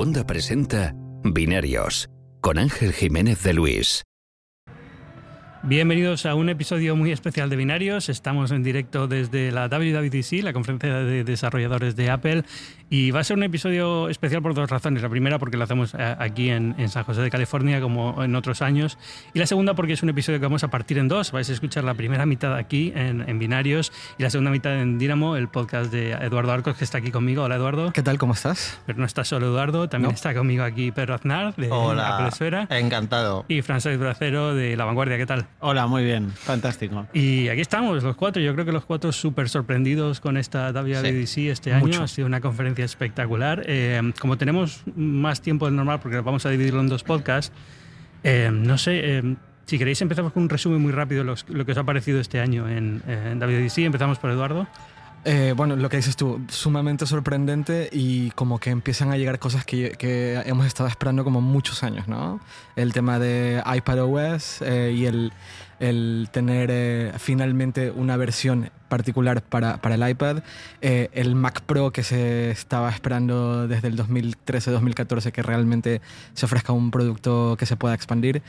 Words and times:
Segunda 0.00 0.26
presenta 0.26 0.94
Binarios 1.24 2.08
con 2.40 2.56
Ángel 2.56 2.94
Jiménez 2.94 3.42
de 3.42 3.52
Luis. 3.52 4.02
Bienvenidos 5.62 6.24
a 6.24 6.34
un 6.34 6.48
episodio 6.48 6.96
muy 6.96 7.12
especial 7.12 7.50
de 7.50 7.56
Binarios. 7.56 8.08
Estamos 8.08 8.50
en 8.50 8.62
directo 8.62 9.06
desde 9.06 9.52
la 9.52 9.68
WWDC, 9.68 10.42
la 10.42 10.54
conferencia 10.54 11.00
de 11.00 11.22
desarrolladores 11.22 11.96
de 11.96 12.08
Apple, 12.08 12.44
y 12.88 13.10
va 13.10 13.20
a 13.20 13.24
ser 13.24 13.36
un 13.36 13.42
episodio 13.42 14.08
especial 14.08 14.40
por 14.40 14.54
dos 14.54 14.70
razones. 14.70 15.02
La 15.02 15.10
primera 15.10 15.38
porque 15.38 15.58
lo 15.58 15.64
hacemos 15.64 15.92
eh, 15.92 16.16
aquí 16.18 16.48
en, 16.48 16.88
San 16.88 17.04
José 17.04 17.20
de 17.20 17.30
California 17.30 17.78
como 17.82 18.24
en 18.24 18.34
otros 18.36 18.62
años. 18.62 18.96
Y 19.34 19.38
la 19.38 19.46
segunda 19.46 19.74
porque 19.74 19.92
es 19.92 20.02
un 20.02 20.08
episodio 20.08 20.40
que 20.40 20.46
vamos 20.46 20.64
a 20.64 20.68
partir 20.68 20.96
en 20.96 21.08
dos. 21.08 21.30
Vais 21.30 21.48
a 21.50 21.52
escuchar 21.52 21.84
la 21.84 21.92
primera 21.92 22.24
mitad 22.24 22.56
aquí 22.56 22.90
en, 22.96 23.38
Binarios 23.38 23.92
y 24.16 24.22
la 24.22 24.30
segunda 24.30 24.50
mitad 24.50 24.80
en 24.80 24.98
Dynamo, 24.98 25.36
el 25.36 25.48
podcast 25.48 25.92
de 25.92 26.12
Eduardo 26.12 26.52
Arcos 26.52 26.78
que 26.78 26.84
está 26.84 26.98
aquí 26.98 27.10
conmigo. 27.10 27.42
Hola 27.42 27.56
Eduardo. 27.56 27.92
¿Qué 27.92 28.02
tal? 28.02 28.16
¿Cómo 28.16 28.32
estás? 28.32 28.80
Pero 28.86 28.98
no 28.98 29.04
está 29.04 29.24
solo 29.24 29.48
Eduardo, 29.48 29.90
también 29.90 30.14
está 30.14 30.34
conmigo 30.34 30.64
aquí 30.64 30.90
Pedro 30.90 31.14
Aznar 31.14 31.54
de 31.56 31.70
Hola. 31.70 32.16
Apple 32.16 32.28
Esfera. 32.28 32.66
Encantado. 32.70 33.44
Y 33.46 33.60
Francesc 33.60 34.00
Bracero 34.00 34.54
de 34.54 34.74
La 34.74 34.86
Vanguardia. 34.86 35.18
¿Qué 35.18 35.26
tal? 35.26 35.49
Hola, 35.58 35.86
muy 35.86 36.04
bien. 36.04 36.30
Fantástico. 36.30 37.06
Y 37.12 37.48
aquí 37.48 37.60
estamos 37.60 38.02
los 38.02 38.16
cuatro. 38.16 38.40
Yo 38.40 38.54
creo 38.54 38.64
que 38.64 38.72
los 38.72 38.86
cuatro 38.86 39.12
súper 39.12 39.48
sorprendidos 39.50 40.20
con 40.20 40.36
esta 40.38 40.72
WWDC 40.72 41.38
este 41.50 41.74
año. 41.74 42.02
Ha 42.02 42.08
sido 42.08 42.26
una 42.26 42.40
conferencia 42.40 42.84
espectacular. 42.84 43.62
Eh, 43.66 44.00
como 44.18 44.38
tenemos 44.38 44.82
más 44.96 45.42
tiempo 45.42 45.66
del 45.66 45.76
normal, 45.76 46.00
porque 46.00 46.20
vamos 46.20 46.46
a 46.46 46.50
dividirlo 46.50 46.80
en 46.80 46.88
dos 46.88 47.04
podcasts, 47.04 47.52
eh, 48.24 48.50
no 48.50 48.78
sé, 48.78 49.18
eh, 49.18 49.36
si 49.66 49.78
queréis 49.78 50.00
empezamos 50.00 50.32
con 50.32 50.44
un 50.44 50.48
resumen 50.48 50.80
muy 50.80 50.92
rápido 50.92 51.24
de 51.24 51.34
lo 51.48 51.66
que 51.66 51.72
os 51.72 51.78
ha 51.78 51.84
parecido 51.84 52.20
este 52.20 52.40
año 52.40 52.66
en, 52.66 53.02
en 53.06 53.38
WDC. 53.38 53.78
Empezamos 53.78 54.18
por 54.18 54.30
Eduardo. 54.30 54.66
Bueno, 55.56 55.76
lo 55.76 55.88
que 55.88 55.98
dices 55.98 56.16
tú, 56.16 56.40
sumamente 56.48 57.06
sorprendente 57.06 57.88
y 57.92 58.30
como 58.32 58.58
que 58.58 58.70
empiezan 58.70 59.12
a 59.12 59.16
llegar 59.16 59.38
cosas 59.38 59.64
que, 59.64 59.92
que 59.98 60.40
hemos 60.46 60.66
estado 60.66 60.88
esperando 60.88 61.24
como 61.24 61.40
muchos 61.40 61.82
años, 61.82 62.08
¿no? 62.08 62.40
El 62.76 62.92
tema 62.92 63.18
de 63.18 63.62
iPadOS 63.66 64.62
y 64.62 65.06
el, 65.06 65.32
el 65.80 66.28
tener 66.30 67.18
finalmente 67.18 67.90
una 67.90 68.16
versión 68.16 68.70
particular 68.88 69.42
para, 69.42 69.78
para 69.78 69.94
el 69.94 70.08
iPad, 70.08 70.42
eh, 70.82 71.08
el 71.12 71.34
Mac 71.34 71.62
Pro 71.62 71.90
que 71.90 72.02
se 72.02 72.50
estaba 72.50 72.90
esperando 72.90 73.66
desde 73.66 73.88
el 73.88 73.96
2013-2014 73.96 75.32
que 75.32 75.42
realmente 75.42 76.02
se 76.34 76.44
ofrezca 76.44 76.72
un 76.72 76.90
producto 76.90 77.56
que 77.58 77.64
se 77.64 77.76
pueda 77.76 77.94
expandir. 77.94 78.42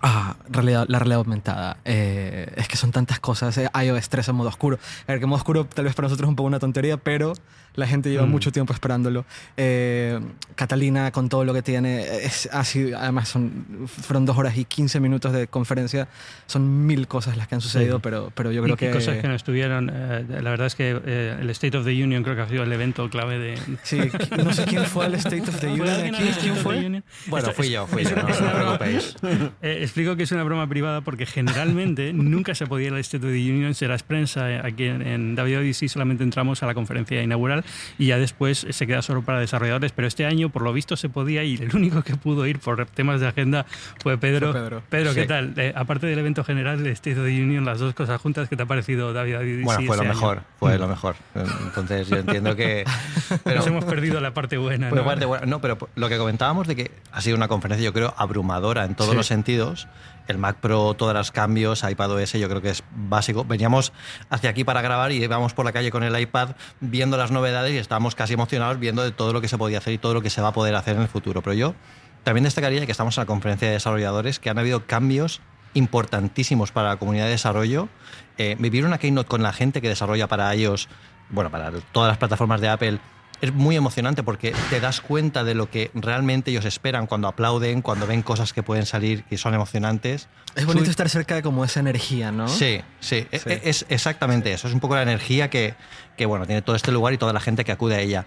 Ah, 0.00 0.36
realidad, 0.48 0.86
la 0.88 0.98
realidad 0.98 1.18
aumentada. 1.18 1.78
Eh, 1.84 2.52
es 2.56 2.68
que 2.68 2.76
son 2.76 2.92
tantas 2.92 3.18
cosas. 3.18 3.56
Eh, 3.58 3.68
iOS 3.84 4.08
3 4.08 4.28
en 4.28 4.34
modo 4.36 4.48
oscuro. 4.48 4.78
A 5.06 5.12
ver, 5.12 5.20
que 5.20 5.26
modo 5.26 5.38
oscuro 5.38 5.64
tal 5.64 5.84
vez 5.84 5.94
para 5.94 6.06
nosotros 6.06 6.26
es 6.26 6.28
un 6.28 6.36
poco 6.36 6.46
una 6.46 6.60
tontería, 6.60 6.96
pero 6.98 7.32
la 7.78 7.86
gente 7.86 8.10
lleva 8.10 8.26
mm. 8.26 8.30
mucho 8.30 8.52
tiempo 8.52 8.72
esperándolo. 8.72 9.24
Eh, 9.56 10.18
Catalina, 10.56 11.12
con 11.12 11.28
todo 11.28 11.44
lo 11.44 11.54
que 11.54 11.62
tiene, 11.62 12.24
es 12.24 12.48
así. 12.52 12.92
Además, 12.92 13.28
son, 13.28 13.86
fueron 13.86 14.26
dos 14.26 14.36
horas 14.36 14.56
y 14.58 14.64
15 14.64 14.98
minutos 15.00 15.32
de 15.32 15.46
conferencia. 15.46 16.08
Son 16.46 16.86
mil 16.86 17.06
cosas 17.06 17.36
las 17.36 17.46
que 17.46 17.54
han 17.54 17.60
sucedido, 17.60 18.00
pero, 18.00 18.32
pero 18.34 18.50
yo 18.50 18.62
creo 18.62 18.76
que. 18.76 18.90
cosas 18.90 19.18
que 19.18 19.28
no 19.28 19.34
estuvieron. 19.34 19.86
la 19.86 20.50
verdad 20.50 20.66
es 20.66 20.74
que 20.74 20.90
el 20.90 21.48
State 21.50 21.76
of 21.76 21.84
the 21.84 22.02
Union 22.02 22.22
creo 22.22 22.34
que 22.34 22.42
ha 22.42 22.48
sido 22.48 22.64
el 22.64 22.72
evento 22.72 23.08
clave 23.08 23.38
de. 23.38 23.58
Sí, 23.84 24.00
no 24.44 24.52
sé 24.52 24.64
quién 24.64 24.84
fue 24.84 25.06
el 25.06 25.14
State 25.14 25.42
of 25.42 25.60
the 25.60 25.68
Union. 25.68 26.14
¿Quién, 26.40 26.56
fue? 26.56 27.02
Bueno, 27.26 27.52
fui 27.52 27.70
yo, 27.70 27.86
fui 27.86 28.04
yo, 28.04 28.16
no 28.16 28.26
os 28.26 28.36
preocupéis 28.36 29.16
explico 29.62 30.16
que 30.16 30.24
es 30.24 30.32
una 30.32 30.42
broma 30.42 30.68
privada 30.68 31.00
porque 31.00 31.26
generalmente 31.26 32.12
nunca 32.14 32.54
se 32.54 32.66
podía 32.66 32.88
ir 32.88 32.92
al 32.94 33.00
State 33.00 33.24
of 33.24 33.32
the 33.32 33.52
Union, 33.52 33.74
serás 33.74 34.02
prensa. 34.02 34.64
Aquí 34.64 34.84
en, 34.84 35.02
en 35.02 35.36
WWDC 35.36 35.88
solamente 35.88 36.24
entramos 36.24 36.62
a 36.62 36.66
la 36.66 36.74
conferencia 36.74 37.22
inaugural 37.22 37.64
y 37.98 38.06
ya 38.06 38.18
después 38.18 38.66
se 38.68 38.86
queda 38.86 39.02
solo 39.02 39.22
para 39.22 39.40
desarrolladores. 39.40 39.92
Pero 39.92 40.08
este 40.08 40.26
año, 40.26 40.48
por 40.50 40.62
lo 40.62 40.72
visto, 40.72 40.96
se 40.96 41.08
podía 41.08 41.44
y 41.44 41.56
el 41.56 41.74
único 41.74 42.02
que 42.02 42.16
pudo 42.16 42.46
ir 42.46 42.58
por 42.58 42.86
temas 42.86 43.20
de 43.20 43.28
agenda 43.28 43.66
fue 44.02 44.18
Pedro. 44.18 44.82
Pedro, 44.88 45.14
¿qué 45.14 45.26
tal? 45.26 45.54
Eh, 45.56 45.72
aparte 45.74 46.06
del 46.06 46.18
evento 46.18 46.44
general, 46.44 46.80
el 46.80 46.92
State 46.92 47.18
of 47.18 47.26
the 47.26 47.42
Union, 47.42 47.64
las 47.64 47.78
dos 47.78 47.94
cosas 47.94 48.20
juntas, 48.20 48.48
¿qué 48.48 48.56
te 48.56 48.62
ha 48.62 48.66
parecido 48.66 49.12
WWDC? 49.12 49.64
Bueno, 49.64 49.86
fue 49.86 49.96
lo 49.96 50.04
mejor, 50.04 50.42
fue 50.58 50.78
lo 50.78 50.88
mejor. 50.88 51.16
Entonces 51.34 52.08
yo 52.08 52.16
entiendo 52.16 52.56
que... 52.56 52.84
Pero, 53.44 53.56
Nos 53.56 53.66
hemos 53.66 53.84
perdido 53.84 54.20
la 54.20 54.32
parte 54.34 54.56
buena. 54.56 54.90
¿no? 54.90 55.04
Parte 55.04 55.24
buena. 55.24 55.46
no, 55.46 55.60
pero 55.60 55.78
lo 55.94 56.08
que 56.08 56.18
comentábamos 56.18 56.66
de 56.66 56.76
que 56.76 56.90
ha 57.12 57.20
sido 57.20 57.36
una 57.36 57.48
conferencia, 57.48 57.84
yo 57.84 57.92
creo, 57.92 58.14
abrumadora 58.16 58.84
en 58.84 58.94
todos 58.94 59.14
los 59.14 59.26
sentidos 59.26 59.88
el 60.28 60.38
Mac 60.38 60.58
Pro, 60.60 60.94
todos 60.94 61.14
los 61.14 61.32
cambios, 61.32 61.82
iPadOS, 61.82 62.34
yo 62.34 62.48
creo 62.48 62.62
que 62.62 62.70
es 62.70 62.84
básico. 62.92 63.44
Veníamos 63.44 63.92
hacia 64.30 64.50
aquí 64.50 64.62
para 64.62 64.82
grabar 64.82 65.10
y 65.10 65.22
íbamos 65.22 65.54
por 65.54 65.64
la 65.64 65.72
calle 65.72 65.90
con 65.90 66.02
el 66.02 66.18
iPad 66.18 66.50
viendo 66.80 67.16
las 67.16 67.30
novedades 67.30 67.72
y 67.72 67.78
estábamos 67.78 68.14
casi 68.14 68.34
emocionados 68.34 68.78
viendo 68.78 69.02
de 69.02 69.10
todo 69.10 69.32
lo 69.32 69.40
que 69.40 69.48
se 69.48 69.58
podía 69.58 69.78
hacer 69.78 69.94
y 69.94 69.98
todo 69.98 70.14
lo 70.14 70.22
que 70.22 70.30
se 70.30 70.40
va 70.40 70.48
a 70.48 70.52
poder 70.52 70.74
hacer 70.74 70.96
en 70.96 71.02
el 71.02 71.08
futuro. 71.08 71.42
Pero 71.42 71.54
yo 71.54 71.74
también 72.22 72.44
destacaría 72.44 72.84
que 72.84 72.92
estamos 72.92 73.16
en 73.16 73.22
la 73.22 73.26
conferencia 73.26 73.68
de 73.68 73.74
desarrolladores, 73.74 74.38
que 74.38 74.50
han 74.50 74.58
habido 74.58 74.86
cambios 74.86 75.40
importantísimos 75.74 76.72
para 76.72 76.90
la 76.90 76.96
comunidad 76.96 77.24
de 77.24 77.30
desarrollo. 77.30 77.88
Eh, 78.36 78.56
vivir 78.58 78.84
una 78.84 78.98
keynote 78.98 79.28
con 79.28 79.42
la 79.42 79.52
gente 79.52 79.80
que 79.80 79.88
desarrolla 79.88 80.26
para 80.28 80.52
ellos, 80.52 80.88
bueno, 81.30 81.50
para 81.50 81.72
todas 81.92 82.08
las 82.08 82.18
plataformas 82.18 82.60
de 82.60 82.68
Apple, 82.68 82.98
es 83.40 83.52
muy 83.52 83.76
emocionante 83.76 84.22
porque 84.22 84.54
te 84.70 84.80
das 84.80 85.00
cuenta 85.00 85.44
de 85.44 85.54
lo 85.54 85.70
que 85.70 85.90
realmente 85.94 86.50
ellos 86.50 86.64
esperan 86.64 87.06
cuando 87.06 87.28
aplauden, 87.28 87.82
cuando 87.82 88.06
ven 88.06 88.22
cosas 88.22 88.52
que 88.52 88.62
pueden 88.62 88.86
salir 88.86 89.24
y 89.30 89.36
son 89.36 89.54
emocionantes. 89.54 90.28
Es 90.54 90.66
bonito 90.66 90.90
estar 90.90 91.08
cerca 91.08 91.34
de 91.36 91.42
como 91.42 91.64
esa 91.64 91.80
energía, 91.80 92.32
¿no? 92.32 92.48
Sí, 92.48 92.80
sí, 93.00 93.26
e, 93.30 93.40
e, 93.46 93.60
Es, 93.64 93.86
exactamente 93.88 94.52
eso. 94.52 94.68
Es 94.68 94.74
un 94.74 94.80
poco 94.80 94.96
la 94.96 95.02
energía 95.02 95.50
que, 95.50 95.74
que, 96.16 96.26
bueno, 96.26 96.46
tiene 96.46 96.62
todo 96.62 96.74
este 96.74 96.90
lugar 96.90 97.12
y 97.12 97.18
toda 97.18 97.32
la 97.32 97.40
gente 97.40 97.64
que 97.64 97.72
acude 97.72 97.94
a 97.94 98.00
ella. 98.00 98.24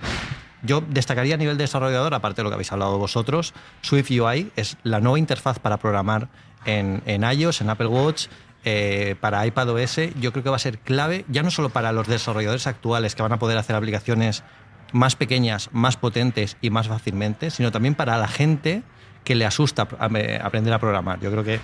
Yo 0.63 0.81
destacaría 0.81 1.35
a 1.35 1.38
nivel 1.38 1.57
de 1.57 1.63
desarrollador, 1.63 2.13
aparte 2.13 2.41
de 2.41 2.44
lo 2.44 2.50
que 2.50 2.53
habéis 2.53 2.71
hablado 2.71 2.97
vosotros, 2.97 3.53
Swift 3.81 4.11
UI 4.11 4.51
es 4.55 4.77
la 4.83 5.00
nueva 5.00 5.17
interfaz 5.17 5.59
para 5.59 5.77
programar 5.77 6.29
en, 6.66 7.01
en 7.05 7.23
iOS, 7.23 7.61
en 7.61 7.69
Apple 7.71 7.88
Watch, 7.88 8.27
eh, 8.63 9.16
para 9.19 9.44
iPadOS, 9.47 10.13
yo 10.19 10.31
creo 10.31 10.44
que 10.44 10.50
va 10.51 10.55
a 10.55 10.59
ser 10.59 10.77
clave, 10.77 11.25
ya 11.29 11.41
no 11.41 11.50
solo 11.50 11.69
para 11.69 11.91
los 11.91 12.07
desarrolladores 12.07 12.67
actuales 12.67 13.16
que 13.16 13.23
van 13.23 13.31
a 13.31 13.39
poder 13.39 13.57
hacer 13.57 13.75
aplicaciones 13.75 14.44
más 14.91 15.16
pequeñas, 15.16 15.69
más 15.72 15.97
potentes 15.97 16.57
y 16.62 16.69
más 16.69 16.88
fácilmente, 16.88 17.50
sino 17.50 17.72
también 17.72 17.96
para 17.96 18.18
la 18.18 18.28
gente 18.28 18.84
que 19.24 19.35
le 19.35 19.46
asusta 19.46 19.84
aprender 19.84 20.74
a 20.74 20.79
programar. 20.79 21.19
Yo 21.19 21.31
creo 21.31 21.44
que 21.44 21.59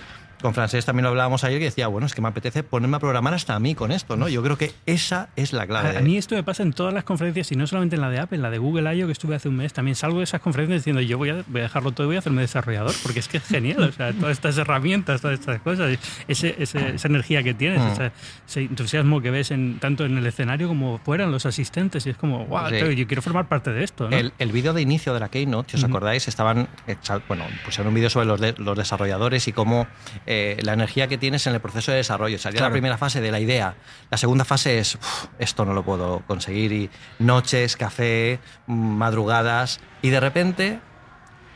con 0.47 0.53
Francés 0.53 0.85
también 0.85 1.03
lo 1.03 1.09
hablábamos 1.09 1.43
ayer 1.43 1.61
y 1.61 1.65
decía, 1.65 1.89
bueno, 1.89 2.07
es 2.07 2.15
que 2.15 2.21
me 2.21 2.29
apetece 2.29 2.63
ponerme 2.63 2.95
a 2.95 2.99
programar 3.01 3.33
hasta 3.33 3.53
a 3.53 3.59
mí 3.59 3.75
con 3.75 3.91
esto, 3.91 4.15
¿no? 4.15 4.29
Yo 4.29 4.41
creo 4.41 4.57
que 4.57 4.71
esa 4.85 5.27
es 5.35 5.51
la 5.51 5.67
clave. 5.67 5.97
A, 5.97 5.99
mí 5.99 6.15
esto 6.15 6.35
me 6.35 6.43
pasa 6.43 6.63
en 6.63 6.71
todas 6.71 6.93
las 6.93 7.03
conferencias 7.03 7.51
y 7.51 7.57
no 7.57 7.67
solamente 7.67 7.97
en 7.97 8.01
la 8.01 8.09
de 8.09 8.19
Apple, 8.19 8.37
en 8.37 8.43
la 8.43 8.49
de 8.49 8.57
Google 8.57 8.95
I.O. 8.95 9.07
que 9.07 9.11
estuve 9.11 9.35
hace 9.35 9.49
un 9.49 9.57
mes, 9.57 9.73
también 9.73 9.95
salgo 9.95 10.19
de 10.19 10.23
esas 10.23 10.39
conferencias 10.39 10.79
diciendo, 10.79 11.01
yo 11.01 11.17
voy 11.17 11.31
a, 11.31 11.43
dejarlo 11.47 11.91
todo 11.91 12.05
y 12.05 12.07
voy 12.07 12.15
a 12.15 12.19
hacerme 12.19 12.43
desarrollador, 12.43 12.93
porque 13.03 13.19
es 13.19 13.27
que 13.27 13.39
es 13.39 13.43
genial, 13.43 13.83
o 13.83 13.91
sea, 13.91 14.13
todas 14.13 14.31
estas 14.31 14.57
herramientas, 14.57 15.19
todas 15.19 15.37
estas 15.37 15.59
cosas, 15.59 15.99
ese, 16.29 16.55
esa 16.57 17.07
energía 17.09 17.43
que 17.43 17.53
tienes, 17.53 17.81
mm. 17.81 18.03
ese, 18.47 18.61
entusiasmo 18.61 19.19
que 19.19 19.31
ves 19.31 19.51
en, 19.51 19.79
tanto 19.79 20.05
en 20.05 20.17
el 20.17 20.25
escenario 20.25 20.69
como 20.69 20.97
fuera 20.99 21.25
en 21.25 21.31
los 21.33 21.45
asistentes, 21.45 22.05
y 22.05 22.11
es 22.11 22.15
como, 22.15 22.45
wow, 22.45 22.69
yo 22.69 23.05
quiero 23.05 23.21
formar 23.21 23.49
parte 23.49 23.73
de 23.73 23.83
esto. 23.83 24.07
El, 24.11 24.31
el 24.39 24.51
vídeo 24.53 24.71
de 24.71 24.81
inicio 24.81 25.13
de 25.13 25.19
la 25.19 25.27
Keynote, 25.27 25.71
si 25.71 25.75
os 25.75 25.83
acordáis, 25.83 26.25
estaban, 26.29 26.69
bueno, 27.27 27.43
pusieron 27.65 27.89
un 27.89 27.95
vídeo 27.95 28.09
sobre 28.09 28.27
los, 28.27 28.39
los 28.57 28.77
desarrolladores 28.77 29.45
y 29.49 29.51
cómo 29.51 29.87
eh, 30.25 30.36
la 30.61 30.73
energía 30.73 31.07
que 31.07 31.17
tienes 31.17 31.47
en 31.47 31.53
el 31.53 31.59
proceso 31.59 31.91
de 31.91 31.97
desarrollo. 31.97 32.37
Salía 32.39 32.61
la 32.61 32.71
primera 32.71 32.97
fase 32.97 33.21
de 33.21 33.31
la 33.31 33.39
idea. 33.39 33.75
La 34.09 34.17
segunda 34.17 34.45
fase 34.45 34.79
es, 34.79 34.97
esto 35.39 35.65
no 35.65 35.73
lo 35.73 35.83
puedo 35.83 36.23
conseguir. 36.27 36.71
Y 36.71 36.89
noches, 37.19 37.77
café, 37.77 38.39
madrugadas. 38.67 39.79
Y 40.01 40.09
de 40.09 40.19
repente 40.19 40.79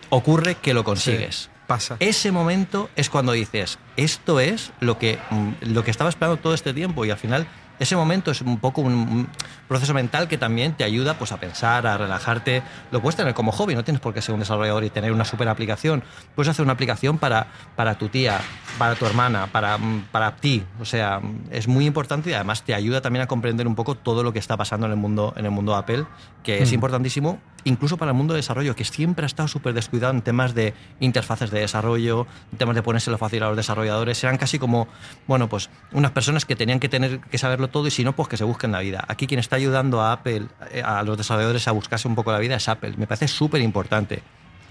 ocurre 0.10 0.56
que 0.56 0.74
lo 0.74 0.84
consigues. 0.84 1.50
pasa. 1.68 1.96
Ese 2.00 2.32
momento 2.32 2.90
es 2.98 3.10
cuando 3.10 3.32
dices, 3.32 3.80
esto 3.96 4.40
es 4.40 4.74
lo 4.82 4.98
que, 4.98 5.20
mm, 5.30 5.52
lo 5.62 5.84
que 5.84 5.92
estaba 5.92 6.10
esperando 6.10 6.38
todo 6.38 6.54
este 6.54 6.74
tiempo. 6.74 7.06
Y 7.06 7.12
al 7.12 7.18
final 7.18 7.48
ese 7.82 7.96
momento 7.96 8.30
es 8.30 8.42
un 8.42 8.60
poco 8.60 8.82
un, 8.82 9.28
proceso 9.68 9.94
mental 9.96 10.28
que 10.28 10.38
también 10.38 10.74
te 10.74 10.84
ayuda 10.84 11.16
pues, 11.16 11.32
a 11.32 11.40
pensar, 11.40 11.88
a 11.88 11.98
relajarte. 11.98 12.62
Lo 12.92 13.02
puedes 13.02 13.16
tener 13.16 13.34
como 13.34 13.52
hobby, 13.52 13.74
no 13.74 13.84
tienes 13.84 14.00
por 14.00 14.14
qué 14.14 14.22
ser 14.22 14.34
un 14.34 14.40
desarrollador 14.40 14.84
y 14.84 14.92
tener 14.92 15.12
una 15.12 15.26
super 15.26 15.50
aplicación. 15.50 16.04
Puedes 16.36 16.50
hacer 16.50 16.62
una 16.64 16.74
aplicación 16.74 17.18
para, 17.18 17.48
para 17.76 17.96
tu 17.98 18.08
tía, 18.08 18.40
para 18.78 18.94
tu 18.94 19.08
hermana, 19.08 19.48
para, 19.48 19.80
para 20.12 20.36
ti. 20.36 20.64
O 20.80 20.86
sea, 20.86 21.22
es 21.50 21.68
muy 21.68 21.88
importante 21.88 22.30
y 22.30 22.34
además 22.34 22.62
te 22.62 22.76
ayuda 22.76 23.02
también 23.02 23.24
a 23.24 23.28
comprender 23.28 23.66
un 23.66 23.74
poco 23.74 23.96
todo 23.96 24.22
lo 24.22 24.32
que 24.32 24.40
está 24.40 24.58
pasando 24.58 24.86
en 24.86 24.92
el 24.92 25.00
mundo, 25.00 25.34
en 25.36 25.46
el 25.46 25.52
mundo 25.52 25.76
Apple, 25.76 26.06
que 26.44 26.62
es 26.62 26.70
mm. 26.70 26.76
importantísimo 26.76 27.40
incluso 27.64 27.98
para 27.98 28.12
el 28.12 28.18
mundo 28.18 28.34
de 28.34 28.40
desarrollo, 28.40 28.76
que 28.76 28.86
siempre 28.86 29.26
ha 29.26 29.28
estado 29.28 29.48
súper 29.48 29.74
descuidado 29.74 30.14
en 30.14 30.22
temas 30.22 30.54
de 30.54 30.74
interfaces 31.00 31.52
de 31.52 31.60
desarrollo, 31.60 32.28
en 32.52 32.58
temas 32.58 32.76
de 32.76 32.84
ponérselo 32.84 33.18
fácil 33.18 33.44
a 33.44 33.48
los 33.48 33.58
desarrolladores. 33.58 34.24
Eran 34.24 34.38
casi 34.38 34.60
como, 34.60 34.88
bueno, 35.28 35.50
pues 35.50 35.70
unas 35.92 36.12
personas 36.12 36.46
que 36.46 36.56
tenían 36.56 36.80
que 36.80 36.90
tener 36.90 37.20
que 37.20 37.38
saberlo 37.38 37.70
todo 37.72 37.88
y 37.88 37.92
si 37.92 38.04
no, 38.04 38.14
pues 38.14 38.30
que 38.30 38.38
se 38.38 38.44
busquen 38.44 38.72
la 38.72 38.80
vida. 38.80 39.04
Aquí 39.08 39.28
quien 39.28 39.40
está 39.40 39.56
ayudando 39.56 40.02
a 40.02 40.14
Apple, 40.14 40.48
eh, 40.72 40.82
a 40.84 41.04
los 41.04 41.18
desarrolladores 41.18 41.68
a 41.68 41.72
buscarse 41.72 42.08
un 42.08 42.16
poco 42.16 42.32
la 42.32 42.40
vida 42.40 42.56
es 42.56 42.68
Apple. 42.68 42.94
Me 42.98 43.08
parece 43.08 43.28
súper 43.28 43.62
importante. 43.62 44.22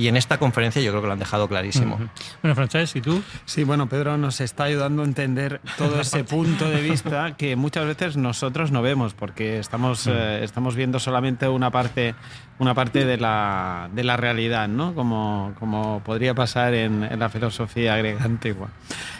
Y 0.00 0.08
en 0.08 0.16
esta 0.16 0.38
conferencia 0.38 0.80
yo 0.80 0.90
creo 0.92 1.02
que 1.02 1.08
lo 1.08 1.12
han 1.12 1.18
dejado 1.18 1.46
clarísimo. 1.46 1.96
Ujú. 1.96 2.08
Bueno, 2.42 2.54
Francesc, 2.54 2.96
¿y 2.96 3.00
tú? 3.02 3.22
Sí, 3.44 3.64
bueno, 3.64 3.86
Pedro 3.86 4.16
nos 4.16 4.40
está 4.40 4.64
ayudando 4.64 5.02
a 5.02 5.04
entender 5.04 5.60
todo 5.76 6.00
ese 6.00 6.24
punto 6.24 6.70
de 6.70 6.80
vista 6.80 7.36
que 7.36 7.54
muchas 7.54 7.84
veces 7.84 8.16
nosotros 8.16 8.72
no 8.72 8.80
vemos, 8.80 9.12
porque 9.12 9.58
estamos, 9.58 10.06
eh, 10.06 10.40
estamos 10.42 10.74
viendo 10.74 10.98
solamente 10.98 11.46
una 11.48 11.70
parte, 11.70 12.14
una 12.58 12.72
parte 12.72 13.04
de, 13.04 13.18
la, 13.18 13.90
de 13.92 14.02
la 14.04 14.16
realidad, 14.16 14.68
¿no? 14.68 14.94
Como, 14.94 15.52
como 15.58 16.00
podría 16.02 16.32
pasar 16.34 16.72
en, 16.72 17.04
en 17.04 17.18
la 17.18 17.28
filosofía 17.28 17.94
griega 17.98 18.24
antigua. 18.24 18.68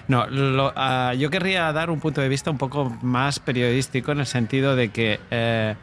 No, 0.08 0.26
lo- 0.28 0.72
ah, 0.76 1.12
yo 1.12 1.28
querría 1.28 1.70
dar 1.74 1.90
un 1.90 2.00
punto 2.00 2.22
de 2.22 2.28
vista 2.30 2.50
un 2.50 2.56
poco 2.58 2.96
más 3.02 3.38
periodístico 3.38 4.12
en 4.12 4.20
el 4.20 4.26
sentido 4.26 4.76
de 4.76 4.88
que 4.88 5.20
eh, 5.30 5.74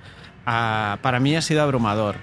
ah, 0.48 0.98
para 1.04 1.20
mí 1.20 1.36
ha 1.36 1.42
sido 1.44 1.62
abrumador. 1.62 2.16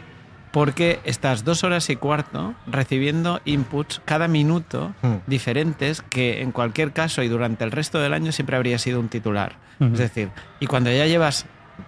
Porque 0.54 1.00
estás 1.02 1.42
dos 1.42 1.64
horas 1.64 1.90
y 1.90 1.96
cuarto 1.96 2.54
recibiendo 2.68 3.40
inputs 3.44 4.00
cada 4.04 4.28
minuto 4.28 4.94
Mm. 5.02 5.14
diferentes 5.26 6.00
que 6.00 6.42
en 6.42 6.52
cualquier 6.52 6.92
caso 6.92 7.24
y 7.24 7.28
durante 7.28 7.64
el 7.64 7.72
resto 7.72 7.98
del 7.98 8.14
año 8.14 8.30
siempre 8.30 8.54
habría 8.54 8.78
sido 8.78 9.00
un 9.00 9.08
titular. 9.08 9.56
Ujú. 9.80 9.94
Es 9.94 9.98
decir, 9.98 10.28
y 10.60 10.66
cuando 10.66 10.92
ya 10.92 11.06
llevas 11.06 11.46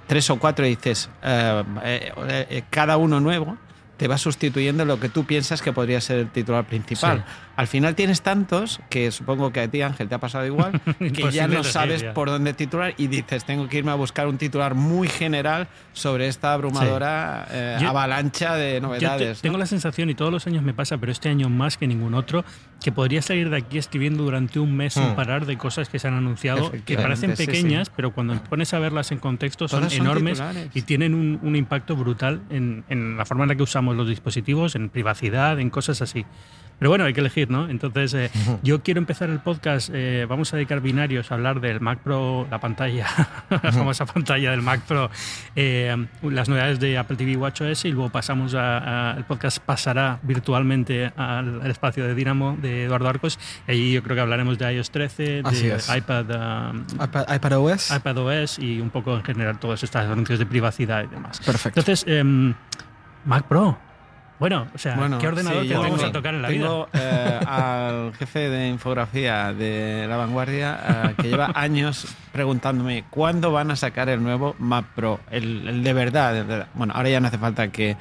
tres 0.08 0.28
o 0.30 0.38
cuatro 0.40 0.66
y 0.66 0.70
dices 0.70 1.08
eh, 1.22 1.62
eh, 1.84 2.12
eh, 2.50 2.62
cada 2.68 2.96
uno 2.96 3.20
nuevo, 3.20 3.56
te 3.98 4.08
va 4.08 4.18
sustituyendo 4.18 4.84
lo 4.84 4.98
que 4.98 5.10
tú 5.10 5.24
piensas 5.24 5.62
que 5.62 5.72
podría 5.72 6.00
ser 6.00 6.18
el 6.18 6.28
titular 6.30 6.64
principal. 6.66 7.18
Sí. 7.24 7.32
Al 7.56 7.66
final 7.66 7.94
tienes 7.94 8.20
tantos 8.20 8.80
que 8.90 9.10
supongo 9.10 9.50
que 9.50 9.60
a 9.60 9.68
ti, 9.68 9.80
Ángel, 9.80 10.08
te 10.08 10.14
ha 10.14 10.18
pasado 10.18 10.44
igual, 10.44 10.78
que 10.98 11.30
ya 11.32 11.48
no 11.48 11.64
sabes 11.64 12.02
ya. 12.02 12.12
por 12.12 12.28
dónde 12.28 12.52
titular 12.52 12.92
y 12.98 13.06
dices, 13.06 13.44
tengo 13.46 13.66
que 13.68 13.78
irme 13.78 13.92
a 13.92 13.94
buscar 13.94 14.26
un 14.28 14.36
titular 14.36 14.74
muy 14.74 15.08
general 15.08 15.66
sobre 15.94 16.28
esta 16.28 16.52
abrumadora 16.52 17.46
eh, 17.50 17.78
Yo- 17.80 17.88
avalancha 17.88 18.56
de 18.56 18.74
Yo 18.74 18.80
novedades. 18.82 19.38
¿no? 19.38 19.42
tengo 19.42 19.56
la 19.58 19.64
sensación, 19.66 20.10
y 20.10 20.14
todos 20.14 20.30
los 20.30 20.46
años 20.46 20.62
me 20.62 20.74
pasa, 20.74 20.98
pero 20.98 21.10
este 21.12 21.28
año 21.30 21.48
más 21.48 21.78
que 21.78 21.86
ningún 21.86 22.12
otro, 22.14 22.44
que 22.82 22.92
podría 22.92 23.22
salir 23.22 23.48
de 23.48 23.56
aquí 23.56 23.78
escribiendo 23.78 24.22
durante 24.24 24.58
un 24.60 24.76
mes 24.76 24.92
sin 24.94 25.06
Hmm. 25.12 25.16
parar 25.16 25.46
de 25.46 25.56
cosas 25.56 25.88
que 25.88 25.98
se 25.98 26.08
han 26.08 26.14
anunciado, 26.14 26.70
que 26.84 26.96
parecen 26.96 27.36
sí, 27.36 27.44
sí. 27.44 27.46
pequeñas, 27.46 27.88
pero 27.88 28.12
cuando 28.12 28.34
pones 28.44 28.74
a 28.74 28.78
verlas 28.78 29.12
en 29.12 29.18
contexto 29.18 29.66
son 29.66 29.88
son 29.88 30.00
enormes 30.02 30.34
titulares. 30.38 30.70
y 30.74 30.82
tienen 30.82 31.14
un, 31.14 31.38
un 31.42 31.56
impacto 31.56 31.96
brutal 31.96 32.42
en, 32.50 32.84
en 32.90 33.16
la 33.16 33.24
forma 33.24 33.44
en 33.44 33.48
la 33.48 33.54
que 33.54 33.62
usamos 33.62 33.96
los 33.96 34.06
dispositivos, 34.08 34.74
en 34.74 34.90
privacidad, 34.90 35.58
en 35.58 35.70
cosas 35.70 36.02
así. 36.02 36.26
Pero 36.78 36.90
bueno, 36.90 37.04
hay 37.06 37.14
que 37.14 37.20
elegir, 37.20 37.45
¿no? 37.48 37.68
Entonces, 37.68 38.14
eh, 38.14 38.30
yo 38.62 38.82
quiero 38.82 38.98
empezar 38.98 39.30
el 39.30 39.40
podcast, 39.40 39.90
eh, 39.92 40.26
vamos 40.28 40.52
a 40.52 40.56
dedicar 40.56 40.80
binarios 40.80 41.30
a 41.30 41.34
hablar 41.34 41.60
del 41.60 41.80
Mac 41.80 42.00
Pro, 42.00 42.46
la 42.50 42.58
pantalla, 42.60 43.06
la 43.50 43.72
famosa 43.72 44.06
pantalla 44.06 44.50
del 44.50 44.62
Mac 44.62 44.80
Pro, 44.82 45.10
eh, 45.54 45.94
las 46.22 46.48
novedades 46.48 46.80
de 46.80 46.98
Apple 46.98 47.16
TV 47.16 47.36
WatchOS 47.36 47.84
y 47.86 47.92
luego 47.92 48.10
pasamos 48.10 48.54
a, 48.54 49.12
a- 49.12 49.16
el 49.16 49.24
podcast 49.24 49.58
pasará 49.58 50.18
virtualmente 50.22 51.12
al, 51.16 51.60
al 51.62 51.70
espacio 51.70 52.04
de 52.06 52.14
Dynamo 52.14 52.56
de 52.60 52.84
Eduardo 52.84 53.08
Arcos. 53.08 53.38
Y 53.66 53.70
allí 53.72 53.92
yo 53.92 54.02
creo 54.02 54.16
que 54.16 54.20
hablaremos 54.22 54.58
de 54.58 54.72
iOS 54.74 54.90
13, 54.90 55.42
Así 55.44 55.66
de 55.68 55.76
es. 55.76 55.88
iPad, 55.94 56.70
um, 56.70 56.84
iPad, 57.02 57.34
iPadOS. 57.34 57.90
iPadOS 57.96 58.58
y 58.58 58.80
un 58.80 58.90
poco 58.90 59.16
en 59.16 59.24
general 59.24 59.58
todos 59.58 59.82
estos 59.82 60.02
anuncios 60.02 60.38
de 60.38 60.46
privacidad 60.46 61.04
y 61.04 61.06
demás. 61.08 61.40
Perfecto. 61.40 61.80
Entonces, 61.80 62.04
em, 62.08 62.54
Mac 63.24 63.44
Pro. 63.46 63.78
Bueno, 64.38 64.66
o 64.74 64.78
sea, 64.78 64.96
Bueno, 64.96 65.16
¿qué 65.18 65.28
ordenador 65.28 65.62
sí, 65.62 65.68
tengo- 65.70 66.04
a 66.04 66.12
tocar 66.12 66.34
en 66.34 66.42
la 66.42 66.48
vida? 66.48 66.62
tengo, 66.62 66.88
eh, 66.92 67.40
al 67.46 68.12
jefe 68.18 68.50
de 68.50 68.68
infografía 68.68 69.54
de 69.54 70.06
La 70.08 70.16
Vanguardia 70.18 70.78
eh, 70.86 71.14
que 71.16 71.28
lleva 71.30 71.50
años 71.54 72.06
preguntándome 72.32 73.04
cuándo 73.08 73.50
van 73.50 73.70
a 73.70 73.76
sacar 73.76 74.08
el 74.10 74.22
nuevo 74.22 74.54
Mac 74.58 74.84
Pro, 74.94 75.20
el, 75.30 75.66
el 75.68 75.82
de 75.82 75.92
verdad, 75.94 76.36
el 76.36 76.46
de- 76.48 76.66
Bueno, 76.74 76.92
ahora 76.94 77.08
ya 77.08 77.18
no 77.20 77.28
hace 77.28 77.38
falta 77.38 77.68
que, 77.68 77.96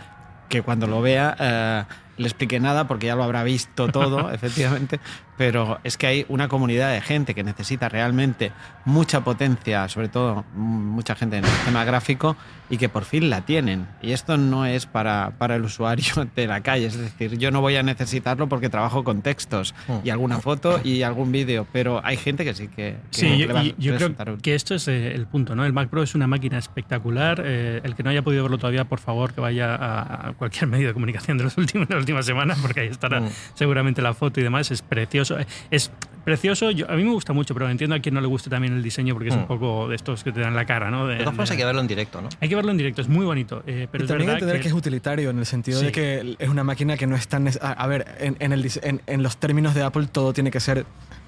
que 0.49 0.61
cuando 0.61 0.87
lo 0.87 1.01
vea 1.01 1.35
eh, 1.39 1.83
le 2.17 2.27
explique 2.27 2.59
nada 2.59 2.87
porque 2.87 3.07
ya 3.07 3.15
lo 3.15 3.23
habrá 3.23 3.43
visto 3.43 3.87
todo, 3.89 4.31
efectivamente, 4.33 4.99
pero 5.37 5.79
es 5.83 5.97
que 5.97 6.07
hay 6.07 6.25
una 6.29 6.47
comunidad 6.47 6.91
de 6.91 7.01
gente 7.01 7.33
que 7.33 7.43
necesita 7.43 7.89
realmente 7.89 8.51
mucha 8.85 9.23
potencia, 9.23 9.87
sobre 9.89 10.07
todo 10.07 10.45
mucha 10.55 11.15
gente 11.15 11.37
en 11.37 11.45
el 11.45 11.51
tema 11.65 11.83
gráfico, 11.83 12.35
y 12.69 12.77
que 12.77 12.89
por 12.89 13.05
fin 13.05 13.29
la 13.29 13.41
tienen. 13.41 13.87
Y 14.01 14.11
esto 14.11 14.37
no 14.37 14.65
es 14.65 14.85
para, 14.85 15.31
para 15.37 15.55
el 15.55 15.63
usuario 15.63 16.27
de 16.35 16.47
la 16.47 16.61
calle, 16.61 16.87
es 16.87 16.97
decir, 16.97 17.37
yo 17.37 17.51
no 17.51 17.61
voy 17.61 17.75
a 17.75 17.83
necesitarlo 17.83 18.47
porque 18.47 18.69
trabajo 18.69 19.03
con 19.03 19.21
textos 19.21 19.75
y 20.03 20.09
alguna 20.09 20.39
foto 20.39 20.79
y 20.83 21.03
algún 21.03 21.31
vídeo, 21.31 21.67
pero 21.71 22.01
hay 22.03 22.17
gente 22.17 22.43
que 22.43 22.53
sí 22.53 22.67
que, 22.67 22.97
que 23.11 23.19
Sí, 23.19 23.37
yo, 23.37 23.47
yo 23.77 23.95
creo 23.97 24.07
útil. 24.09 24.41
que 24.41 24.55
esto 24.55 24.75
es 24.75 24.87
eh, 24.87 25.13
el 25.13 25.27
punto, 25.27 25.55
¿no? 25.55 25.65
El 25.65 25.73
Mac 25.73 25.89
Pro 25.89 26.03
es 26.03 26.15
una 26.15 26.27
máquina 26.27 26.57
espectacular. 26.57 27.41
eh, 27.43 27.81
el 27.83 27.95
que 27.95 28.03
no 28.03 28.09
haya 28.09 28.21
podido 28.21 28.43
verlo 28.43 28.57
todavía, 28.57 28.85
por 28.85 28.99
favor, 28.99 29.33
que 29.33 29.41
vaya 29.41 29.75
a, 29.75 30.33
cualquier 30.33 30.67
medio 30.67 30.87
de 30.87 30.93
comunicación 30.93 31.37
de, 31.37 31.43
los 31.43 31.57
últimos, 31.57 31.87
últimas 32.05 32.25
semanas, 32.25 32.57
porque 32.61 32.81
ahí 32.81 32.87
estará 32.87 33.19
Mm. 33.21 33.29
seguramente 33.55 34.01
la 34.01 34.13
foto 34.13 34.39
y 34.39 34.43
demás. 34.43 34.71
Es 34.71 34.81
precioso. 34.81 35.39
Eh, 35.39 35.45
Es 35.71 35.91
precioso. 36.23 36.71
Yo, 36.71 36.89
a 36.89 36.95
mí 36.95 37.03
me 37.03 37.11
gusta 37.11 37.33
mucho, 37.33 37.53
pero 37.53 37.69
entiendo 37.69 37.95
a 37.95 37.99
quien 37.99 38.15
no 38.15 38.21
le 38.21 38.27
guste 38.27 38.49
también 38.49 38.73
el 38.73 38.81
diseño, 38.81 39.13
porque 39.13 39.29
es 39.29 39.35
un 39.35 39.43
Mm. 39.43 39.47
poco 39.47 39.87
de 39.89 39.95
estos 39.95 40.23
que 40.23 40.31
te 40.31 40.39
dan 40.39 40.55
la 40.55 40.65
cara, 40.65 40.89
¿no? 40.89 41.05
De- 41.07 41.13
De 41.15 41.19
todas 41.19 41.33
formas 41.35 41.51
hay 41.51 41.57
que 41.57 41.65
verlo 41.65 41.81
en 41.81 41.87
directo, 41.87 42.21
¿no? 42.21 42.29
hay 42.39 42.49
que 42.49 42.55
verlo 42.55 42.71
en 42.71 42.77
directo, 42.77 43.01
es 43.01 43.07
muy 43.09 43.25
bonito. 43.25 43.63
eh, 43.67 43.87
pero 43.91 44.03
y 44.03 44.05
es 44.05 44.07
también 44.09 44.29
entender 44.31 44.55
que, 44.57 44.61
que... 44.63 44.67
es 44.69 44.73
utilitario 44.73 45.29
en 45.29 45.37
el 45.39 45.45
sentido 45.45 45.79
Sí. 45.79 45.87
de 45.87 45.91
que 45.91 46.35
es 46.39 46.49
una 46.49 46.63
máquina 46.63 46.97
que 46.97 47.05
no 47.07 47.15
es 47.15 47.27
tan... 47.27 47.47
A, 47.47 47.51
a 47.71 47.87
ver, 47.87 48.05
en, 48.19 48.35
en 48.39 48.53
el 48.53 48.69
en- 48.81 49.01
en 49.05 49.23
los 49.23 49.37
términos 49.37 49.73
de 49.75 49.83
Apple 49.83 50.07
todo 50.11 50.33
tiene 50.33 50.49
que 50.51 50.59
ser 50.59 50.85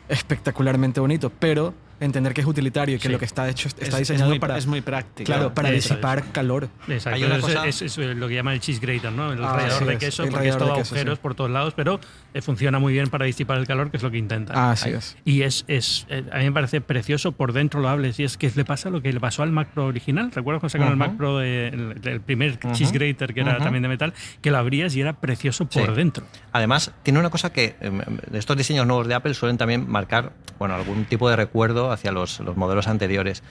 espectacularmente 0.10 1.00
bonito, 1.00 1.32
pero 1.38 1.74
entender 2.00 2.34
que 2.34 2.42
es 2.42 2.48
utilitario 2.48 2.96
y 2.96 3.00
que 3.00 3.08
Sí. 3.08 3.12
lo 3.12 3.20
que 3.20 3.26
está 3.26 3.48
hecho 3.50 3.68
está 3.68 3.82
Es- 3.86 3.94
es 3.94 4.00
diseñado 4.00 4.30
muy- 4.30 4.40
para... 4.40 4.58
es 4.58 4.68
muy 4.68 4.82
práctico. 4.82 5.26
Claro, 5.26 5.54
para 5.54 5.70
Eso 5.70 5.76
disipar 5.94 6.24
calor. 6.32 6.70
Exacto, 6.88 7.16
Hay 7.16 7.24
una 7.24 7.36
es, 7.38 7.42
cosa- 7.42 7.68
es- 7.68 7.82
es 7.82 7.98
lo 7.98 8.28
que 8.28 8.36
llaman 8.36 8.54
el 8.56 8.60
cheese 8.60 8.80
grater, 8.80 9.12
¿no? 9.12 9.32
El 9.34 9.44
Ah, 9.44 9.54
rallador 9.54 9.86
de 9.86 9.94
es, 9.94 10.00
queso, 10.00 10.24
el 10.24 10.30
porque 10.30 10.50
es 10.50 10.58
todo 10.58 10.76
queso, 10.76 10.94
agujeros 10.96 11.18
sí. 11.18 11.22
por 11.22 11.36
todos 11.36 11.50
lados, 11.52 11.74
pero 11.76 12.00
eh, 12.34 12.42
funciona 12.42 12.80
muy 12.80 12.94
bien 12.94 13.08
para 13.08 13.26
disipar 13.26 13.58
el 13.58 13.66
calor, 13.68 13.90
que 13.92 13.98
es 13.98 14.04
lo 14.04 14.12
que 14.12 14.18
intenta. 14.18 14.54
Ah, 14.56 14.72
así 14.72 14.90
es. 14.90 15.18
Y 15.26 15.42
es, 15.42 15.66
es 15.68 16.06
eh, 16.10 16.24
a 16.32 16.38
mí 16.38 16.44
me 16.46 16.52
parece 16.52 16.82
precioso 16.82 17.32
por 17.32 17.54
dentro 17.54 17.80
lo 17.82 17.90
hables 17.90 18.20
y 18.20 18.24
es 18.24 18.38
que 18.38 18.52
le 18.54 18.66
pasa 18.66 18.90
lo 18.90 19.02
que 19.02 19.12
le 19.12 19.20
pasó 19.20 19.44
al 19.44 19.52
Mac 19.52 19.70
Pro 19.74 19.86
original. 19.86 20.32
¿Recuerdas 20.32 20.60
cuando 20.62 20.70
sacaron 20.72 20.94
el 20.94 21.00
Ujú. 21.00 21.10
Mac 21.10 21.18
Pro, 21.18 21.38
de- 21.40 21.68
el, 21.70 22.00
el 22.04 22.22
primer 22.22 22.60
Ujú. 22.64 22.74
cheese 22.74 22.92
grater 22.92 23.34
que 23.34 23.42
era 23.42 23.54
Ujú. 23.56 23.64
también 23.64 23.82
de 23.84 23.90
metal, 23.90 24.14
que 24.42 24.52
lo 24.52 24.58
abrías 24.58 24.96
y 24.96 25.02
era 25.02 25.14
precioso 25.14 25.66
por 25.66 25.88
Sí. 25.88 25.92
dentro? 25.96 26.26
Además, 26.52 26.92
tiene 27.04 27.20
una 27.20 27.30
cosa 27.30 27.52
que 27.52 27.76
em, 27.82 28.02
em, 28.02 28.18
estos 28.34 28.56
diseños 28.58 28.86
nuevos 28.86 29.08
de 29.08 29.16
Apple 29.16 29.34
suelen 29.34 29.58
también 29.58 29.90
marcar 29.90 30.34
bueno, 30.60 30.74
algún 30.74 31.06
tipo 31.06 31.30
de 31.30 31.36
recuerdo 31.36 31.87
hacia 31.92 32.12
los, 32.12 32.40
los 32.40 32.56
modelos 32.58 32.88
anteriores. 32.88 33.44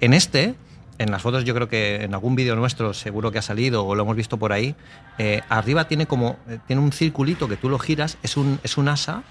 En 0.00 0.12
este, 0.14 0.54
en 0.98 1.10
las 1.10 1.22
fotos 1.22 1.44
yo 1.44 1.54
creo 1.54 1.68
que 1.68 2.02
en 2.04 2.14
algún 2.14 2.34
vídeo 2.36 2.54
nuestro 2.56 2.94
seguro 2.94 3.32
que 3.32 3.38
ha 3.38 3.42
salido 3.42 3.84
o 3.86 3.94
lo 3.94 4.02
hemos 4.02 4.16
visto 4.16 4.38
por 4.38 4.52
ahí, 4.52 4.74
eh, 5.18 5.40
arriba 5.48 5.86
tiene 5.88 6.06
como 6.06 6.36
eh, 6.48 6.58
tiene 6.66 6.82
un 6.82 6.92
circulito 6.92 7.48
que 7.48 7.56
tú 7.56 7.68
lo 7.68 7.78
giras, 7.78 8.18
es 8.22 8.36
un, 8.36 8.58
es 8.62 8.76
un 8.78 8.88
asa 8.88 9.22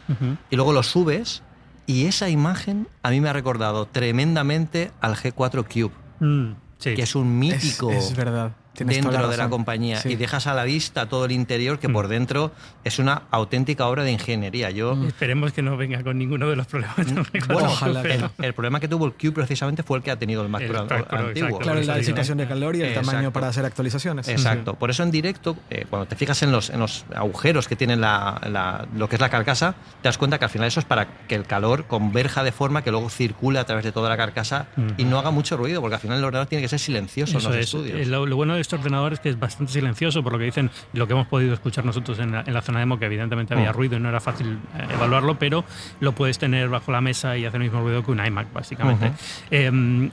y 0.50 0.56
luego 0.56 0.74
lo 0.74 0.84
subes 0.84 1.42
y 1.86 2.06
esa 2.06 2.30
imagen 2.30 2.88
a 3.02 3.12
mí 3.12 3.20
me 3.22 3.30
ha 3.30 3.34
recordado 3.34 3.86
tremendamente 3.88 4.92
al 5.02 5.16
G4 5.16 5.66
Cube, 5.66 5.94
Mm, 6.20 6.54
sí. 6.78 6.94
que 6.96 7.02
es 7.02 7.16
un 7.16 7.28
Es, 7.44 7.64
mítico 7.64 7.92
es 7.92 8.16
verdad. 8.16 8.54
Tienes 8.74 8.96
dentro 9.04 9.28
de 9.30 9.38
la 9.38 9.50
compañía 9.50 9.98
Sí. 10.02 10.10
y 10.10 10.16
dejas 10.16 10.48
a 10.48 10.54
la 10.54 10.64
vista 10.64 11.08
todo 11.08 11.26
el 11.26 11.32
interior 11.32 11.78
que 11.80 11.88
Mm. 11.88 11.94
por 11.94 12.08
dentro 12.08 12.52
es 12.84 12.98
una 13.00 13.24
auténtica 13.30 13.86
obra 13.88 14.04
de 14.04 14.12
ingeniería. 14.12 14.72
Yo 14.72 14.98
Esperemos 15.06 15.54
que 15.54 15.62
no 15.62 15.78
venga 15.78 16.02
con 16.04 16.18
ninguno 16.18 16.50
de 16.50 16.56
los 16.56 16.66
problemas. 16.68 16.96
Pro, 16.96 17.24
bueno, 17.54 17.70
Ojalá 17.70 18.02
el, 18.02 18.30
el 18.42 18.54
problema 18.54 18.80
que 18.80 18.88
tuvo 18.88 19.06
el 19.06 19.14
Cube 19.14 19.32
precisamente 19.34 19.84
fue 19.84 19.98
el 20.00 20.04
que 20.04 20.10
ha 20.12 20.18
tenido 20.18 20.42
el 20.42 20.50
Mac 20.50 20.66
Pro 20.68 20.80
antiguo. 20.82 21.30
exacto. 21.30 21.58
Claro, 21.60 21.82
la 21.82 21.98
disipación 21.98 22.38
de 22.40 22.48
calor 22.48 22.76
y 22.76 22.82
el 22.82 22.88
Exacto. 22.90 23.12
tamaño 23.12 23.32
para 23.32 23.48
hacer 23.50 23.64
actualizaciones. 23.66 24.28
Exacto. 24.28 24.74
Por 24.74 24.90
eso 24.90 25.04
en 25.04 25.12
directo, 25.12 25.56
eh, 25.70 25.86
cuando 25.90 26.08
te 26.08 26.16
fijas 26.16 26.42
en 26.44 26.52
los, 26.52 26.70
en 26.72 26.80
los 26.80 27.06
agujeros 27.16 27.68
que 27.68 27.76
tiene 27.76 27.96
la, 27.96 28.42
la- 28.50 28.88
lo 28.96 29.08
que 29.08 29.16
es 29.18 29.22
la 29.22 29.30
carcasa, 29.30 29.76
te 30.02 30.08
das 30.10 30.18
cuenta 30.18 30.40
que 30.40 30.46
al 30.46 30.52
final 30.52 30.68
eso 30.68 30.80
es 30.80 30.86
para 30.86 31.08
que 31.28 31.36
el 31.36 31.46
calor 31.46 31.86
converja 31.86 32.44
de 32.44 32.52
forma 32.52 32.82
que 32.84 32.90
luego 32.92 33.10
circule 33.10 33.60
a 33.60 33.66
través 33.66 33.84
de 33.86 33.92
toda 33.92 34.10
la 34.10 34.18
carcasa 34.18 34.66
y 34.98 35.04
no 35.06 35.20
haga 35.20 35.30
mucho 35.32 35.58
ruido, 35.58 35.80
porque 35.82 35.96
al 35.96 36.02
final 36.02 36.18
el 36.18 36.24
ordenador 36.24 36.48
tiene 36.48 36.62
que 36.64 36.70
ser 36.70 36.80
silencioso 36.80 37.34
en 37.34 37.38
Eso 37.38 37.50
los 37.50 37.58
es. 37.58 37.66
estudios. 37.66 38.00
Eh, 38.00 38.06
Lo, 38.06 38.26
lo 38.26 38.36
bueno 38.36 38.56
de 38.56 38.63
este 38.64 38.76
ordenador 38.76 39.14
es 39.14 39.20
que 39.20 39.30
es 39.30 39.40
bastante 39.40 39.72
silencioso, 39.72 40.24
por 40.24 40.34
lo 40.34 40.40
que 40.40 40.46
dicen, 40.46 40.72
lo 40.94 41.06
que 41.06 41.14
hemos 41.14 41.28
podido 41.28 41.54
escuchar 41.54 41.86
nosotros 41.86 42.18
en 42.18 42.32
la, 42.32 42.44
en 42.48 42.54
la 42.54 42.62
zona 42.64 42.80
demo, 42.80 42.98
que 42.98 43.06
evidentemente 43.06 43.54
había 43.54 43.72
Mm. 43.72 43.76
ruido 43.76 43.98
y 43.98 44.00
no 44.00 44.10
era 44.10 44.20
fácil 44.20 44.58
eh, 44.78 44.88
evaluarlo, 44.94 45.38
pero 45.38 45.64
lo 46.00 46.14
puedes 46.14 46.40
tener 46.40 46.68
bajo 46.70 46.92
la 46.92 47.02
mesa 47.02 47.38
y 47.38 47.46
hacer 47.46 47.62
el 47.62 47.68
mismo 47.70 47.82
ruido 47.82 48.04
que 48.04 48.12
un 48.12 48.26
iMac, 48.26 48.52
básicamente. 48.52 49.12
Eh, 49.52 50.10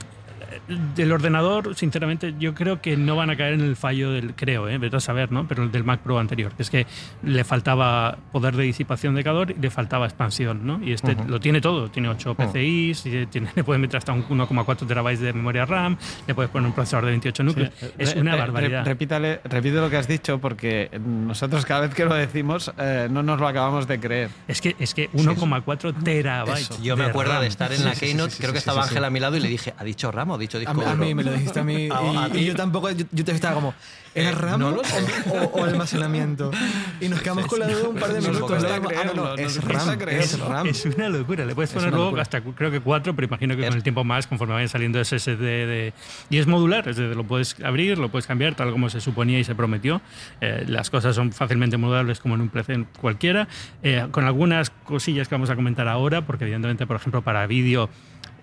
del 0.67 1.11
ordenador, 1.11 1.75
sinceramente, 1.75 2.33
yo 2.39 2.53
creo 2.53 2.81
que 2.81 2.95
no 2.97 3.15
van 3.15 3.29
a 3.29 3.35
caer 3.35 3.53
en 3.53 3.61
el 3.61 3.75
fallo 3.75 4.11
del, 4.11 4.33
creo, 4.35 4.67
eh, 4.69 4.77
vete 4.77 4.95
a 4.97 4.99
saber, 4.99 5.31
¿no? 5.31 5.47
Pero 5.47 5.63
el 5.63 5.71
del 5.71 5.83
Mac 5.83 6.01
Pro 6.01 6.19
anterior, 6.19 6.53
que 6.53 6.63
es 6.63 6.69
que 6.69 6.85
le 7.23 7.43
faltaba 7.43 8.17
poder 8.31 8.55
de 8.55 8.63
disipación 8.63 9.15
de 9.15 9.23
calor 9.23 9.51
y 9.51 9.55
le 9.61 9.69
faltaba 9.69 10.05
expansión, 10.05 10.65
¿no? 10.65 10.79
Y 10.83 10.93
este 10.93 11.15
lo 11.27 11.39
tiene 11.39 11.61
todo, 11.61 11.89
tiene 11.89 12.09
8 12.09 12.35
PCIs, 12.35 13.05
y 13.05 13.25
tiene, 13.27 13.49
le 13.55 13.63
puedes 13.63 13.81
meter 13.81 13.97
hasta 13.97 14.13
un 14.13 14.23
1,4 14.27 14.87
terabytes 14.87 15.19
de 15.21 15.33
memoria 15.33 15.65
RAM, 15.65 15.97
le 16.27 16.35
puedes 16.35 16.51
poner 16.51 16.67
un 16.67 16.73
procesador 16.73 17.05
de 17.05 17.11
28 17.11 17.43
núcleos. 17.43 17.71
es 17.97 18.15
una 18.15 18.35
barbaridad. 18.35 18.85
repítale- 18.85 19.41
repite 19.43 19.75
lo 19.77 19.89
que 19.89 19.97
has 19.97 20.07
dicho 20.07 20.39
porque 20.39 20.89
nosotros 21.05 21.65
cada 21.65 21.81
vez 21.81 21.93
que 21.93 22.05
lo 22.05 22.13
decimos 22.13 22.71
eh, 22.77 23.07
no 23.11 23.23
nos 23.23 23.39
lo 23.39 23.47
acabamos 23.47 23.87
de 23.87 23.99
creer. 23.99 24.29
Es 24.47 24.61
que, 24.61 24.75
es 24.79 24.93
que 24.93 25.09
1,4 25.11 26.03
terabytes. 26.03 26.61
Eso. 26.71 26.81
Yo 26.83 26.95
me 26.97 27.05
acuerdo 27.05 27.33
RAM. 27.33 27.41
de 27.41 27.47
estar 27.47 27.71
en 27.73 27.83
la 27.83 27.91
Sí, 27.93 27.99
sí, 27.99 28.05
sí, 28.05 28.11
Keynote, 28.11 28.31
sí, 28.31 28.37
creo 28.37 28.49
sí, 28.49 28.53
que 28.53 28.59
sí, 28.59 28.69
estaba 28.69 28.83
sí, 28.83 28.89
Ángel 28.89 29.03
sí. 29.03 29.07
a 29.07 29.09
mi 29.09 29.19
lado 29.19 29.37
y 29.37 29.39
le 29.39 29.47
dije, 29.49 29.73
¿ha 29.77 29.83
dicho 29.83 30.11
RAM 30.11 30.31
o 30.31 30.35
ha 30.35 30.37
dicho 30.37 30.50
dicho 30.59 30.59
disco 30.59 30.71
A, 30.71 30.75
mí- 30.75 30.83
a 30.83 30.93
duro. 30.93 31.05
mí 31.05 31.15
me 31.15 31.23
lo 31.23 31.31
dijiste 31.33 31.59
a 31.59 31.63
mí. 31.63 31.89
A 31.91 32.27
y, 32.27 32.31
ti. 32.31 32.37
y 32.39 32.45
yo 32.45 32.55
tampoco, 32.55 32.89
yo, 32.91 33.05
yo 33.11 33.25
te 33.25 33.31
estaba 33.31 33.55
como, 33.55 33.73
¿era 34.13 34.29
Eh, 34.29 34.31
RAM 34.33 34.59
no 34.59 34.69
o, 34.69 35.43
o- 35.59 35.63
almacenamiento? 35.63 36.51
Y 36.99 37.07
nos 37.09 37.21
quedamos 37.21 37.45
con 37.47 37.59
la 37.59 37.67
duda 37.67 37.89
un 37.89 37.95
par 37.95 38.13
de 38.13 38.21
minutos. 38.21 38.63
ah, 38.63 38.79
no, 39.05 39.13
no, 39.13 39.35
es 39.35 39.63
RAM, 39.63 39.99
es 40.09 40.39
RAM. 40.39 40.67
Es 40.67 40.85
una 40.85 41.09
locura. 41.09 41.45
Le 41.45 41.55
puedes 41.55 41.69
Es 41.71 41.75
poner 41.75 41.93
luego 41.93 42.17
hasta 42.19 42.41
creo 42.41 42.71
que 42.71 42.79
cuatro, 42.79 43.15
pero 43.15 43.27
imagino 43.27 43.55
que 43.55 43.63
con 43.65 43.73
el 43.73 43.83
tiempo 43.83 44.03
más, 44.03 44.27
conforme 44.27 44.53
vayan 44.53 44.69
saliendo 44.69 45.03
SSD 45.03 45.37
de... 45.39 45.93
Y 46.29 46.37
es 46.37 46.47
modular, 46.47 46.87
es 46.87 46.97
decir, 46.97 47.15
lo 47.15 47.23
puedes 47.25 47.55
abrir, 47.63 47.97
lo 47.97 48.09
puedes 48.09 48.27
cambiar, 48.27 48.55
tal 48.55 48.71
como 48.71 48.89
se 48.89 49.01
suponía 49.01 49.39
y 49.39 49.43
se 49.43 49.55
prometió. 49.55 50.01
Eh, 50.41 50.65
las 50.67 50.89
cosas 50.89 51.15
son 51.15 51.31
fácilmente 51.31 51.77
modulables 51.77 52.19
como 52.19 52.35
en 52.35 52.41
un 52.41 52.49
PC 52.49 52.85
cualquiera, 52.99 53.47
eh, 53.83 54.07
con 54.11 54.25
algunas 54.25 54.69
cosillas 54.69 55.27
que 55.27 55.35
vamos 55.35 55.49
a 55.49 55.55
comentar 55.55 55.87
ahora, 55.87 56.25
porque 56.25 56.43
evidentemente, 56.43 56.85
por 56.85 56.95
ejemplo, 56.97 57.21
para 57.21 57.45
vídeo... 57.47 57.89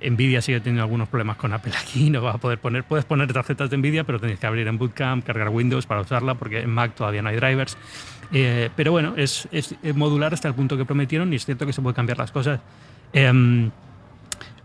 Nvidia 0.01 0.41
sigue 0.43 0.61
teniendo 0.61 0.83
algunos 0.83 1.09
problemas 1.09 1.37
con 1.37 1.53
Apple 1.53 1.73
aquí, 1.81 2.11
no 2.11 2.23
va 2.23 2.33
a 2.33 2.39
poder 2.39 2.59
poner, 2.59 2.85
puedes 2.85 3.05
poner 3.05 3.33
tarjetas 3.33 3.71
de 3.71 3.77
Nvidia, 3.77 4.05
pero 4.05 4.21
tenéis 4.21 4.39
que 4.39 4.47
abrir 4.47 4.67
en 4.69 4.79
Bootcamp, 4.79 5.25
cargar 5.25 5.49
Windows 5.49 5.87
para 5.87 6.01
usarla, 6.01 6.35
porque 6.35 6.61
en 6.61 6.71
Mac 6.71 6.95
todavía 6.95 7.23
no 7.23 7.29
hay 7.29 7.37
drivers. 7.37 7.77
Eh, 8.33 8.71
pero 8.77 8.93
bueno, 8.93 9.15
es, 9.17 9.49
modular 9.95 10.35
hasta 10.35 10.49
el 10.49 10.55
punto 10.55 10.77
que 10.77 10.85
prometieron 10.85 11.33
y 11.33 11.37
es 11.37 11.45
cierto 11.45 11.67
que 11.67 11.73
se 11.73 11.83
puede 11.83 11.95
cambiar 11.95 12.19
las 12.19 12.31
cosas. 12.31 12.61
Em, 13.13 13.71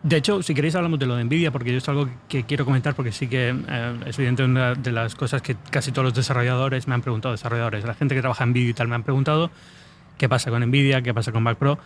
de 0.03 0.17
hecho, 0.17 0.43
si 0.43 0.53
queréis 0.53 0.75
hablamos 0.75 0.99
de 0.99 1.05
lo 1.05 1.15
de 1.15 1.23
Nvidia, 1.23 1.51
porque 1.51 1.71
yo 1.71 1.77
es 1.77 1.87
algo 1.87 2.09
que 2.27 2.43
quiero 2.43 2.65
comentar, 2.65 2.93
porque 2.93 3.13
sí 3.13 3.27
que 3.27 3.55
eh, 3.67 3.99
es 4.05 4.19
evidente 4.19 4.43
una 4.43 4.75
de 4.75 4.91
las 4.91 5.15
cosas 5.15 5.41
que 5.41 5.55
casi 5.71 5.91
todos 5.91 6.03
los 6.03 6.13
desarrolladores 6.13 6.87
me 6.89 6.95
han 6.95 7.01
preguntado, 7.01 7.31
desarrolladores, 7.31 7.85
la 7.85 7.93
gente 7.93 8.13
que 8.13 8.21
trabaja 8.21 8.43
en 8.43 8.51
vídeo 8.51 8.71
y 8.71 8.73
tal 8.73 8.89
me 8.89 8.95
han 8.95 9.03
preguntado, 9.03 9.49
¿qué 10.17 10.27
pasa 10.27 10.49
con 10.51 10.61
Nvidia? 10.61 11.01
¿Qué 11.01 11.13
pasa 11.13 11.31
con 11.31 11.41
Mac 11.43 11.57
Pro? 11.57 11.79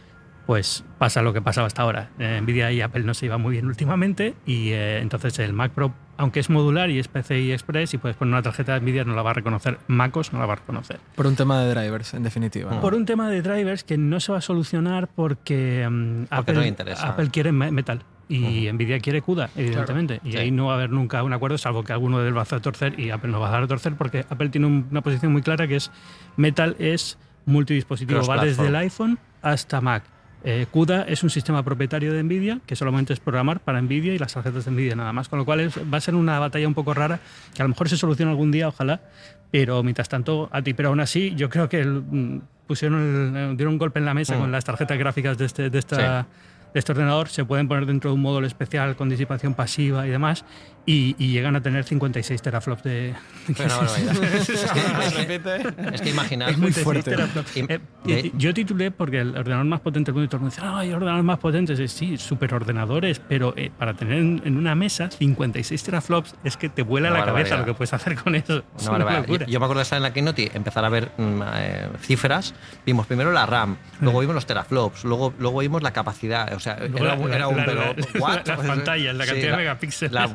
Pues 0.47 0.85
pasa 0.97 1.21
lo 1.21 1.33
que 1.33 1.41
pasaba 1.41 1.67
hasta 1.67 1.81
ahora. 1.81 2.09
Eh, 2.19 2.39
Nvidia 2.41 2.71
y 2.71 2.79
Apple 2.81 3.03
no 3.03 3.13
se 3.13 3.25
iban 3.25 3.41
muy 3.41 3.51
bien 3.51 3.65
últimamente 3.67 4.33
y 4.45 4.69
eh, 4.69 4.99
entonces 4.99 5.37
el 5.39 5.51
Mac 5.51 5.73
Pro, 5.73 5.93
aunque 6.15 6.39
es 6.39 6.49
modular 6.49 6.89
y 6.89 6.99
es 6.99 7.09
PCI 7.09 7.51
Express 7.51 7.93
y 7.93 7.97
puedes 7.97 8.15
poner 8.15 8.33
una 8.33 8.41
tarjeta 8.41 8.73
de 8.73 8.79
Nvidia, 8.79 9.03
no 9.03 9.13
la 9.13 9.23
va 9.23 9.31
a 9.31 9.33
reconocer. 9.33 9.77
MacOS 9.87 10.31
no 10.31 10.39
la 10.39 10.45
va 10.45 10.53
a 10.53 10.55
reconocer. 10.55 11.01
Por 11.15 11.27
un 11.27 11.35
tema 11.35 11.61
de 11.61 11.73
drivers, 11.75 12.13
en 12.13 12.23
definitiva. 12.23 12.71
¿no? 12.71 12.79
Por 12.79 12.95
un 12.95 13.05
tema 13.05 13.29
de 13.29 13.41
drivers 13.41 13.83
que 13.83 13.97
no 13.97 14.21
se 14.21 14.31
va 14.31 14.37
a 14.37 14.41
solucionar 14.41 15.09
porque, 15.13 15.85
mm, 15.87 16.23
Apple, 16.29 16.53
no 16.53 17.29
quiere 17.31 17.51
me- 17.51 17.71
Metal 17.71 18.01
y 18.29 18.71
Nvidia 18.71 18.99
quiere 19.01 19.21
CUDA, 19.21 19.49
evidentemente. 19.57 20.21
Y 20.23 20.31
Sí. 20.31 20.37
ahí 20.37 20.51
no 20.51 20.67
va 20.67 20.73
a 20.73 20.75
haber 20.77 20.91
nunca 20.91 21.23
un 21.23 21.33
acuerdo, 21.33 21.57
salvo 21.57 21.83
que 21.83 21.91
alguno 21.91 22.19
del 22.19 22.33
va 22.33 22.39
a 22.39 22.43
hacer 22.43 22.61
torcer 22.61 22.97
y 22.97 23.09
Apple 23.09 23.31
no 23.31 23.41
va 23.41 23.49
a 23.49 23.51
dar 23.51 23.63
a 23.63 23.67
torcer 23.67 23.95
porque 23.95 24.25
Apple 24.29 24.47
tiene 24.47 24.67
un- 24.67 24.87
una 24.91 25.01
posición 25.01 25.33
muy 25.33 25.41
clara 25.41 25.67
que 25.67 25.75
es 25.75 25.91
Metal 26.37 26.77
es 26.79 27.17
multidispositivo, 27.45 28.25
va 28.25 28.45
desde 28.45 28.67
el 28.67 28.75
iPhone 28.77 29.19
hasta 29.41 29.81
Mac. 29.81 30.03
Eh, 30.49 30.65
CUDA 30.71 31.01
es 31.01 31.23
un 31.23 31.29
sistema 31.29 31.61
propietario 31.61 32.13
de 32.13 32.23
Nvidia 32.23 32.61
que 32.65 32.77
solamente 32.77 33.11
es 33.11 33.19
programar 33.19 33.59
para 33.59 33.81
Nvidia 33.81 34.13
y 34.13 34.17
las 34.17 34.33
tarjetas 34.33 34.63
de 34.63 34.71
Nvidia 34.71 34.95
nada 34.95 35.11
más, 35.11 35.27
con 35.27 35.37
lo 35.39 35.43
cual 35.43 35.59
es- 35.59 35.77
va 35.93 35.97
a 35.97 35.99
ser 35.99 36.15
una 36.15 36.39
batalla 36.39 36.65
un 36.69 36.73
poco 36.73 36.93
rara 36.93 37.19
que 37.53 37.61
a 37.61 37.65
lo 37.65 37.69
mejor 37.69 37.89
se 37.89 37.97
soluciona 37.97 38.31
algún 38.31 38.49
día, 38.49 38.69
ojalá, 38.69 39.01
pero 39.51 39.83
mientras 39.83 40.07
tanto 40.07 40.47
a 40.53 40.61
ti. 40.61 40.73
Pero 40.73 40.87
aún 40.87 41.01
así, 41.01 41.33
yo 41.35 41.49
creo 41.49 41.67
que 41.67 41.81
el- 41.81 42.01
mm, 42.01 42.41
pusieron 42.65 43.35
el- 43.35 43.57
dieron 43.57 43.73
un 43.73 43.77
golpe 43.77 43.99
en 43.99 44.05
la 44.05 44.13
mesa 44.13 44.37
Mm. 44.37 44.39
con 44.39 44.51
las 44.53 44.63
tarjetas 44.63 44.97
gráficas 44.97 45.37
de 45.37 45.45
este, 45.47 45.69
de, 45.69 45.79
esta, 45.79 46.27
de 46.73 46.79
este 46.79 46.93
ordenador, 46.93 47.27
se 47.27 47.43
pueden 47.43 47.67
poner 47.67 47.85
dentro 47.85 48.11
de 48.11 48.15
un 48.15 48.21
módulo 48.21 48.47
especial 48.47 48.95
con 48.95 49.09
disipación 49.09 49.53
pasiva 49.53 50.07
y 50.07 50.11
demás, 50.11 50.45
y, 50.89 51.15
y 51.19 51.31
llegan 51.33 51.55
a 51.55 51.61
tener 51.61 51.83
56 51.83 52.41
teraflops 52.41 52.81
de... 52.83 53.13
Barbaridad. 53.49 54.23
es, 54.33 54.47
que, 54.71 55.95
es 55.95 56.07
imaginar. 56.07 56.49
Es 56.49 56.57
muy 56.57 56.71
56 56.71 57.15
fuerte. 57.53 57.73
Eh, 57.73 57.79
de- 58.05 58.31
yo 58.37 58.53
titulé 58.53 58.89
porque 58.91 59.19
el 59.19 59.37
ordenador 59.37 59.65
más 59.65 59.81
potente 59.81 60.11
del 60.11 60.15
mundo 60.15 60.25
y 60.25 60.27
todo 60.29 60.37
el 60.37 60.41
mundo 60.43 60.55
dice, 60.55 60.65
"Ah, 60.65 60.79
hay 60.79 60.91
ordenadores 60.93 61.25
más 61.25 61.39
potentes. 61.39 61.79
Eh, 61.79 61.87
Sí, 61.87 62.17
superordenadores, 62.17 63.19
pero 63.19 63.53
eh, 63.57 63.69
para 63.77 63.93
tener 63.95 64.17
en, 64.19 64.41
en 64.45 64.55
una 64.57 64.75
mesa 64.75 65.09
56 65.11 65.83
teraflops 65.83 66.35
es 66.43 66.55
que 66.57 66.69
te 66.69 66.83
vuela 66.83 67.09
Una 67.09 67.19
la 67.19 67.25
cabeza 67.25 67.49
barbaridad. 67.55 67.59
lo 67.59 67.65
que 67.73 67.77
puedes 67.77 67.93
hacer 67.93 68.15
con 68.15 68.35
eso. 68.35 68.63
Es 68.79 68.87
Una. 68.87 69.25
Yo, 69.25 69.37
yo 69.45 69.59
me 69.59 69.65
acuerdo 69.65 69.75
de 69.79 69.83
estar 69.83 69.97
en 69.97 70.03
la 70.03 70.13
Keynote 70.13 70.41
y 70.43 70.51
empezar 70.53 70.85
a 70.85 70.89
ver 70.89 71.11
mm, 71.17 71.41
eh, 71.55 71.87
cifras. 72.01 72.53
Vimos 72.85 73.07
primero 73.07 73.31
la 73.33 73.45
RAM, 73.45 73.75
luego 73.99 74.19
vimos 74.21 74.35
los 74.35 74.45
teraflops, 74.45 75.03
luego, 75.03 75.33
luego 75.37 75.59
vimos 75.59 75.83
la 75.83 75.91
capacidad. 75.91 76.53
O 76.53 76.59
sea, 76.61 76.77
Luego 76.79 76.97
era, 76.99 77.15
la- 77.17 77.35
era 77.35 77.47
un. 77.49 77.57
la- 77.57 77.65
pero, 77.65 77.95
pantallas, 78.67 79.15
la 79.15 79.25
cantidad 79.25 79.51
de 79.51 79.57
megapíxeles. 79.57 80.11
la- 80.13 80.29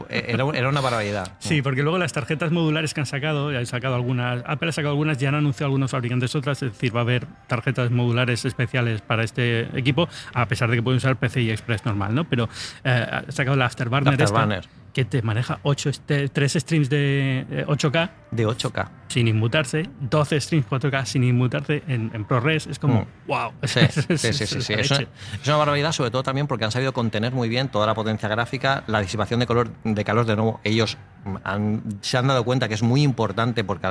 era, 0.50 0.58
era 0.58 0.68
una 0.68 0.80
barbaridad. 0.80 1.32
Sí, 1.38 1.62
porque 1.62 1.82
luego 1.82 1.98
las 1.98 2.12
tarjetas 2.12 2.50
modulares 2.50 2.94
que 2.94 3.00
han 3.00 3.06
sacado, 3.06 3.52
ya 3.52 3.58
han 3.58 3.66
sacado 3.66 3.94
algunas, 3.94 4.42
Apple 4.46 4.68
ha 4.68 4.72
sacado 4.72 4.92
algunas, 4.92 5.18
ya 5.18 5.28
han 5.28 5.34
anunciado 5.34 5.66
algunos 5.66 5.90
fabricantes 5.90 6.34
otras, 6.34 6.62
es 6.62 6.72
decir, 6.72 6.94
va 6.94 7.00
a 7.00 7.02
haber 7.02 7.26
tarjetas 7.46 7.90
modulares 7.90 8.44
especiales 8.44 9.00
para 9.00 9.24
este 9.24 9.62
equipo, 9.78 10.08
a 10.34 10.46
pesar 10.46 10.70
de 10.70 10.76
que 10.76 10.82
pueden 10.82 10.98
usar 10.98 11.16
PCI 11.16 11.50
Express 11.50 11.84
normal, 11.84 12.14
¿no? 12.14 12.24
Pero 12.24 12.48
eh, 12.84 13.06
ha 13.10 13.30
sacado 13.32 13.56
la 13.56 13.66
Afterburner, 13.66 14.12
esta, 14.12 14.24
Afterburner. 14.24 14.68
Que 14.92 15.04
te 15.06 15.22
maneja 15.22 15.58
8 15.62 15.90
3 16.32 16.52
streams 16.52 16.90
de 16.90 17.46
eh, 17.50 17.64
8K 17.66 18.10
De 18.30 18.46
8K. 18.46 18.88
sin 19.08 19.26
inmutarse, 19.28 19.88
12 20.00 20.40
streams 20.40 20.66
4K 20.68 21.04
sin 21.06 21.24
inmutarse 21.24 21.82
en, 21.88 22.10
en 22.12 22.24
ProRes, 22.26 22.66
es 22.66 22.78
como, 22.78 23.00
Mm. 23.02 23.06
wow. 23.26 23.52
Sí, 23.64 23.80
sí, 23.90 24.32
sí, 24.32 24.32
sí, 24.46 24.60
sí. 24.60 24.74
la 24.74 24.80
Es, 24.82 24.90
una, 24.90 24.98
leche. 25.00 25.10
es 25.40 25.48
una 25.48 25.56
barbaridad, 25.56 25.92
sobre 25.92 26.10
todo 26.10 26.22
también 26.22 26.46
porque 26.46 26.64
han 26.66 26.70
sabido 26.72 26.92
contener 26.92 27.32
muy 27.32 27.48
bien 27.48 27.68
toda 27.68 27.86
la 27.86 27.94
potencia 27.94 28.28
gráfica, 28.28 28.84
la 28.86 29.00
disipación 29.00 29.40
de, 29.40 29.46
color, 29.46 29.70
de 29.84 30.04
calor. 30.04 30.26
De 30.26 30.36
nuevo, 30.36 30.60
ellos 30.64 30.98
han- 31.44 31.82
se 32.02 32.18
han 32.18 32.26
dado 32.26 32.44
cuenta 32.44 32.68
que 32.68 32.74
es 32.74 32.82
muy 32.82 33.02
importante 33.02 33.64
porque 33.64 33.86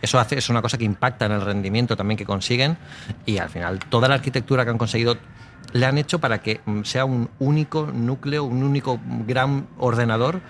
eso 0.00 0.18
hace, 0.18 0.38
es 0.38 0.48
una 0.48 0.62
cosa 0.62 0.78
que 0.78 0.84
impacta 0.84 1.26
en 1.26 1.32
el 1.32 1.40
rendimiento 1.42 1.96
también 1.96 2.16
que 2.16 2.24
consiguen 2.24 2.76
y 3.26 3.38
al 3.38 3.50
final 3.50 3.78
toda 3.90 4.08
la 4.08 4.14
arquitectura 4.14 4.64
que 4.64 4.70
han 4.70 4.78
conseguido 4.78 5.18
le 5.72 5.86
han 5.86 5.98
hecho 5.98 6.18
para 6.18 6.40
que 6.40 6.60
mm, 6.64 6.82
sea 6.82 7.04
un 7.04 7.30
único 7.38 7.86
núcleo, 7.92 8.44
un 8.44 8.62
único 8.62 9.00
gran 9.26 9.66
ordenador 9.78 10.40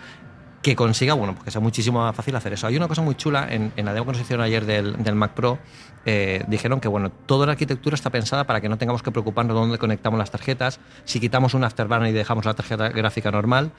que 0.63 0.75
consiga, 0.77 1.13
bueno, 1.13 1.35
pues 1.35 1.45
que 1.45 1.51
sea 1.51 1.61
muchísimo 1.61 2.01
más 2.01 2.17
fácil 2.17 2.35
hacer 2.37 2.55
eso. 2.55 2.67
Hay 2.67 2.77
una 2.77 2.89
cosa 2.89 3.03
muy 3.03 3.15
chula 3.17 3.47
en, 3.51 3.71
en 3.77 3.85
la 3.85 3.93
demo 3.93 4.07
que 4.07 4.13
nos 4.13 4.21
hicieron 4.23 4.43
ayer 4.45 4.65
del, 4.65 5.03
del 5.03 5.15
Mac 5.15 5.33
Pro. 5.35 5.59
eh, 6.07 6.43
dijeron 6.49 6.81
que 6.81 6.89
bueno, 6.89 7.11
toda 7.11 7.45
la 7.45 7.53
arquitectura 7.53 7.95
está 7.95 8.09
pensada 8.11 8.45
para 8.45 8.63
que 8.63 8.69
no 8.71 8.79
tengamos 8.79 9.03
que 9.03 9.11
preocuparnos 9.11 9.55
de 9.55 9.61
dónde 9.61 9.79
conectamos 9.79 10.19
las 10.19 10.31
tarjetas. 10.31 10.81
Si 11.05 11.21
quitamos 11.21 11.53
un 11.53 11.65
Afterburner 11.65 12.09
y 12.09 12.13
dejamos 12.13 12.47
la 12.47 12.55
tarjeta 12.55 12.89
gráfica 12.89 13.31
normal, 13.31 13.73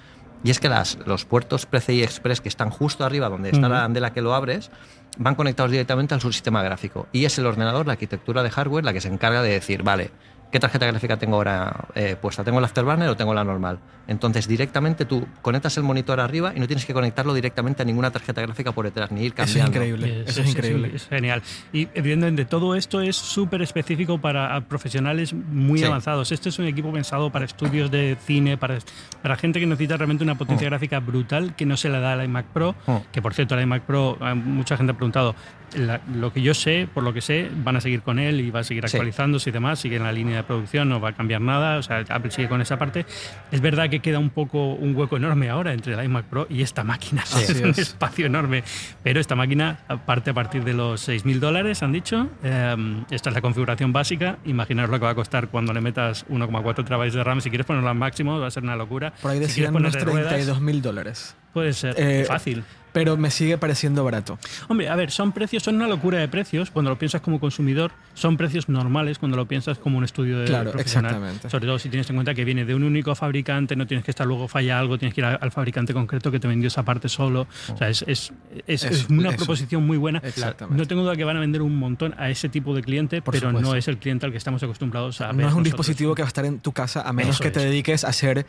y 0.43 0.51
es 0.51 0.59
que 0.59 0.69
las, 0.69 0.99
los 1.07 1.25
puertos 1.25 1.65
PCI 1.65 2.03
Express 2.03 2.39
que 2.39 2.49
están 2.49 2.69
justo 2.69 3.03
arriba 3.03 3.29
donde 3.29 3.49
está 3.49 3.67
la 3.67 3.83
andela 3.83 4.13
que 4.13 4.21
lo 4.21 4.35
abres, 4.35 4.69
van 5.17 5.33
conectados 5.33 5.71
directamente 5.71 6.13
al 6.13 6.21
subsistema 6.21 6.61
gráfico. 6.61 7.07
Y 7.11 7.25
es 7.25 7.39
el 7.39 7.47
ordenador, 7.47 7.87
la 7.87 7.93
arquitectura 7.93 8.43
de 8.43 8.51
hardware, 8.51 8.85
la 8.85 8.93
que 8.93 9.01
se 9.01 9.07
encarga 9.07 9.41
de 9.41 9.49
decir, 9.49 9.81
vale, 9.81 10.11
¿qué 10.55 10.59
tarjeta 10.61 10.85
gráfica 10.85 11.17
tengo 11.17 11.35
ahora 11.35 11.85
eh, 11.95 12.15
puesta? 12.15 12.41
¿Tengo 12.41 12.59
el 12.59 12.63
Afterburner 12.63 13.09
o 13.09 13.17
tengo 13.17 13.33
la 13.33 13.43
normal? 13.43 13.77
Entonces 14.07 14.47
directamente 14.47 15.03
tú 15.03 15.27
conectas 15.41 15.75
el 15.75 15.83
monitor 15.83 16.21
arriba 16.21 16.53
y 16.55 16.61
no 16.61 16.67
tienes 16.67 16.85
que 16.85 16.93
conectarlo 16.93 17.33
directamente 17.33 17.81
a 17.81 17.85
ninguna 17.85 18.09
tarjeta 18.09 18.39
gráfica 18.41 18.71
por 18.71 18.85
detrás, 18.85 19.11
ni 19.11 19.25
ir 19.25 19.33
Eso 19.35 19.43
es 19.43 19.47
cambiando. 19.57 19.71
increíble. 19.75 20.23
Eso 20.25 20.41
es 20.43 20.49
increíble. 20.49 20.91
Es 20.95 21.07
genial. 21.09 21.41
Y 21.73 21.89
evidentemente 21.93 22.45
todo 22.45 22.73
esto 22.75 23.01
es 23.01 23.17
súper 23.17 23.63
específico 23.63 24.19
para 24.21 24.61
profesionales 24.61 25.33
muy 25.33 25.79
Sí. 25.79 25.85
avanzados. 25.85 26.31
Este 26.31 26.47
es 26.47 26.57
un 26.57 26.67
equipo 26.67 26.93
pensado 26.93 27.29
para 27.31 27.43
estudios 27.43 27.91
de 27.91 28.15
cine, 28.25 28.55
para, 28.57 28.77
para 29.21 29.35
gente 29.35 29.59
que 29.59 29.65
necesita 29.65 29.97
realmente 29.97 30.23
una 30.23 30.35
potencia 30.35 30.67
Mm. 30.67 30.71
gráfica 30.71 30.99
brutal 31.01 31.53
que 31.57 31.65
no 31.65 31.75
se 31.75 31.89
le 31.89 31.99
da 31.99 32.13
al 32.13 32.23
iMac 32.23 32.45
Pro. 32.45 32.75
Mm. 32.87 32.95
Que 33.11 33.21
por 33.21 33.33
cierto, 33.33 33.55
el 33.55 33.63
iMac 33.63 33.83
Pro, 33.83 34.17
eh, 34.21 34.33
mucha 34.35 34.77
gente 34.77 34.93
ha 34.93 34.95
preguntado, 34.95 35.35
la- 35.75 35.99
lo 36.15 36.31
que 36.31 36.41
yo 36.41 36.53
sé, 36.53 36.87
por 36.93 37.03
lo 37.03 37.11
que 37.11 37.19
sé, 37.19 37.49
van 37.63 37.75
a 37.75 37.81
seguir 37.81 38.01
con 38.03 38.19
él 38.19 38.39
y 38.39 38.51
va 38.51 38.61
a 38.61 38.63
seguir 38.63 38.87
Sí. 38.87 38.95
actualizándose 38.95 39.49
y 39.49 39.53
demás, 39.53 39.79
sigue 39.79 39.97
en 39.97 40.03
la 40.03 40.13
línea 40.13 40.37
de 40.37 40.43
producción, 40.45 40.89
no 40.89 40.99
va 40.99 41.09
a 41.09 41.13
cambiar 41.13 41.41
nada, 41.41 41.77
o 41.77 41.83
sea, 41.83 42.03
Apple 42.09 42.31
sigue 42.31 42.47
con 42.49 42.61
esa 42.61 42.77
parte. 42.77 43.05
Es 43.51 43.61
verdad 43.61 43.89
que 43.89 43.99
queda 43.99 44.19
un 44.19 44.29
poco 44.29 44.73
un 44.73 44.95
hueco 44.95 45.17
enorme 45.17 45.49
ahora 45.49 45.73
entre 45.73 45.93
el 45.93 46.03
iMac 46.03 46.25
Pro 46.25 46.47
y 46.49 46.61
esta 46.61 46.83
máquina, 46.83 47.23
Sí. 47.25 47.43
es 47.43 47.61
un 47.61 47.69
es. 47.71 47.77
espacio 47.79 48.25
enorme, 48.25 48.63
pero 49.03 49.19
esta 49.19 49.35
máquina 49.35 49.79
parte 50.05 50.29
a 50.31 50.33
partir 50.33 50.63
de 50.63 50.73
los 50.73 51.01
6.000 51.07 51.39
dólares, 51.39 51.83
han 51.83 51.91
dicho, 51.91 52.29
Eh, 52.43 53.03
esta 53.11 53.29
es 53.29 53.33
la 53.35 53.41
configuración 53.41 53.91
básica, 53.93 54.37
imaginaros 54.45 54.89
lo 54.91 54.99
que 54.99 55.05
va 55.05 55.11
a 55.11 55.15
costar 55.15 55.47
cuando 55.49 55.73
le 55.73 55.81
metas 55.81 56.25
1,4 56.29 56.83
terabytes 56.83 57.13
de 57.13 57.23
RAM, 57.23 57.41
si 57.41 57.49
quieres 57.49 57.65
ponerlo 57.65 57.89
al 57.89 57.95
máximo 57.95 58.39
va 58.39 58.47
a 58.47 58.51
ser 58.51 58.63
una 58.63 58.75
locura. 58.75 59.13
Por 59.21 59.31
ahí 59.31 59.37
si 59.39 59.43
decían 59.45 59.75
unos 59.75 59.93
ponerle 59.93 60.11
ruedas, 60.11 60.29
32 60.29 60.61
mil 60.61 60.81
dólares. 60.81 61.35
Puede 61.55 61.71
ser 61.73 61.95
Eh, 61.97 62.25
fácil. 62.27 62.63
Pero 62.91 63.17
me 63.17 63.29
sigue 63.29 63.57
pareciendo 63.57 64.05
barato. 64.05 64.39
Hombre, 64.69 64.87
a 64.87 64.95
ver, 64.95 65.11
son 65.11 65.33
precios, 65.33 65.63
son 65.63 65.75
una 65.75 65.87
locura 65.87 66.17
de 66.19 66.29
precios 66.29 66.71
cuando 66.71 66.91
lo 66.91 66.97
piensas 66.97 67.19
como 67.19 67.41
consumidor, 67.41 67.91
son 68.13 68.37
precios 68.37 68.69
normales 68.69 69.19
cuando 69.19 69.35
lo 69.35 69.45
piensas 69.45 69.77
como 69.79 69.97
un 69.97 70.05
estudio 70.05 70.39
de 70.39 70.45
Claro, 70.45 70.71
profesional. 70.71 71.11
exactamente. 71.11 71.49
Sobre 71.49 71.65
todo 71.65 71.77
si 71.77 71.89
tienes 71.89 72.09
en 72.09 72.15
cuenta 72.15 72.33
que 72.33 72.45
viene 72.45 72.63
de 72.63 72.73
un 72.73 72.83
único 72.83 73.13
fabricante, 73.13 73.75
no 73.75 73.85
tienes 73.85 74.05
que 74.05 74.11
estar 74.11 74.25
luego 74.25 74.47
falla 74.47 74.79
algo, 74.79 74.97
tienes 74.97 75.13
que 75.13 75.19
ir 75.19 75.25
al 75.25 75.51
fabricante 75.51 75.93
concreto 75.93 76.31
que 76.31 76.39
te 76.39 76.47
vendió 76.47 76.67
esa 76.67 76.83
parte 76.83 77.09
solo. 77.09 77.47
O 77.73 77.77
sea, 77.77 77.89
es, 77.89 78.01
es, 78.07 78.31
es- 78.65 78.83
Eso, 78.85 78.87
es 78.93 79.09
una 79.09 79.27
eso. 79.29 79.37
proposición 79.39 79.85
muy 79.85 79.97
buena. 79.97 80.19
Exactamente. 80.23 80.79
No 80.81 80.87
tengo 80.87 81.01
duda 81.03 81.17
que 81.17 81.25
van 81.25 81.35
a 81.35 81.41
vender 81.41 81.61
un 81.63 81.75
montón 81.75 82.15
a 82.17 82.29
ese 82.29 82.47
tipo 82.47 82.73
de 82.73 82.81
cliente, 82.81 83.21
Por 83.21 83.33
pero 83.33 83.49
supuesto. 83.49 83.71
no 83.71 83.75
es 83.75 83.89
el 83.89 83.97
cliente 83.97 84.25
al 84.25 84.31
que 84.31 84.37
estamos 84.37 84.63
acostumbrados 84.63 85.19
a 85.19 85.27
ver. 85.27 85.35
No 85.35 85.41
es 85.41 85.45
un 85.47 85.47
nosotros. 85.63 85.63
dispositivo 85.65 86.15
que 86.15 86.21
va 86.21 86.27
a 86.27 86.29
estar 86.29 86.45
en 86.45 86.59
tu 86.59 86.71
casa 86.71 87.01
a 87.01 87.11
menos 87.11 87.35
Eso 87.35 87.43
que 87.43 87.51
te 87.51 87.59
es. 87.59 87.65
dediques 87.65 88.05
a 88.05 88.07
hacer 88.07 88.45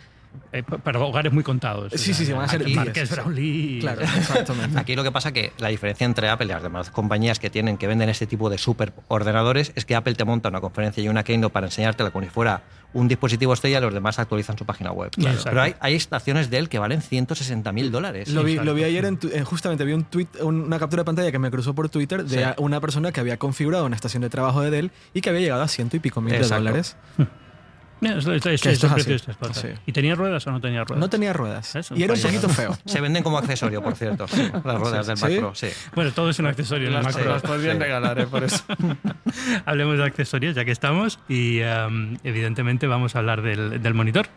eh, 0.53 0.63
para 0.63 0.99
hogares 1.01 1.33
muy 1.33 1.43
contados. 1.43 1.93
Sí, 1.97 2.15
sí, 2.15 2.25
sí, 2.27 2.33
van 2.33 2.45
a 2.45 2.49
ser 2.49 2.65
sí. 2.65 2.75
Brownlee. 3.15 3.79
Claro, 3.81 4.01
exactamente. 4.17 4.79
Aquí 4.79 4.95
lo 4.97 5.03
que 5.05 5.13
pasa 5.13 5.33
que 5.33 5.53
la 5.59 5.69
diferencia 5.69 6.05
entre 6.05 6.29
Apple 6.29 6.47
y 6.47 6.51
las 6.51 6.63
demás 6.63 6.91
compañías 6.91 7.39
que 7.39 7.51
tienen 7.51 7.77
que 7.79 7.87
venden 7.87 8.09
este 8.09 8.27
tipo 8.27 8.51
de 8.51 8.59
super 8.59 8.93
ordenadores 9.09 9.73
es 9.75 9.85
que 9.85 9.95
Apple 9.95 10.15
te 10.15 10.25
monta 10.25 10.49
una 10.49 10.61
conferencia 10.61 11.03
y 11.03 11.09
una 11.09 11.23
keynote 11.25 11.53
para 11.53 11.67
enseñártela 11.67 12.11
como 12.11 12.25
si 12.25 12.31
fuera 12.31 12.63
un 12.93 13.09
dispositivo 13.09 13.53
estrella 13.53 13.79
y 13.79 13.81
los 13.83 13.93
demás 13.93 14.19
actualizan 14.19 14.57
su 14.57 14.65
página 14.65 14.91
web. 14.93 15.11
Claro. 15.11 15.39
Pero 15.45 15.61
hay, 15.63 15.75
hay 15.81 15.95
estaciones 15.95 16.49
de 16.49 16.59
él 16.59 16.69
que 16.69 16.79
valen 16.79 17.03
160 17.03 17.71
mil 17.73 17.91
dólares. 17.93 18.29
Lo 18.31 18.43
vi, 18.43 18.55
lo 18.57 18.73
vi 18.75 18.85
ayer, 18.85 19.05
en 19.05 19.19
tu- 19.19 19.29
eh, 19.29 19.43
justamente 19.45 19.85
vi 19.85 19.93
un 19.93 20.05
tweet, 20.05 20.29
un- 20.41 20.63
una 20.63 20.79
captura 20.79 21.03
de 21.03 21.05
pantalla 21.05 21.31
que 21.31 21.39
me 21.39 21.51
cruzó 21.51 21.75
por 21.75 21.89
Twitter 21.91 22.25
de 22.25 22.39
Sí. 22.45 22.51
una 22.59 22.81
persona 22.81 23.13
que 23.13 23.21
había 23.21 23.37
configurado 23.39 23.85
una 23.85 23.97
estación 23.97 24.23
de 24.23 24.31
trabajo 24.31 24.63
de 24.63 24.71
Dell 24.71 24.91
y 25.13 25.21
que 25.21 25.29
había 25.29 25.41
llegado 25.43 25.63
a 25.63 25.69
ciento 25.69 25.97
y 25.97 26.01
pico 26.01 26.21
mil 26.23 26.31
de 26.33 26.39
Exacto. 26.39 26.65
dólares. 26.65 26.97
Es- 28.01 28.27
es- 28.27 28.47
es- 28.47 28.67
esto 28.67 28.87
así. 28.95 29.61
Sí. 29.61 29.69
¿Y 29.87 29.93
tenía 29.93 30.15
ruedas 30.15 30.47
o 30.47 30.51
no 30.53 30.61
tenía 30.61 30.85
ruedas? 30.85 31.01
No 31.01 31.09
tenía 31.09 31.33
ruedas. 31.33 31.75
Eso, 31.77 31.95
y 31.97 32.03
era 32.03 32.13
un 32.15 32.21
poquito 32.21 32.49
feo. 32.49 32.77
Se 32.85 33.01
venden 33.01 33.23
como 33.23 33.39
accesorio, 33.39 33.83
por 33.83 33.95
cierto, 33.97 34.29
sí, 34.29 34.51
las 34.65 34.79
ruedas 34.79 35.07
del 35.07 35.19
Mac 35.19 35.55
¿Sí? 35.55 35.69
Bueno, 35.95 36.13
todo 36.13 36.29
es 36.31 36.39
un 36.39 36.47
accesorio 36.47 36.91
Las, 36.91 37.05
Mac 37.05 37.15
Pro. 37.15 37.31
las 37.33 37.43
podrían 37.43 37.77
Sí. 37.77 37.83
regalar, 37.83 38.19
¿eh? 38.19 38.27
por 38.27 38.45
eso. 38.45 38.63
Hablemos 39.65 39.99
de 39.99 40.05
accesorios, 40.05 40.55
ya 40.55 40.65
que 40.65 40.73
estamos. 40.73 41.19
Y 41.29 41.61
um, 41.63 42.17
evidentemente 42.25 42.87
vamos 42.87 43.17
a 43.17 43.21
hablar 43.21 43.43
del, 43.43 43.83
del 43.83 43.95
monitor. 43.95 44.29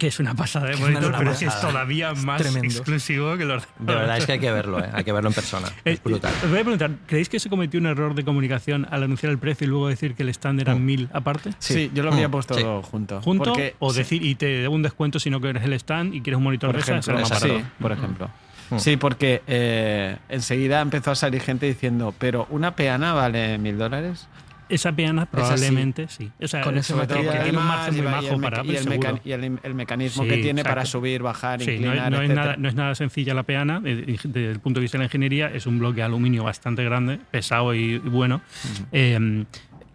Que 0.00 0.06
es 0.06 0.18
una 0.18 0.34
pasada 0.34 0.66
de 0.68 0.76
una 0.76 0.98
pero 1.18 1.30
es 1.30 1.38
que 1.38 1.44
es 1.44 1.52
pasada. 1.52 1.72
todavía 1.72 2.14
más 2.14 2.40
exclusivo 2.56 3.36
que 3.36 3.44
ordenador. 3.44 3.68
De 3.78 3.94
verdad 3.94 4.16
es 4.16 4.24
que 4.24 4.32
hay 4.32 4.38
que 4.40 4.50
verlo, 4.50 4.80
¿eh? 4.82 4.88
hay 4.94 5.04
que 5.04 5.12
verlo 5.12 5.28
en 5.28 5.34
persona. 5.34 5.68
Eh, 5.84 5.92
Es 5.92 6.02
brutal. 6.02 6.32
Os 6.42 6.48
voy 6.48 6.58
a 6.58 6.62
preguntar, 6.62 6.90
¿creéis 7.06 7.28
que 7.28 7.38
se 7.38 7.50
cometió 7.50 7.78
un 7.78 7.84
error 7.86 8.14
de 8.14 8.24
comunicación 8.24 8.86
al 8.90 9.02
anunciar 9.02 9.30
el 9.30 9.38
precio 9.38 9.66
y 9.66 9.68
luego 9.68 9.88
decir 9.88 10.14
que 10.14 10.22
el 10.22 10.30
stand 10.30 10.58
era 10.62 10.74
Oh. 10.74 10.78
1000 10.78 11.10
aparte? 11.12 11.50
Sí, 11.58 11.90
yo 11.92 12.02
lo 12.02 12.12
había 12.12 12.28
Mm, 12.28 12.30
puesto 12.30 12.54
sí. 12.54 12.64
junto. 12.90 13.20
¿Junto? 13.20 13.44
Porque, 13.44 13.74
o 13.78 13.92
sí, 13.92 13.98
decir, 13.98 14.22
y 14.24 14.34
te 14.36 14.46
debo 14.46 14.74
un 14.74 14.82
descuento 14.82 15.18
si 15.20 15.28
no 15.28 15.38
quieres 15.38 15.62
el 15.64 15.74
stand 15.74 16.14
y 16.14 16.22
quieres 16.22 16.38
un 16.38 16.44
monitor 16.44 16.70
por 16.70 16.76
de 16.76 16.80
esa, 16.80 16.92
ejemplo, 16.98 17.18
exacto. 17.20 17.46
barato. 17.48 17.60
sí, 17.60 17.82
por 17.82 17.92
ejemplo. 17.92 18.30
Mm. 18.70 18.78
Sí, 18.78 18.96
porque 18.96 19.42
eh, 19.48 20.16
enseguida 20.30 20.80
empezó 20.80 21.10
a 21.10 21.14
salir 21.14 21.42
gente 21.42 21.66
diciendo, 21.66 22.14
pero 22.18 22.46
una 22.48 22.74
peana 22.74 23.12
vale 23.12 23.58
mil 23.58 23.76
dólares. 23.76 24.28
Esa 24.70 24.92
peana 24.92 25.26
probablemente 25.26 26.06
sí. 26.08 26.30
O 26.40 26.46
sea, 26.48 26.62
Con 26.62 26.78
ese 26.78 26.94
material. 26.94 27.26
porque 27.26 27.42
tiene 27.42 27.58
un 27.58 27.66
margen 27.66 27.94
muy 27.94 28.00
Además, 28.06 28.22
y 28.22 28.26
el 28.26 28.30
bajo 28.32 28.40
para 28.42 28.64
y 28.64 28.70
el, 28.70 28.76
seguro. 28.84 28.98
meca- 29.14 29.20
y 29.24 29.32
el- 29.32 29.58
el 29.62 29.74
mecanismo 29.74 30.22
Sí, 30.22 30.28
que 30.28 30.36
tiene 30.38 30.62
para 30.62 30.84
subir, 30.86 31.22
bajar, 31.22 31.60
Sí, 31.60 31.66
no, 31.66 31.72
inclinar, 31.88 31.96
es- 32.12 32.18
no 32.18 32.22
es 32.22 32.30
nada, 32.30 32.56
no 32.56 32.68
es 32.68 32.74
nada 32.74 32.94
sencilla 32.94 33.34
la 33.34 33.42
peana. 33.42 33.82
eh, 33.84 34.16
Desde 34.24 34.50
el 34.52 34.60
punto 34.60 34.80
de 34.80 34.82
vista 34.82 34.96
de 34.98 35.00
la 35.00 35.04
ingeniería, 35.06 35.48
es 35.52 35.66
un 35.66 35.78
bloque 35.78 35.96
de 35.96 36.02
aluminio 36.04 36.44
bastante 36.44 36.84
grande, 36.84 37.18
pesado 37.30 37.74
y, 37.74 37.94
y 37.94 37.98
bueno. 37.98 38.40
Eh, 38.92 39.44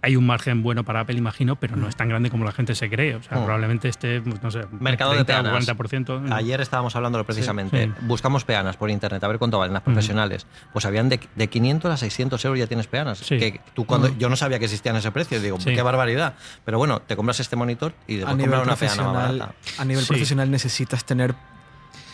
hay 0.06 0.16
un 0.16 0.26
margen 0.28 0.62
bueno 0.62 0.84
para 0.84 1.00
Apple, 1.00 1.16
imagino, 1.18 1.56
pero 1.56 1.76
no 1.76 1.88
es 1.90 1.96
tan 1.96 2.08
grande 2.10 2.30
como 2.30 2.46
la 2.46 2.52
gente 2.52 2.76
se 2.76 2.90
cree. 2.92 3.16
O 3.16 3.24
sea, 3.24 3.40
Mm. 3.40 3.44
probablemente 3.46 3.90
esté, 3.90 4.22
pues, 4.22 4.42
no 4.44 4.52
sé, 4.52 4.62
Mercado 4.80 5.12
de 5.12 5.24
30 5.26 5.40
o 5.40 5.44
peanas. 5.44 5.66
40%. 5.66 6.22
Ayer 6.32 6.62
estábamos 6.62 6.96
hablándolo 6.96 7.26
precisamente. 7.26 7.86
Sí. 7.86 7.92
Buscamos 8.02 8.46
peanas 8.46 8.78
por 8.78 8.92
internet, 8.92 9.24
a 9.24 9.28
ver 9.28 9.40
cuánto 9.40 9.58
valen 9.58 9.74
las 9.74 9.82
profesionales. 9.82 10.46
Pues 10.74 10.86
habían 10.86 11.10
de, 11.10 11.20
de 11.36 11.48
500 11.50 11.92
a 11.92 11.98
600 11.98 12.46
euros 12.46 12.60
ya 12.60 12.68
tienes 12.68 12.86
peanas. 12.86 13.18
Sí. 13.18 13.38
Que 13.40 13.62
tú 13.74 13.86
cuando, 13.86 14.16
Yo 14.18 14.30
no 14.30 14.36
sabía 14.36 14.60
que 14.60 14.66
existían 14.66 14.96
ese 14.96 15.12
precio. 15.12 15.42
Digo, 15.42 15.60
Sí. 15.60 15.74
qué 15.74 15.82
barbaridad. 15.82 16.36
Pero 16.64 16.78
bueno, 16.78 17.02
te 17.02 17.16
compras 17.16 17.40
este 17.40 17.56
monitor 17.56 17.94
y 18.08 18.18
después 18.18 18.38
comprar 18.38 18.62
una 18.64 18.76
peana 18.76 19.04
más 19.04 19.14
barata. 19.14 19.56
a 19.80 19.86
nivel 19.86 20.04
Sí. 20.04 20.10
profesional 20.10 20.52
necesitas 20.52 21.04
tener... 21.06 21.34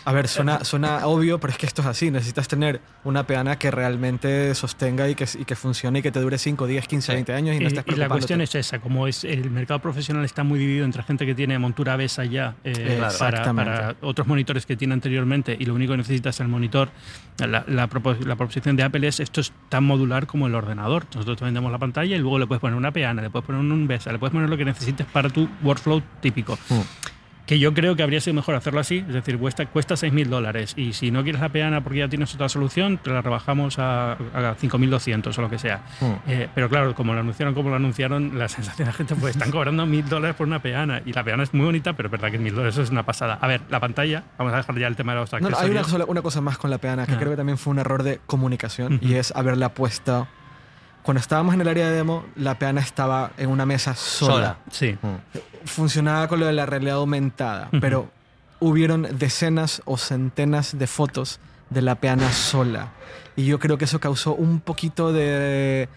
A 0.03 0.11
ver, 0.13 0.27
suena, 0.27 0.63
suena 0.63 1.05
obvio, 1.05 1.39
pero 1.39 1.51
es 1.51 1.57
que 1.59 1.65
esto 1.67 1.81
es 1.81 1.87
así. 1.87 2.09
Necesitas 2.09 2.47
tener 2.47 2.81
una 3.03 3.25
peana 3.27 3.57
que 3.59 3.69
realmente 3.69 4.53
sostenga 4.55 5.07
y 5.07 5.15
que, 5.15 5.27
y 5.39 5.45
que 5.45 5.55
funcione 5.55 5.99
y 5.99 6.01
que 6.01 6.11
te 6.11 6.19
dure 6.19 6.37
5, 6.37 6.65
10, 6.67 6.87
15, 6.87 7.05
Sí. 7.05 7.13
20 7.13 7.33
años 7.33 7.55
y 7.55 7.59
no 7.59 7.67
estés 7.67 7.83
y 7.87 7.95
la 7.95 8.09
cuestión 8.09 8.41
es 8.41 8.55
esa, 8.55 8.79
como 8.79 9.07
es 9.07 9.23
el 9.23 9.49
mercado 9.51 9.79
profesional 9.79 10.25
está 10.25 10.43
muy 10.43 10.57
dividido 10.59 10.85
entre 10.85 11.03
gente 11.03 11.25
que 11.25 11.35
tiene 11.35 11.57
montura 11.59 11.95
BESA 11.97 12.25
ya 12.25 12.55
eh, 12.63 12.95
Claro. 12.97 13.53
para, 13.55 13.95
otros 14.01 14.27
monitores 14.27 14.65
que 14.65 14.75
tiene 14.75 14.93
anteriormente 14.93 15.55
y 15.59 15.65
lo 15.65 15.73
único 15.75 15.91
que 15.93 15.97
necesitas 15.97 16.35
es 16.35 16.39
el 16.41 16.47
monitor. 16.47 16.89
La, 17.37 17.63
la, 17.67 17.87
propo- 17.89 18.19
la 18.25 18.35
proposición 18.35 18.75
de 18.75 18.83
Apple 18.83 19.07
es 19.07 19.19
esto 19.19 19.41
es 19.41 19.51
tan 19.69 19.83
modular 19.83 20.25
como 20.27 20.47
el 20.47 20.55
ordenador. 20.55 21.05
Nosotros 21.13 21.37
te 21.37 21.45
vendemos 21.45 21.71
la 21.71 21.77
pantalla 21.79 22.15
y 22.15 22.19
luego 22.19 22.39
le 22.39 22.47
puedes 22.47 22.61
poner 22.61 22.75
una 22.77 22.91
peana, 22.91 23.21
le 23.21 23.29
puedes 23.29 23.45
poner 23.45 23.61
un 23.61 23.87
BESA, 23.87 24.11
le 24.11 24.19
puedes 24.19 24.33
poner 24.33 24.49
lo 24.49 24.57
que 24.57 24.65
necesites 24.65 25.05
para 25.07 25.29
tu 25.29 25.47
workflow 25.63 26.01
típico. 26.21 26.57
Mm. 26.69 26.79
Que 27.45 27.59
yo 27.59 27.73
creo 27.73 27.95
que 27.97 28.03
habría 28.03 28.21
sido 28.21 28.35
mejor 28.35 28.55
hacerlo 28.55 28.79
así, 28.79 28.99
es 29.05 29.13
decir, 29.13 29.37
cuesta, 29.37 29.65
cuesta 29.65 29.95
6.000 29.95 30.27
dólares 30.27 30.73
y 30.77 30.93
si 30.93 31.11
no 31.11 31.23
quieres 31.23 31.41
la 31.41 31.49
peana 31.49 31.81
porque 31.81 31.99
ya 31.99 32.07
tienes 32.07 32.33
otra 32.33 32.47
solución, 32.47 32.97
te 32.97 33.09
la 33.09 33.21
rebajamos 33.21 33.77
a, 33.79 34.13
a 34.13 34.55
5.200 34.55 35.37
o 35.37 35.41
lo 35.41 35.49
que 35.49 35.57
sea. 35.59 35.81
Mm. 35.99 36.05
Eh, 36.29 36.49
pero 36.55 36.69
claro, 36.69 36.95
como 36.95 37.13
lo 37.13 37.19
anunciaron, 37.19 37.53
como 37.53 37.69
lo 37.69 37.75
anunciaron, 37.75 38.37
la 38.39 38.47
sensación 38.47 38.85
de 38.85 38.91
la 38.91 38.93
gente 38.93 39.15
pues 39.15 39.35
están 39.35 39.51
cobrando 39.51 39.85
1.000 39.85 40.03
dólares 40.05 40.35
por 40.37 40.47
una 40.47 40.61
peana 40.61 41.01
y 41.05 41.11
la 41.13 41.23
peana 41.23 41.43
es 41.43 41.53
muy 41.53 41.65
bonita, 41.65 41.93
pero 41.93 42.07
es 42.07 42.11
verdad 42.11 42.31
que 42.31 42.39
1.000 42.39 42.51
dólares 42.51 42.77
es 42.77 42.89
una 42.89 43.03
pasada. 43.03 43.37
A 43.41 43.47
ver, 43.47 43.61
la 43.69 43.79
pantalla, 43.81 44.23
vamos 44.37 44.53
a 44.53 44.57
dejar 44.57 44.77
ya 44.79 44.87
el 44.87 44.95
tema 44.95 45.13
de 45.13 45.19
los 45.21 45.31
No, 45.33 45.39
no, 45.39 45.47
hay 45.47 45.53
accesorios. 45.53 45.81
una, 45.87 45.91
sola- 45.91 46.05
una 46.07 46.21
cosa 46.21 46.39
más 46.41 46.57
con 46.57 46.69
la 46.69 46.77
peana 46.77 47.05
que 47.05 47.13
Ah. 47.13 47.17
creo 47.17 47.31
que 47.31 47.37
también 47.37 47.57
fue 47.57 47.71
un 47.71 47.79
error 47.79 48.03
de 48.03 48.19
comunicación 48.27 48.93
Ujú. 48.95 49.05
y 49.05 49.15
es 49.15 49.33
haberla 49.35 49.73
puesto. 49.73 50.27
Cuando 51.03 51.19
estábamos 51.19 51.53
en 51.55 51.61
el 51.61 51.67
área 51.67 51.89
de 51.89 51.95
demo, 51.95 52.25
la 52.35 52.59
peana 52.59 52.81
estaba 52.81 53.31
en 53.37 53.49
una 53.49 53.65
mesa 53.65 53.95
sola. 53.95 54.33
Sola. 54.33 54.57
Sí. 54.71 54.97
Mm. 55.01 55.65
Funcionaba 55.67 56.27
con 56.27 56.39
lo 56.39 56.45
de 56.45 56.53
la 56.53 56.65
realidad 56.65 56.95
aumentada, 56.97 57.69
pero 57.79 58.09
hubieron 58.59 59.07
decenas 59.17 59.81
o 59.85 59.97
centenas 59.97 60.77
de 60.77 60.87
fotos 60.87 61.39
de 61.69 61.81
la 61.81 61.95
peana 61.95 62.31
sola. 62.31 62.89
Y 63.35 63.45
yo 63.45 63.59
creo 63.59 63.77
que 63.77 63.85
eso 63.85 63.99
causó 63.99 64.35
un 64.35 64.59
poquito 64.59 65.11
de 65.13 65.89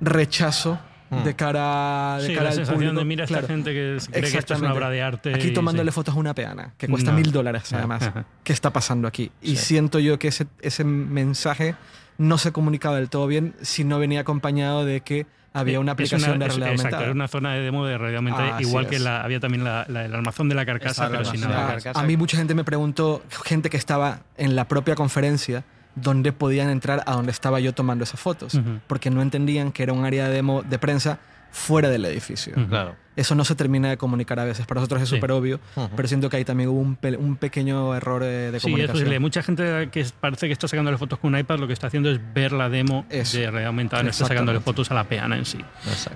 rechazo 0.00 0.78
Mm. 1.08 1.22
de 1.22 1.36
cara, 1.36 2.18
de 2.18 2.26
Sí, 2.26 2.32
cara 2.34 2.42
la 2.44 2.48
al 2.50 2.54
sensación 2.56 2.78
público. 2.80 2.98
de 2.98 3.04
mira 3.04 3.22
a 3.22 3.24
esta 3.26 3.38
Claro. 3.38 3.46
gente 3.46 3.72
que 3.72 3.96
cree 4.10 4.32
que 4.32 4.38
esto 4.38 4.54
es 4.54 4.60
una 4.60 4.72
obra 4.72 4.90
de 4.90 5.02
arte. 5.02 5.32
Aquí 5.34 5.52
tomándole 5.52 5.92
sí. 5.92 5.94
fotos 5.94 6.14
a 6.16 6.18
una 6.18 6.34
peana, 6.34 6.72
que 6.76 6.88
cuesta 6.88 7.12
No. 7.12 7.16
mil 7.18 7.30
dólares 7.30 7.72
además. 7.72 8.10
¿Qué 8.42 8.52
está 8.52 8.72
pasando 8.72 9.06
aquí? 9.06 9.30
Y 9.40 9.50
Sí. 9.56 9.66
siento 9.66 10.00
yo 10.00 10.18
que 10.18 10.28
ese, 10.28 10.48
ese 10.60 10.82
mensaje 10.82 11.76
no 12.18 12.38
se 12.38 12.52
comunicaba 12.52 12.96
del 12.96 13.08
todo 13.10 13.26
bien 13.26 13.54
si 13.62 13.84
no 13.84 13.98
venía 13.98 14.20
acompañado 14.20 14.84
de 14.84 15.00
que 15.00 15.26
había 15.52 15.80
una 15.80 15.92
Es 15.92 15.94
aplicación 15.94 16.38
de 16.38 16.46
es- 16.46 16.52
realidad 16.52 16.68
Exacto, 16.72 16.84
aumentada. 16.96 17.02
era 17.04 17.12
una 17.12 17.28
zona 17.28 17.52
de 17.54 17.60
demo 17.60 17.86
de 17.86 17.96
realidad 17.96 18.18
aumentada, 18.18 18.56
Ah, 18.58 18.62
igual 18.62 18.88
que 18.88 18.96
es. 18.96 19.02
la, 19.02 19.22
había 19.22 19.40
también 19.40 19.64
la- 19.64 19.86
la- 19.88 20.04
el 20.04 20.14
armazón 20.14 20.48
de 20.50 20.54
la 20.54 20.66
carcasa, 20.66 21.08
pero 21.10 21.24
sin 21.24 21.40
de 21.40 21.48
nada. 21.48 21.68
carcasa. 21.68 21.98
A 21.98 22.02
mí 22.02 22.16
mucha 22.18 22.36
gente 22.36 22.54
me 22.54 22.62
preguntó, 22.64 23.22
gente 23.44 23.70
que 23.70 23.78
estaba 23.78 24.20
en 24.36 24.54
la 24.54 24.66
propia 24.68 24.94
conferencia, 24.94 25.64
dónde 25.94 26.32
podían 26.32 26.68
entrar 26.68 27.02
a 27.06 27.12
donde 27.14 27.32
estaba 27.32 27.58
yo 27.58 27.72
tomando 27.72 28.04
esas 28.04 28.20
fotos, 28.20 28.60
porque 28.86 29.08
no 29.08 29.22
entendían 29.22 29.72
que 29.72 29.82
era 29.82 29.94
un 29.94 30.04
área 30.04 30.28
de 30.28 30.34
demo 30.34 30.62
de 30.62 30.78
prensa 30.78 31.18
fuera 31.50 31.88
del 31.88 32.04
edificio. 32.04 32.52
Claro. 32.68 32.96
Eso 33.16 33.34
no 33.34 33.46
se 33.46 33.54
termina 33.54 33.88
de 33.88 33.96
comunicar 33.96 34.38
a 34.40 34.44
veces. 34.44 34.66
Para 34.66 34.80
nosotros 34.80 35.00
es 35.02 35.08
Sí. 35.08 35.14
súper 35.16 35.32
obvio, 35.32 35.58
Ujú. 35.74 35.88
pero 35.96 36.06
siento 36.06 36.28
que 36.28 36.36
ahí 36.36 36.44
también 36.44 36.68
hubo 36.68 36.80
un, 36.80 36.96
pe- 36.96 37.16
un 37.16 37.36
pequeño 37.36 37.94
error 37.94 38.22
eh, 38.22 38.26
de 38.26 38.50
Sí, 38.52 38.56
es 38.56 38.62
comunicación. 38.64 38.92
posible. 38.92 39.18
Mucha 39.20 39.42
gente 39.42 39.88
que 39.90 40.04
parece 40.20 40.48
que 40.48 40.52
está 40.52 40.68
sacándole 40.68 40.98
fotos 40.98 41.18
con 41.18 41.32
un 41.34 41.40
iPad 41.40 41.58
lo 41.58 41.66
que 41.66 41.72
está 41.72 41.86
haciendo 41.86 42.10
es 42.10 42.20
ver 42.34 42.52
la 42.52 42.68
demo 42.68 43.06
Eso. 43.08 43.38
de 43.38 43.44
realidad 43.50 43.68
aumentada, 43.68 44.02
no 44.02 44.10
está 44.10 44.26
sacándole 44.26 44.60
fotos 44.60 44.90
a 44.90 44.94
la 44.94 45.04
peana 45.04 45.36
en 45.38 45.46
sí. 45.46 45.58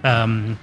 Am, 0.02 0.56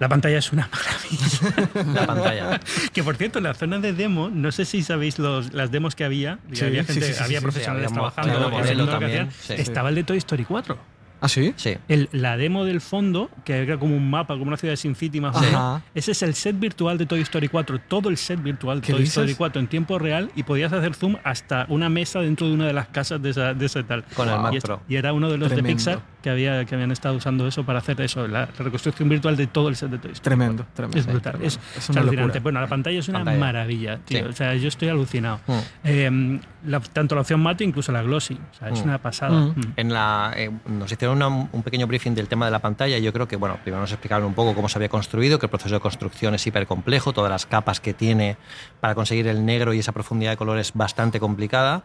la 0.00 0.08
pantalla 0.08 0.38
es 0.38 0.52
una 0.52 0.68
maravilla. 0.72 1.94
La 2.00 2.06
pantalla. 2.08 2.60
que 2.92 3.04
por 3.04 3.14
cierto, 3.14 3.38
en 3.38 3.44
la 3.44 3.54
zona 3.54 3.78
de 3.78 3.92
demo, 3.92 4.30
no 4.30 4.50
sé 4.50 4.64
si 4.64 4.82
sabéis 4.82 5.20
los, 5.20 5.52
las 5.52 5.70
demos 5.70 5.94
que 5.94 6.02
había. 6.04 6.40
Sí, 6.50 6.64
había, 6.64 6.82
sí, 6.82 6.94
gente, 6.94 7.06
sí, 7.06 7.14
sí, 7.14 7.22
había 7.22 7.38
sí, 7.38 7.42
profesionales 7.44 7.86
sí, 7.88 7.94
trabajando 7.94 8.32
claro, 8.32 8.46
en 8.68 8.86
también, 8.88 9.28
hacían. 9.28 9.30
sí. 9.58 9.62
Estaba 9.62 9.90
el 9.90 9.94
de 9.94 10.02
Toy 10.02 10.18
Story 10.18 10.44
4. 10.44 10.76
¿Ah, 11.22 11.28
sí? 11.28 11.54
Sí. 11.56 11.76
El- 11.88 12.08
la 12.12 12.36
demo 12.36 12.64
del 12.64 12.80
fondo, 12.80 13.30
que 13.44 13.58
era 13.62 13.78
como 13.78 13.96
un 13.96 14.10
mapa, 14.10 14.34
como 14.34 14.48
una 14.48 14.56
ciudad 14.56 14.72
de 14.72 14.76
Sin 14.76 14.94
City 14.96 15.20
más 15.20 15.36
o 15.36 15.40
menos, 15.40 15.54
Ajá. 15.54 15.82
ese 15.94 16.12
es 16.12 16.22
el 16.22 16.34
set 16.34 16.58
virtual 16.58 16.98
de 16.98 17.06
Toy 17.06 17.20
Story 17.20 17.48
4, 17.48 17.80
todo 17.88 18.08
el 18.08 18.16
set 18.16 18.42
virtual 18.42 18.80
de 18.80 18.86
¿Qué 18.88 18.92
Toy 18.92 19.02
dices? 19.02 19.16
Story 19.16 19.34
4 19.36 19.60
en 19.60 19.68
tiempo 19.68 19.98
real 19.98 20.30
y 20.36 20.42
podías 20.42 20.72
hacer 20.72 20.94
zoom 20.94 21.16
hasta 21.24 21.66
una 21.68 21.88
mesa 21.88 22.20
dentro 22.20 22.48
de 22.48 22.54
una 22.54 22.66
de 22.66 22.72
las 22.72 22.88
casas 22.88 23.22
de 23.22 23.30
esa, 23.30 23.54
de 23.54 23.66
ese 23.66 23.82
tal. 23.84 24.04
Con 24.14 24.28
el 24.28 24.38
Mac 24.38 24.52
y, 24.52 24.56
es- 24.56 24.64
Pro. 24.64 24.80
y 24.88 24.96
era 24.96 25.12
uno 25.12 25.30
de 25.30 25.38
los 25.38 25.48
Tremendo. 25.48 25.68
de 25.68 25.74
Pixar 25.74 26.11
que, 26.22 26.30
había, 26.30 26.64
que 26.64 26.74
habían 26.74 26.92
estado 26.92 27.16
usando 27.16 27.46
eso 27.46 27.64
para 27.64 27.80
hacer 27.80 28.00
eso, 28.00 28.26
la, 28.28 28.46
reconstrucción 28.46 29.08
virtual 29.08 29.36
de 29.36 29.46
todo 29.46 29.68
el 29.68 29.76
set 29.76 29.90
de 29.90 29.98
Toy 29.98 30.12
Story. 30.12 30.24
Tremendo, 30.24 30.66
tremendo. 30.74 30.98
Es 30.98 31.06
brutal, 31.06 31.34
es, 31.42 31.58
Es 31.76 31.78
es 31.78 31.88
una 31.90 32.00
alucinante. 32.00 32.26
locura. 32.28 32.42
Bueno, 32.42 32.60
la 32.60 32.66
pantalla 32.68 32.98
es 32.98 33.08
una 33.08 33.18
Pantalla. 33.18 33.38
maravilla, 33.38 33.98
tío. 34.04 34.18
Sí. 34.20 34.24
O 34.24 34.32
sea, 34.32 34.54
yo 34.54 34.68
estoy 34.68 34.88
alucinado. 34.88 35.40
Mm. 35.46 35.52
Eh, 35.84 36.40
la- 36.66 36.80
tanto 36.80 37.14
la 37.16 37.22
opción 37.22 37.40
mate, 37.40 37.64
incluso 37.64 37.90
la 37.92 38.02
glossy. 38.02 38.34
O 38.52 38.54
sea, 38.54 38.68
es 38.68 38.80
Mm. 38.80 38.84
una 38.84 38.98
pasada. 38.98 39.32
Mm. 39.38 39.48
Mm. 39.56 39.72
En 39.76 39.92
la, 39.92 40.32
eh, 40.36 40.50
nos 40.66 40.90
hicieron 40.92 41.16
una- 41.16 41.28
un 41.28 41.62
pequeño 41.62 41.86
briefing 41.86 42.14
del 42.14 42.28
tema 42.28 42.44
de 42.46 42.52
la 42.52 42.60
pantalla 42.60 42.96
y 42.98 43.02
yo 43.02 43.12
creo 43.12 43.26
que, 43.28 43.36
bueno, 43.36 43.58
primero 43.62 43.80
nos 43.80 43.90
explicaron 43.92 44.26
un 44.26 44.34
poco 44.34 44.54
cómo 44.54 44.68
se 44.68 44.78
había 44.78 44.88
construido, 44.88 45.38
que 45.38 45.46
el 45.46 45.50
proceso 45.50 45.74
de 45.74 45.80
construcción 45.80 46.34
es 46.34 46.46
hiper 46.46 46.66
complejo, 46.66 47.12
todas 47.12 47.30
las 47.30 47.46
capas 47.46 47.80
que 47.80 47.92
tiene 47.94 48.36
para 48.80 48.94
conseguir 48.94 49.26
el 49.26 49.44
negro 49.44 49.74
y 49.74 49.80
esa 49.80 49.92
profundidad 49.92 50.30
de 50.30 50.36
color 50.36 50.58
es 50.58 50.72
bastante 50.72 51.18
complicada. 51.20 51.82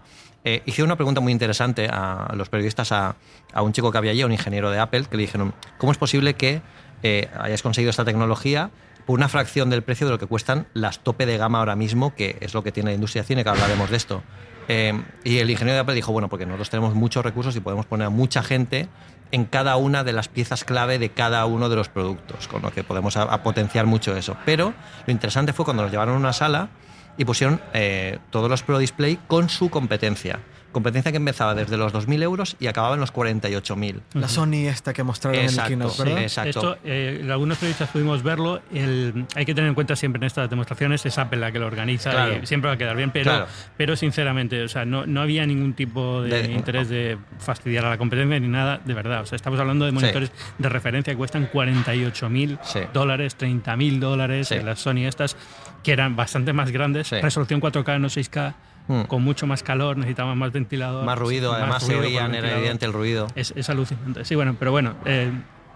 Eh, 0.50 0.64
hicieron 0.66 0.88
una 0.88 0.96
pregunta 0.96 1.20
muy 1.20 1.34
interesante 1.34 1.90
a 1.92 2.32
los 2.34 2.48
periodistas, 2.48 2.94
a, 2.94 3.18
un 3.54 3.74
chico 3.74 3.92
que 3.92 3.98
había 3.98 4.12
allí, 4.12 4.24
un 4.24 4.32
ingeniero 4.32 4.72
de 4.72 4.80
Apple, 4.80 5.04
que 5.04 5.18
le 5.18 5.24
dijeron, 5.24 5.54
¿cómo 5.78 5.92
es 5.92 5.98
posible 5.98 6.36
que 6.36 6.62
eh, 7.04 7.28
hayas 7.38 7.62
conseguido 7.62 7.90
esta 7.90 8.06
tecnología 8.06 8.72
por 9.06 9.20
una 9.20 9.28
fracción 9.28 9.70
del 9.70 9.84
precio 9.84 10.08
de 10.08 10.14
lo 10.14 10.20
que 10.20 10.26
cuestan 10.26 10.66
las 10.74 11.00
tope 11.00 11.26
de 11.26 11.38
gama 11.38 11.60
ahora 11.60 11.76
mismo, 11.76 12.16
que 12.16 12.38
es 12.40 12.54
lo 12.54 12.64
que 12.64 12.72
tiene 12.72 12.92
la 12.92 12.96
industria 12.96 13.24
de 13.24 13.28
cine, 13.28 13.44
que 13.44 13.50
hablaremos 13.50 13.90
de 13.90 13.98
esto? 13.98 14.24
Eh, 14.70 14.98
y 15.26 15.40
el 15.40 15.50
ingeniero 15.50 15.74
de 15.74 15.80
Apple 15.82 15.96
dijo, 15.96 16.14
bueno, 16.14 16.30
porque 16.30 16.46
nosotros 16.46 16.70
tenemos 16.70 16.96
muchos 16.96 17.26
recursos 17.26 17.54
y 17.58 17.60
podemos 17.60 17.86
poner 17.86 18.08
a 18.08 18.10
mucha 18.10 18.42
gente 18.42 18.88
en 19.34 19.44
cada 19.44 19.76
una 19.76 20.06
de 20.06 20.14
las 20.14 20.30
piezas 20.30 20.64
clave 20.64 20.98
de 20.98 21.10
cada 21.10 21.46
uno 21.46 21.68
de 21.68 21.76
los 21.76 21.90
productos, 21.90 22.48
con 22.48 22.62
lo 22.62 22.72
que 22.72 22.86
podemos 22.86 23.18
potenciar 23.44 23.86
mucho 23.86 24.16
eso. 24.16 24.38
Pero 24.46 24.74
lo 25.06 25.12
interesante 25.12 25.52
fue 25.52 25.66
cuando 25.66 25.84
nos 25.84 25.92
llevaron 25.92 26.16
a 26.16 26.20
una 26.20 26.32
sala 26.32 26.70
y 27.18 27.26
pusieron 27.26 27.60
eh, 27.74 28.20
todos 28.30 28.50
los 28.50 28.64
Pro 28.64 28.80
Display 28.80 29.20
con 29.28 29.50
su 29.50 29.70
competencia. 29.70 30.40
Competencia 30.78 31.12
que 31.12 31.18
empezaba 31.18 31.56
desde 31.56 31.76
los 31.76 31.92
2.000 31.92 32.22
euros 32.22 32.56
y 32.60 32.68
acababa 32.68 32.94
en 32.94 33.00
los 33.00 33.12
48.000. 33.12 34.00
La 34.14 34.28
Sony 34.28 34.68
esta 34.68 34.94
que 34.94 35.02
mostraron 35.02 35.40
Exacto, 35.42 35.74
en 35.74 35.82
el 35.82 35.88
keynote, 35.88 35.96
sí, 35.98 36.04
¿verdad? 36.04 36.22
exacto. 36.22 36.50
Esto, 36.50 36.78
eh, 36.86 37.20
en 37.24 37.32
algunos 37.32 37.58
periodistas 37.58 37.90
pudimos 37.90 38.22
verlo. 38.22 38.62
El, 38.72 39.26
hay 39.34 39.44
que 39.44 39.56
tener 39.56 39.70
en 39.70 39.74
cuenta 39.74 39.96
siempre 39.96 40.20
en 40.20 40.26
estas 40.26 40.48
demostraciones 40.52 41.04
es 41.04 41.18
Apple 41.18 41.40
la 41.40 41.52
que 41.52 41.58
lo 41.58 41.66
organiza 41.66 42.12
Claro. 42.12 42.38
y 42.44 42.46
siempre 42.46 42.68
va 42.68 42.76
a 42.76 42.78
quedar 42.78 42.96
bien, 42.96 43.10
pero, 43.10 43.32
Claro. 43.32 43.48
pero 43.76 43.96
sinceramente, 43.96 44.62
o 44.62 44.68
sea, 44.68 44.86
no, 44.86 45.08
no 45.08 45.22
había 45.22 45.48
ningún 45.48 45.74
tipo 45.74 46.22
de, 46.22 46.44
De- 46.44 46.52
interés 46.54 46.90
de 46.90 47.18
fastidiar 47.40 47.86
a 47.86 47.90
la 47.90 47.98
competencia 47.98 48.40
ni 48.40 48.48
nada, 48.48 48.80
de 48.86 48.94
verdad. 48.94 49.22
O 49.22 49.26
sea, 49.26 49.36
estamos 49.36 49.60
hablando 49.60 49.86
de 49.86 49.92
Sí. 49.92 49.96
monitores 49.96 50.32
de 50.60 50.70
referencia 50.70 51.12
que 51.12 51.18
cuestan 51.18 51.48
48 51.52 52.30
mil 52.30 52.60
Sí. 52.62 52.82
dólares, 52.94 53.34
30 53.34 53.76
mil 53.76 54.00
dólares, 54.00 54.50
Sí. 54.50 54.54
en 54.54 54.66
las 54.68 54.78
Sony 54.78 55.08
estas, 55.08 55.38
que 55.82 55.92
eran 55.92 56.16
bastante 56.16 56.54
más 56.54 56.70
grandes, 56.70 57.08
Sí. 57.08 57.20
resolución 57.20 57.60
4K, 57.62 57.98
no 57.98 58.10
6K. 58.10 58.54
Mm. 58.88 59.02
Con 59.04 59.22
mucho 59.24 59.48
más 59.48 59.64
calor, 59.64 59.98
necesitaban 59.98 60.38
más 60.38 60.52
ventilador. 60.52 61.04
Más 61.06 61.18
ruido, 61.18 61.52
más 61.52 61.62
además 61.62 61.84
se 61.84 61.88
ruido 61.94 62.02
por 62.04 62.08
oían, 62.12 62.36
era 62.36 62.58
evidente 62.58 62.86
el 62.86 62.94
ruido. 62.94 63.28
Es, 63.36 63.54
es 63.56 63.70
alucinante. 63.70 64.24
Sí, 64.26 64.36
bueno, 64.36 64.56
pero 64.58 64.72
bueno, 64.72 64.96
eh, 65.06 65.32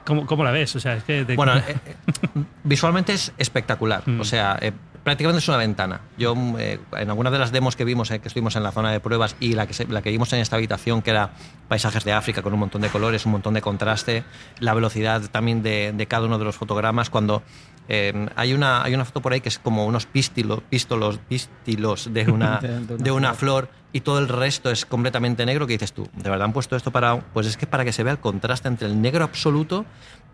¿cómo, 0.05 0.25
cómo 0.25 0.43
la 0.43 0.51
ves? 0.51 0.75
O 0.75 0.79
sea, 0.79 0.95
es 0.95 1.03
que 1.03 1.23
Bueno, 1.35 1.55
eh, 1.57 1.63
eh, 1.67 1.95
visualmente 2.63 3.13
es 3.13 3.33
espectacular. 3.37 4.03
Mm. 4.05 4.21
O 4.21 4.23
sea, 4.23 4.57
eh, 4.61 4.71
prácticamente 5.03 5.39
es 5.39 5.47
una 5.47 5.57
ventana. 5.57 6.01
Yo, 6.17 6.35
eh, 6.57 6.79
en 6.97 7.09
algunas 7.09 7.33
de 7.33 7.39
las 7.39 7.51
demos 7.51 7.75
que 7.75 7.83
vimos, 7.83 8.11
eh, 8.11 8.19
que 8.19 8.27
estuvimos 8.27 8.55
en 8.55 8.63
la 8.63 8.71
zona 8.71 8.91
de 8.91 8.99
pruebas 8.99 9.35
y 9.39 9.53
la 9.55 9.67
que, 9.67 9.73
se- 9.73 9.87
la 9.87 10.01
que 10.01 10.11
vimos 10.11 10.31
en 10.33 10.39
esta 10.39 10.55
habitación, 10.55 11.01
que 11.01 11.09
era 11.11 11.31
paisajes 11.67 12.03
de 12.05 12.13
África 12.13 12.41
con 12.41 12.53
un 12.53 12.59
montón 12.59 12.81
de 12.81 12.89
colores, 12.89 13.25
un 13.25 13.33
montón 13.33 13.53
de 13.55 13.61
contraste, 13.61 14.23
la 14.59 14.73
velocidad 14.73 15.21
también 15.31 15.63
de, 15.63 15.91
de 15.95 16.05
cada 16.05 16.27
uno 16.27 16.37
de 16.37 16.45
los 16.45 16.55
fotogramas, 16.55 17.09
cuando 17.09 17.41
eh, 17.93 18.29
hay, 18.37 18.53
una, 18.53 18.83
hay 18.83 18.93
una 18.95 19.03
foto 19.03 19.21
por 19.21 19.33
ahí 19.33 19.41
que 19.41 19.49
es 19.49 19.59
como 19.59 19.85
unos 19.85 20.05
pístilos, 20.05 20.61
pístolos, 20.69 21.19
pístilos 21.27 22.13
de 22.13 22.31
una, 22.31 22.59
De- 22.59 22.67
de 22.79 22.93
una 22.93 23.03
de 23.03 23.11
una 23.11 23.33
flor 23.33 23.69
y 23.93 23.99
todo 24.01 24.19
el 24.19 24.29
resto 24.29 24.71
es 24.71 24.85
completamente 24.85 25.45
negro, 25.45 25.67
que 25.67 25.73
dices 25.73 25.91
tú, 25.91 26.07
¿de 26.15 26.29
verdad 26.29 26.45
han 26.45 26.53
puesto 26.53 26.77
esto 26.77 26.91
para...? 26.91 27.19
Pues 27.33 27.45
es 27.47 27.57
que 27.57 27.67
para 27.67 27.83
que 27.83 27.91
se 27.91 28.03
vea 28.03 28.13
el 28.13 28.19
contraste 28.19 28.69
entre 28.69 28.87
el 28.87 29.01
negro 29.01 29.25
absoluto, 29.25 29.85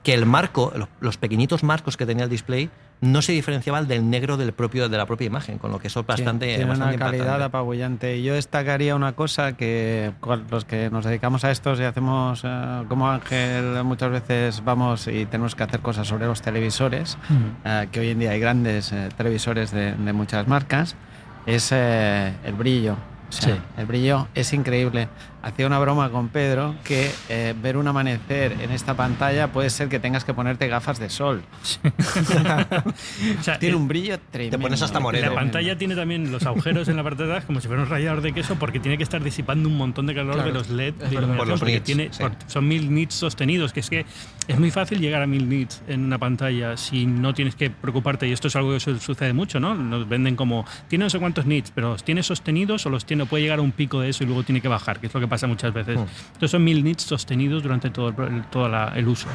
que 0.03 0.13
el 0.13 0.27
marco, 0.27 0.71
los, 0.75 0.87
los 0.99 1.17
pequeñitos 1.17 1.63
marcos 1.63 1.97
que 1.97 2.05
tenía 2.05 2.25
el 2.25 2.29
display, 2.29 2.69
no 3.01 3.21
se 3.23 3.31
diferenciaban 3.31 3.87
del 3.87 4.09
negro 4.09 4.37
del 4.37 4.53
propio, 4.53 4.89
de 4.89 4.97
la 4.97 5.05
propia 5.07 5.25
imagen, 5.27 5.57
con 5.59 5.71
lo 5.71 5.79
que 5.79 5.87
eso 5.87 5.99
es 6.01 6.05
bastante, 6.05 6.47
Tiene 6.47 6.65
bastante 6.65 6.95
una 6.95 7.05
calidad 7.05 7.23
impactante. 7.25 7.43
apabullante. 7.45 8.17
Y 8.17 8.23
Yo 8.23 8.33
destacaría 8.35 8.95
una 8.95 9.13
cosa 9.13 9.53
que 9.57 10.13
los 10.51 10.65
que 10.65 10.89
nos 10.91 11.05
dedicamos 11.05 11.43
a 11.43 11.49
estos 11.51 11.79
y 11.79 11.83
hacemos, 11.83 12.41
eh, 12.43 12.83
como 12.87 13.09
Ángel, 13.09 13.83
muchas 13.83 14.11
veces 14.11 14.63
vamos 14.63 15.07
y 15.07 15.25
tenemos 15.25 15.55
que 15.55 15.63
hacer 15.63 15.79
cosas 15.81 16.07
sobre 16.07 16.25
los 16.27 16.41
televisores, 16.41 17.17
eh, 17.65 17.87
que 17.91 17.99
hoy 17.99 18.09
en 18.09 18.19
día 18.19 18.31
hay 18.31 18.39
grandes 18.39 18.91
eh, 18.91 19.09
televisores 19.17 19.71
de, 19.71 19.93
de 19.93 20.13
muchas 20.13 20.47
marcas, 20.47 20.95
es 21.45 21.69
eh, 21.71 22.33
el 22.45 22.53
brillo. 22.53 22.93
O 23.29 23.31
sea, 23.31 23.55
Sí. 23.55 23.61
El 23.77 23.85
brillo 23.85 24.27
es 24.35 24.53
increíble. 24.53 25.09
Hacía 25.43 25.67
una 25.67 25.79
broma 25.79 26.09
con 26.09 26.29
Pedro 26.29 26.75
que 26.83 27.11
eh, 27.29 27.53
ver 27.61 27.77
un 27.77 27.87
amanecer 27.87 28.53
en 28.59 28.71
esta 28.71 28.95
pantalla 28.95 29.51
puede 29.51 29.69
ser 29.69 29.87
que 29.87 29.99
tengas 29.99 30.23
que 30.25 30.33
ponerte 30.33 30.67
gafas 30.67 30.99
de 30.99 31.09
sol. 31.09 31.41
o 33.39 33.43
sea, 33.43 33.59
Tiene 33.59 33.75
el- 33.75 33.81
un 33.81 33.87
brillo 33.87 34.19
tremendo. 34.31 34.59
pones 34.59 34.81
hasta 34.81 34.99
moreno. 34.99 35.29
La 35.29 35.35
pantalla 35.35 35.77
tiene 35.77 35.95
también 35.95 36.31
los 36.31 36.45
agujeros 36.45 36.87
en 36.87 36.95
la 36.97 37.03
parte 37.03 37.23
de 37.23 37.29
atrás 37.31 37.45
como 37.45 37.61
si 37.61 37.67
fuera 37.67 37.83
un 37.83 37.89
rallador 37.89 38.21
de 38.21 38.33
queso 38.33 38.55
porque 38.55 38.79
tiene 38.79 38.97
que 38.97 39.03
estar 39.03 39.23
disipando 39.23 39.69
un 39.69 39.77
montón 39.77 40.05
de 40.07 40.15
calor 40.15 40.33
Claro, 40.33 40.47
de 40.47 40.53
los 40.53 40.69
LED 40.69 40.93
de 40.95 41.05
iluminación 41.07 41.37
Por 41.37 41.47
los 41.47 41.59
porque 41.59 41.73
nits, 41.75 41.83
tiene, 41.85 42.07
sí. 42.11 42.23
por- 42.23 42.33
son 42.47 42.67
mil 42.67 42.93
nits 42.93 43.15
sostenidos, 43.15 43.73
que 43.73 43.79
es 43.81 43.89
que 43.89 44.05
es 44.47 44.57
muy 44.59 44.71
fácil 44.71 44.99
llegar 44.99 45.21
a 45.21 45.27
mil 45.27 45.47
nits 45.47 45.81
en 45.87 46.03
una 46.03 46.17
pantalla 46.17 46.77
si 46.77 47.05
no 47.05 47.33
tienes 47.33 47.55
que 47.55 47.69
preocuparte 47.69 48.27
y 48.27 48.31
esto 48.31 48.47
es 48.47 48.55
algo 48.55 48.71
que 48.73 48.79
su- 48.79 48.97
sucede 48.99 49.33
mucho, 49.33 49.59
¿no? 49.59 49.75
Nos 49.75 50.07
venden 50.09 50.35
como, 50.35 50.65
tiene 50.87 51.05
no 51.05 51.09
sé 51.09 51.19
cuántos 51.19 51.45
nits, 51.45 51.71
pero 51.71 51.91
los 51.91 52.03
tiene 52.03 52.23
sostenidos 52.23 52.85
o 52.85 52.89
los 52.89 53.05
tiene, 53.05 53.25
puede 53.25 53.43
llegar 53.43 53.59
a 53.59 53.61
un 53.61 53.71
pico 53.71 54.01
de 54.01 54.09
eso 54.09 54.23
y 54.23 54.27
luego 54.27 54.43
tiene 54.43 54.61
que 54.61 54.67
bajar, 54.67 54.99
que 54.99 55.07
es 55.07 55.13
lo 55.13 55.19
que 55.19 55.27
pasa 55.27 55.36
muchas 55.45 55.71
veces. 55.73 55.97
Mm. 55.99 56.05
Entonces 56.27 56.51
son 56.51 56.63
mil 56.63 56.83
nits 56.83 57.03
sostenidos 57.03 57.61
durante 57.61 57.91
todo 57.91 58.09
el, 58.25 58.43
todo 58.49 58.67
la- 58.67 58.93
el 58.95 59.07
uso. 59.07 59.27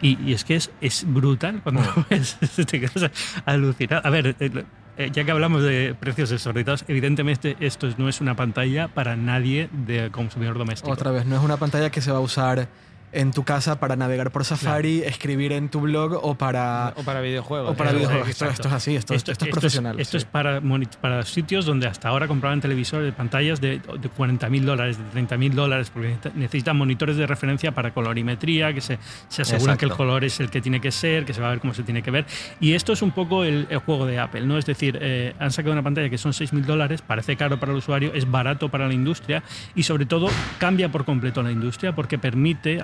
Y, 0.00 0.16
y 0.24 0.32
es 0.32 0.44
que 0.44 0.56
es, 0.56 0.70
es 0.80 1.04
brutal 1.06 1.60
cuando 1.62 1.82
lo 1.82 2.06
ves, 2.10 2.38
te 2.66 2.80
quedas 2.80 3.10
alucinado. 3.44 4.00
A 4.06 4.10
ver, 4.10 4.34
eh, 4.40 4.64
eh, 4.96 5.10
ya 5.12 5.24
que 5.24 5.30
hablamos 5.30 5.62
de 5.62 5.94
precios 5.98 6.30
desorbitados, 6.30 6.84
evidentemente 6.88 7.56
esto 7.60 7.86
es- 7.88 7.98
no 7.98 8.08
es 8.08 8.20
una 8.20 8.34
pantalla 8.36 8.88
para 8.88 9.16
nadie 9.16 9.68
de 9.72 10.10
consumidor 10.10 10.56
doméstico. 10.58 10.90
Otra 10.92 11.10
vez, 11.10 11.26
no 11.26 11.36
es 11.36 11.42
una 11.42 11.56
pantalla 11.56 11.90
que 11.90 12.00
se 12.00 12.10
va 12.12 12.18
a 12.18 12.20
usar 12.20 12.68
en 13.12 13.32
tu 13.32 13.42
casa 13.44 13.80
para 13.80 13.96
navegar 13.96 14.30
por 14.30 14.44
Safari, 14.44 15.02
escribir 15.02 15.52
en 15.52 15.68
tu 15.68 15.80
blog 15.80 16.12
o 16.22 16.34
para, 16.36 16.94
O 16.96 17.02
para 17.02 17.20
videojuegos. 17.20 17.72
o 17.72 17.74
para 17.76 17.92
videojuegos. 17.92 18.28
Esto, 18.28 18.44
exacto. 18.44 18.62
esto 18.62 18.68
es 18.68 18.74
así, 18.74 18.96
esto, 18.96 19.14
esto, 19.14 19.32
es 19.32 19.38
profesional. 19.50 19.98
Esto 19.98 20.12
sí. 20.12 20.16
es 20.18 20.24
para, 20.24 20.60
para 21.00 21.22
sitios 21.24 21.64
donde 21.66 21.86
hasta 21.86 22.08
ahora 22.08 22.28
compraban 22.28 22.60
televisores, 22.60 23.12
pantallas 23.14 23.60
de, 23.60 23.78
de 23.80 24.08
40 24.08 24.48
mil 24.48 24.64
dólares, 24.64 24.98
de 24.98 25.04
30 25.12 25.36
mil 25.38 25.54
dólares, 25.54 25.90
porque 25.90 26.08
necesita- 26.08 26.32
necesitan 26.34 26.76
monitores 26.76 27.16
de 27.16 27.26
referencia 27.26 27.72
para 27.72 27.92
colorimetría, 27.92 28.72
que 28.72 28.80
se, 28.80 28.98
se 29.28 29.42
aseguran 29.42 29.76
que 29.76 29.84
el 29.86 29.90
Exacto. 29.90 30.04
color 30.04 30.24
es 30.24 30.38
el 30.40 30.50
que 30.50 30.60
tiene 30.60 30.80
que 30.80 30.90
ser, 30.92 31.24
que 31.24 31.34
se 31.34 31.40
va 31.40 31.48
a 31.48 31.50
ver 31.50 31.60
cómo 31.60 31.74
se 31.74 31.82
tiene 31.82 32.02
que 32.02 32.10
ver. 32.10 32.26
Y 32.60 32.74
esto 32.74 32.92
es 32.92 33.02
un 33.02 33.10
poco 33.10 33.44
el, 33.44 33.66
el 33.70 33.78
juego 33.78 34.06
de 34.06 34.18
Apple, 34.18 34.42
¿no? 34.46 34.58
Es 34.58 34.66
decir, 34.66 34.98
eh, 35.00 35.34
han 35.38 35.50
sacado 35.50 35.72
una 35.72 35.82
pantalla 35.82 36.08
que 36.10 36.18
son 36.18 36.32
6 36.32 36.52
mil 36.52 36.64
dólares, 36.64 37.02
parece 37.02 37.36
caro 37.36 37.58
para 37.58 37.72
el 37.72 37.78
usuario, 37.78 38.12
es 38.14 38.30
barato 38.30 38.68
para 38.68 38.86
la 38.86 38.94
industria 38.94 39.42
y 39.74 39.82
sobre 39.82 40.06
todo 40.06 40.28
cambia 40.58 40.90
por 40.90 41.04
completo 41.04 41.42
la 41.42 41.50
industria 41.50 41.94
porque 41.94 42.18
permite 42.18 42.80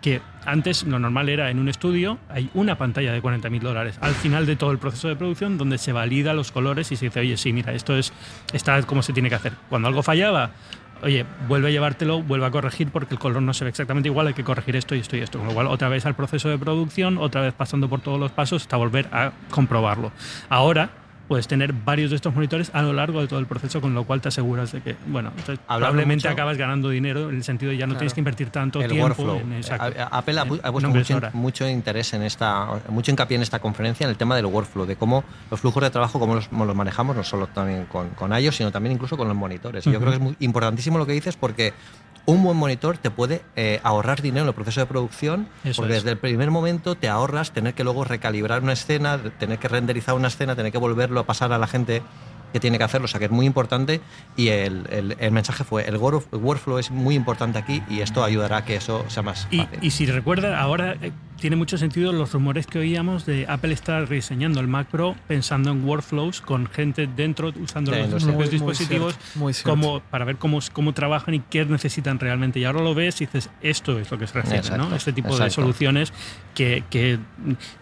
que 0.00 0.20
antes 0.44 0.84
lo 0.84 0.98
normal 0.98 1.28
era 1.28 1.50
en 1.50 1.58
un 1.58 1.68
estudio 1.68 2.18
hay 2.28 2.50
una 2.54 2.76
pantalla 2.76 3.12
de 3.12 3.20
40 3.20 3.50
mil 3.50 3.62
dólares 3.62 3.98
al 4.00 4.14
final 4.14 4.46
de 4.46 4.56
todo 4.56 4.70
el 4.72 4.78
proceso 4.78 5.08
de 5.08 5.16
producción 5.16 5.58
donde 5.58 5.78
se 5.78 5.92
valida 5.92 6.34
los 6.34 6.52
colores 6.52 6.92
y 6.92 6.96
se 6.96 7.06
dice, 7.06 7.20
oye, 7.20 7.36
sí, 7.36 7.52
mira, 7.52 7.72
esto 7.72 7.96
es 7.96 8.12
está 8.52 8.80
como 8.82 9.02
se 9.02 9.12
tiene 9.12 9.28
que 9.28 9.34
hacer. 9.34 9.52
Cuando 9.68 9.88
algo 9.88 10.02
fallaba, 10.02 10.50
oye, 11.02 11.24
vuelve 11.48 11.68
a 11.68 11.70
llevártelo, 11.70 12.22
vuelve 12.22 12.46
a 12.46 12.50
corregir 12.50 12.88
porque 12.90 13.14
el 13.14 13.20
color 13.20 13.42
no 13.42 13.54
se 13.54 13.64
ve 13.64 13.70
exactamente 13.70 14.08
igual, 14.08 14.26
hay 14.26 14.34
que 14.34 14.44
corregir 14.44 14.76
esto 14.76 14.94
y 14.94 15.00
esto 15.00 15.16
y 15.16 15.20
esto. 15.20 15.38
Con 15.38 15.48
lo 15.48 15.54
cual, 15.54 15.66
otra 15.66 15.88
vez 15.88 16.06
al 16.06 16.14
proceso 16.14 16.48
de 16.48 16.58
producción, 16.58 17.18
otra 17.18 17.42
vez 17.42 17.54
pasando 17.54 17.88
por 17.88 18.00
todos 18.00 18.18
los 18.18 18.32
pasos 18.32 18.62
hasta 18.62 18.76
volver 18.76 19.08
a 19.12 19.32
comprobarlo. 19.50 20.12
Ahora 20.48 20.90
puedes 21.34 21.48
tener 21.48 21.72
varios 21.72 22.10
de 22.10 22.16
estos 22.16 22.32
monitores 22.32 22.70
a 22.74 22.80
lo 22.82 22.92
largo 22.92 23.20
de 23.20 23.26
todo 23.26 23.40
el 23.40 23.46
proceso, 23.46 23.80
con 23.80 23.92
lo 23.92 24.04
cual 24.04 24.20
te 24.20 24.28
aseguras 24.28 24.70
de 24.70 24.80
que, 24.82 24.94
bueno, 25.08 25.30
entonces, 25.36 25.58
probablemente 25.66 26.28
mucho- 26.28 26.32
acabas 26.32 26.56
ganando 26.56 26.90
dinero 26.90 27.28
en 27.28 27.34
el 27.34 27.42
sentido 27.42 27.72
de 27.72 27.76
ya 27.76 27.86
no 27.86 27.94
Claro. 27.94 27.98
tienes 27.98 28.14
que 28.14 28.20
invertir 28.20 28.50
tanto 28.50 28.80
el 28.80 28.88
tiempo. 28.88 29.06
workflow. 29.08 29.38
en- 29.40 29.52
exacto. 29.54 30.00
A- 30.00 30.18
Apple 30.18 30.38
ha, 30.38 30.44
puesto 30.44 30.90
mucho, 30.90 31.20
mucho 31.32 31.68
interés 31.68 32.14
en 32.14 32.22
esta, 32.22 32.68
mucho 32.88 33.10
hincapié 33.10 33.34
en 33.36 33.42
esta 33.42 33.58
conferencia 33.58 34.04
en 34.04 34.10
el 34.10 34.16
tema 34.16 34.36
del 34.36 34.46
workflow, 34.46 34.86
de 34.86 34.94
cómo 34.94 35.24
los 35.50 35.58
flujos 35.58 35.82
de 35.82 35.90
trabajo, 35.90 36.20
cómo 36.20 36.36
los, 36.36 36.46
cómo 36.46 36.66
los 36.66 36.76
manejamos, 36.76 37.16
no 37.16 37.24
solo 37.24 37.48
también 37.48 37.86
con, 37.86 38.10
con 38.10 38.32
ellos, 38.32 38.54
sino 38.54 38.70
también 38.70 38.92
incluso 38.92 39.16
con 39.16 39.26
los 39.26 39.36
monitores. 39.36 39.84
Yo 39.86 39.98
creo 39.98 40.10
que 40.10 40.16
es 40.18 40.22
muy 40.22 40.36
importantísimo 40.38 40.98
lo 40.98 41.04
que 41.06 41.14
dices 41.14 41.36
porque 41.36 41.74
un 42.26 42.42
buen 42.42 42.56
monitor 42.56 42.96
te 42.98 43.10
puede 43.10 43.42
eh, 43.56 43.80
ahorrar 43.82 44.22
dinero 44.22 44.44
en 44.44 44.48
el 44.48 44.54
proceso 44.54 44.80
de 44.80 44.86
producción, 44.86 45.46
Eso 45.64 45.82
porque 45.82 45.96
es. 45.96 46.02
desde 46.02 46.12
el 46.12 46.18
primer 46.18 46.50
momento 46.50 46.94
te 46.94 47.08
ahorras 47.08 47.50
tener 47.52 47.74
que 47.74 47.84
luego 47.84 48.04
recalibrar 48.04 48.62
una 48.62 48.72
escena, 48.72 49.18
tener 49.38 49.58
que 49.58 49.68
renderizar 49.68 50.14
una 50.14 50.28
escena, 50.28 50.56
tener 50.56 50.72
que 50.72 50.78
volverlo 50.78 51.20
a 51.20 51.26
pasar 51.26 51.52
a 51.52 51.58
la 51.58 51.66
gente 51.66 52.02
que 52.52 52.60
tiene 52.60 52.78
que 52.78 52.84
hacerlo, 52.84 53.06
o 53.06 53.08
sea 53.08 53.18
que 53.18 53.24
es 53.26 53.32
muy 53.32 53.46
importante 53.46 54.00
y 54.36 54.46
el, 54.48 54.86
el- 54.90 55.16
el 55.18 55.32
mensaje 55.32 55.64
fue, 55.64 55.88
el, 55.88 55.96
work- 55.98 56.28
el 56.32 56.38
workflow 56.38 56.78
es 56.78 56.90
muy 56.92 57.16
importante 57.16 57.58
aquí 57.58 57.82
y 57.90 58.00
esto 58.00 58.22
ayudará 58.22 58.58
a 58.58 58.64
que 58.64 58.76
eso 58.76 59.04
sea 59.08 59.24
más 59.24 59.48
Y, 59.50 59.58
fácil. 59.58 59.78
y 59.82 59.90
si 59.90 60.06
recuerda, 60.06 60.60
ahora 60.60 60.92
eh, 61.02 61.10
tiene 61.38 61.56
mucho 61.56 61.76
sentido 61.78 62.12
los 62.12 62.32
rumores 62.32 62.66
que 62.66 62.78
oíamos 62.78 63.26
de 63.26 63.46
Apple 63.48 63.72
estar 63.72 64.08
rediseñando 64.08 64.60
el 64.60 64.68
Mac 64.68 64.86
Pro 64.88 65.14
pensando 65.26 65.70
en 65.70 65.84
workflows 65.84 66.40
con 66.40 66.66
gente 66.66 67.06
dentro 67.06 67.52
usando 67.60 67.92
Sí, 67.92 67.98
los 68.10 68.24
propios 68.24 68.36
muy 68.36 68.48
dispositivos 68.48 69.14
cierto, 69.14 69.38
muy 69.38 69.52
cierto. 69.52 69.70
como 69.70 70.00
para 70.00 70.24
ver 70.24 70.36
cómo, 70.36 70.60
cómo 70.72 70.94
trabajan 70.94 71.34
y 71.34 71.40
qué 71.40 71.64
necesitan 71.64 72.18
realmente. 72.18 72.60
Y 72.60 72.64
ahora 72.64 72.82
lo 72.82 72.94
ves 72.94 73.20
y 73.20 73.26
dices, 73.26 73.50
esto 73.62 73.98
es 73.98 74.10
lo 74.10 74.18
que 74.18 74.26
se 74.26 74.34
refiere, 74.34 74.58
Exacto, 74.58 74.88
¿no? 74.88 74.96
Este 74.96 75.12
tipo 75.12 75.36
de 75.38 75.50
soluciones 75.50 76.12
que, 76.54 76.84
que 76.90 77.18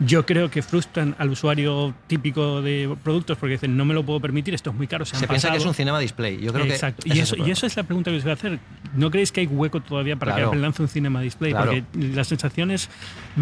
yo 0.00 0.24
creo 0.26 0.50
que 0.50 0.62
frustran 0.62 1.14
al 1.18 1.30
usuario 1.30 1.94
típico 2.06 2.62
de 2.62 2.96
productos 3.02 3.38
porque 3.38 3.52
dicen, 3.54 3.76
no 3.76 3.84
me 3.84 3.94
lo 3.94 4.04
puedo 4.04 4.20
permitir, 4.20 4.54
esto 4.54 4.70
es 4.70 4.76
muy 4.76 4.86
caro. 4.86 5.04
Se, 5.04 5.12
piensa 5.12 5.26
que 5.28 5.36
es 5.36 5.42
pasado". 5.44 5.68
un 5.68 5.74
cinema 5.74 5.98
display. 5.98 6.40
Yo 6.40 6.52
creo 6.52 6.64
Exacto. 6.66 7.02
que 7.02 7.16
Y 7.16 7.20
eso, 7.20 7.36
y 7.36 7.50
eso 7.50 7.66
es 7.66 7.76
la 7.76 7.82
pregunta 7.82 8.10
que 8.10 8.16
os 8.16 8.22
voy 8.22 8.30
a 8.30 8.34
hacer. 8.34 8.58
¿No 8.94 9.10
creéis 9.10 9.32
que 9.32 9.40
hay 9.40 9.46
hueco 9.46 9.80
todavía 9.80 10.16
para 10.16 10.34
que. 10.36 10.42
Apple 10.42 10.60
lance 10.60 10.82
un 10.82 10.88
Cinema 10.88 11.20
Display? 11.20 11.52
Claro. 11.52 11.72
Porque 11.72 11.84
la 12.14 12.24
sensación 12.24 12.70
es, 12.70 12.88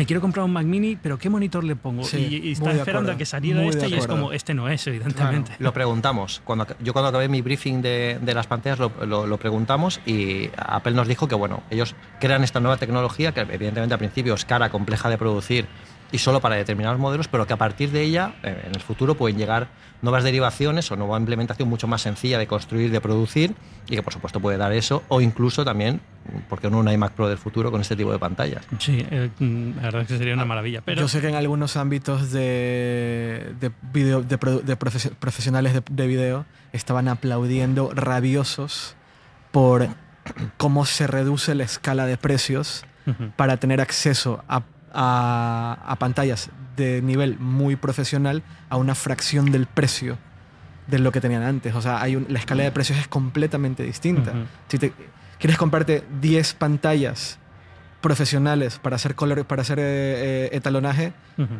me 0.00 0.06
quiero 0.06 0.22
comprar 0.22 0.46
un 0.46 0.52
Mac 0.54 0.64
Mini, 0.64 0.96
pero 0.96 1.18
¿qué 1.18 1.28
monitor 1.28 1.62
le 1.62 1.76
pongo? 1.76 2.04
Sí, 2.04 2.16
y, 2.42 2.48
y 2.48 2.52
está 2.52 2.70
esperando 2.72 3.00
acuerdo, 3.00 3.12
a 3.12 3.18
que 3.18 3.26
saliera 3.26 3.62
este 3.64 3.86
y 3.86 3.92
es 3.92 4.06
como, 4.06 4.32
este 4.32 4.54
no 4.54 4.66
es, 4.70 4.86
evidentemente. 4.86 5.52
Lo 5.58 5.74
preguntamos. 5.74 6.40
Cuando, 6.42 6.66
yo 6.82 6.94
cuando 6.94 7.10
acabé 7.10 7.28
mi 7.28 7.42
briefing 7.42 7.82
de, 7.82 8.18
de 8.22 8.32
las 8.32 8.46
pantallas 8.46 8.78
lo, 8.78 8.90
lo- 9.04 9.26
lo 9.26 9.36
preguntamos 9.38 10.00
y 10.06 10.48
Apple 10.56 10.92
nos 10.92 11.06
dijo 11.06 11.28
que 11.28 11.34
bueno, 11.34 11.62
ellos 11.68 11.94
crean 12.18 12.42
esta 12.44 12.60
nueva 12.60 12.78
tecnología 12.78 13.32
que 13.32 13.40
evidentemente 13.40 13.92
al 13.92 13.98
principio 13.98 14.32
es 14.32 14.46
cara, 14.46 14.70
compleja 14.70 15.10
de 15.10 15.18
producir 15.18 15.66
y 16.12 16.18
solo 16.18 16.40
para 16.40 16.56
determinados 16.56 16.98
modelos, 16.98 17.28
pero 17.28 17.46
que 17.46 17.52
a 17.52 17.56
partir 17.56 17.90
de 17.90 18.02
ella, 18.02 18.34
eh, 18.42 18.62
en 18.66 18.74
el 18.74 18.80
futuro, 18.80 19.14
pueden 19.16 19.36
llegar 19.38 19.68
nuevas 20.02 20.24
derivaciones 20.24 20.90
o 20.90 20.96
nueva 20.96 21.18
implementación 21.18 21.68
mucho 21.68 21.86
más 21.86 22.02
sencilla 22.02 22.38
de 22.38 22.46
construir, 22.46 22.90
de 22.90 23.00
producir, 23.00 23.54
y 23.88 23.94
que 23.96 24.02
por 24.02 24.12
supuesto 24.12 24.40
puede 24.40 24.56
dar 24.56 24.72
eso, 24.72 25.02
o 25.08 25.20
incluso 25.20 25.64
también, 25.64 26.00
porque 26.48 26.70
no 26.70 26.78
un 26.78 26.88
iMac 26.90 27.12
Pro 27.12 27.28
del 27.28 27.38
futuro 27.38 27.70
con 27.70 27.80
este 27.80 27.96
tipo 27.96 28.10
de 28.12 28.18
pantallas. 28.18 28.64
Sí, 28.78 29.06
eh, 29.10 29.30
mm, 29.38 29.76
la 29.76 29.82
verdad 29.82 30.02
es 30.02 30.08
que 30.08 30.18
sería 30.18 30.34
una 30.34 30.44
maravilla. 30.44 30.80
Pero 30.84 31.02
Yo 31.02 31.08
sé 31.08 31.20
que 31.20 31.28
en 31.28 31.34
algunos 31.34 31.76
ámbitos 31.76 32.30
de, 32.32 33.54
de, 33.60 33.70
video- 33.92 34.22
de 34.22 34.38
produ- 34.40 34.62
de 34.62 34.78
profes- 34.78 35.12
profesionales 35.18 35.74
de, 35.74 35.82
de 35.90 36.06
video 36.06 36.46
estaban 36.72 37.08
aplaudiendo 37.08 37.90
rabiosos 37.94 38.96
por 39.50 39.88
cómo 40.56 40.86
se 40.86 41.06
reduce 41.06 41.54
la 41.54 41.64
escala 41.64 42.06
de 42.06 42.16
precios 42.16 42.84
para 43.36 43.56
tener 43.56 43.80
acceso 43.80 44.44
a, 44.48 44.62
a- 44.92 45.78
a 45.86 45.96
pantallas 45.96 46.50
de 46.76 47.02
nivel 47.02 47.38
muy 47.38 47.76
profesional 47.76 48.42
a 48.68 48.76
una 48.76 48.94
fracción 48.94 49.50
del 49.50 49.66
precio 49.66 50.18
de 50.86 50.98
lo 50.98 51.12
que 51.12 51.20
tenían 51.20 51.42
antes. 51.42 51.74
O 51.74 51.82
sea, 51.82 52.00
hay 52.00 52.16
un- 52.16 52.26
la 52.28 52.38
escala 52.38 52.62
de 52.62 52.70
precios 52.72 52.98
es 52.98 53.08
completamente 53.08 53.82
distinta. 53.82 54.32
Si 54.68 54.78
te 54.78 54.92
quieres 55.38 55.56
comprarte 55.58 56.04
10 56.20 56.54
pantallas 56.54 57.38
profesionales 58.00 58.78
para 58.82 58.96
hacer 58.96 59.14
color, 59.14 59.44
para 59.44 59.62
hacer 59.62 59.78
eh, 59.78 59.82
eh, 59.82 60.48
etalonaje, 60.52 61.12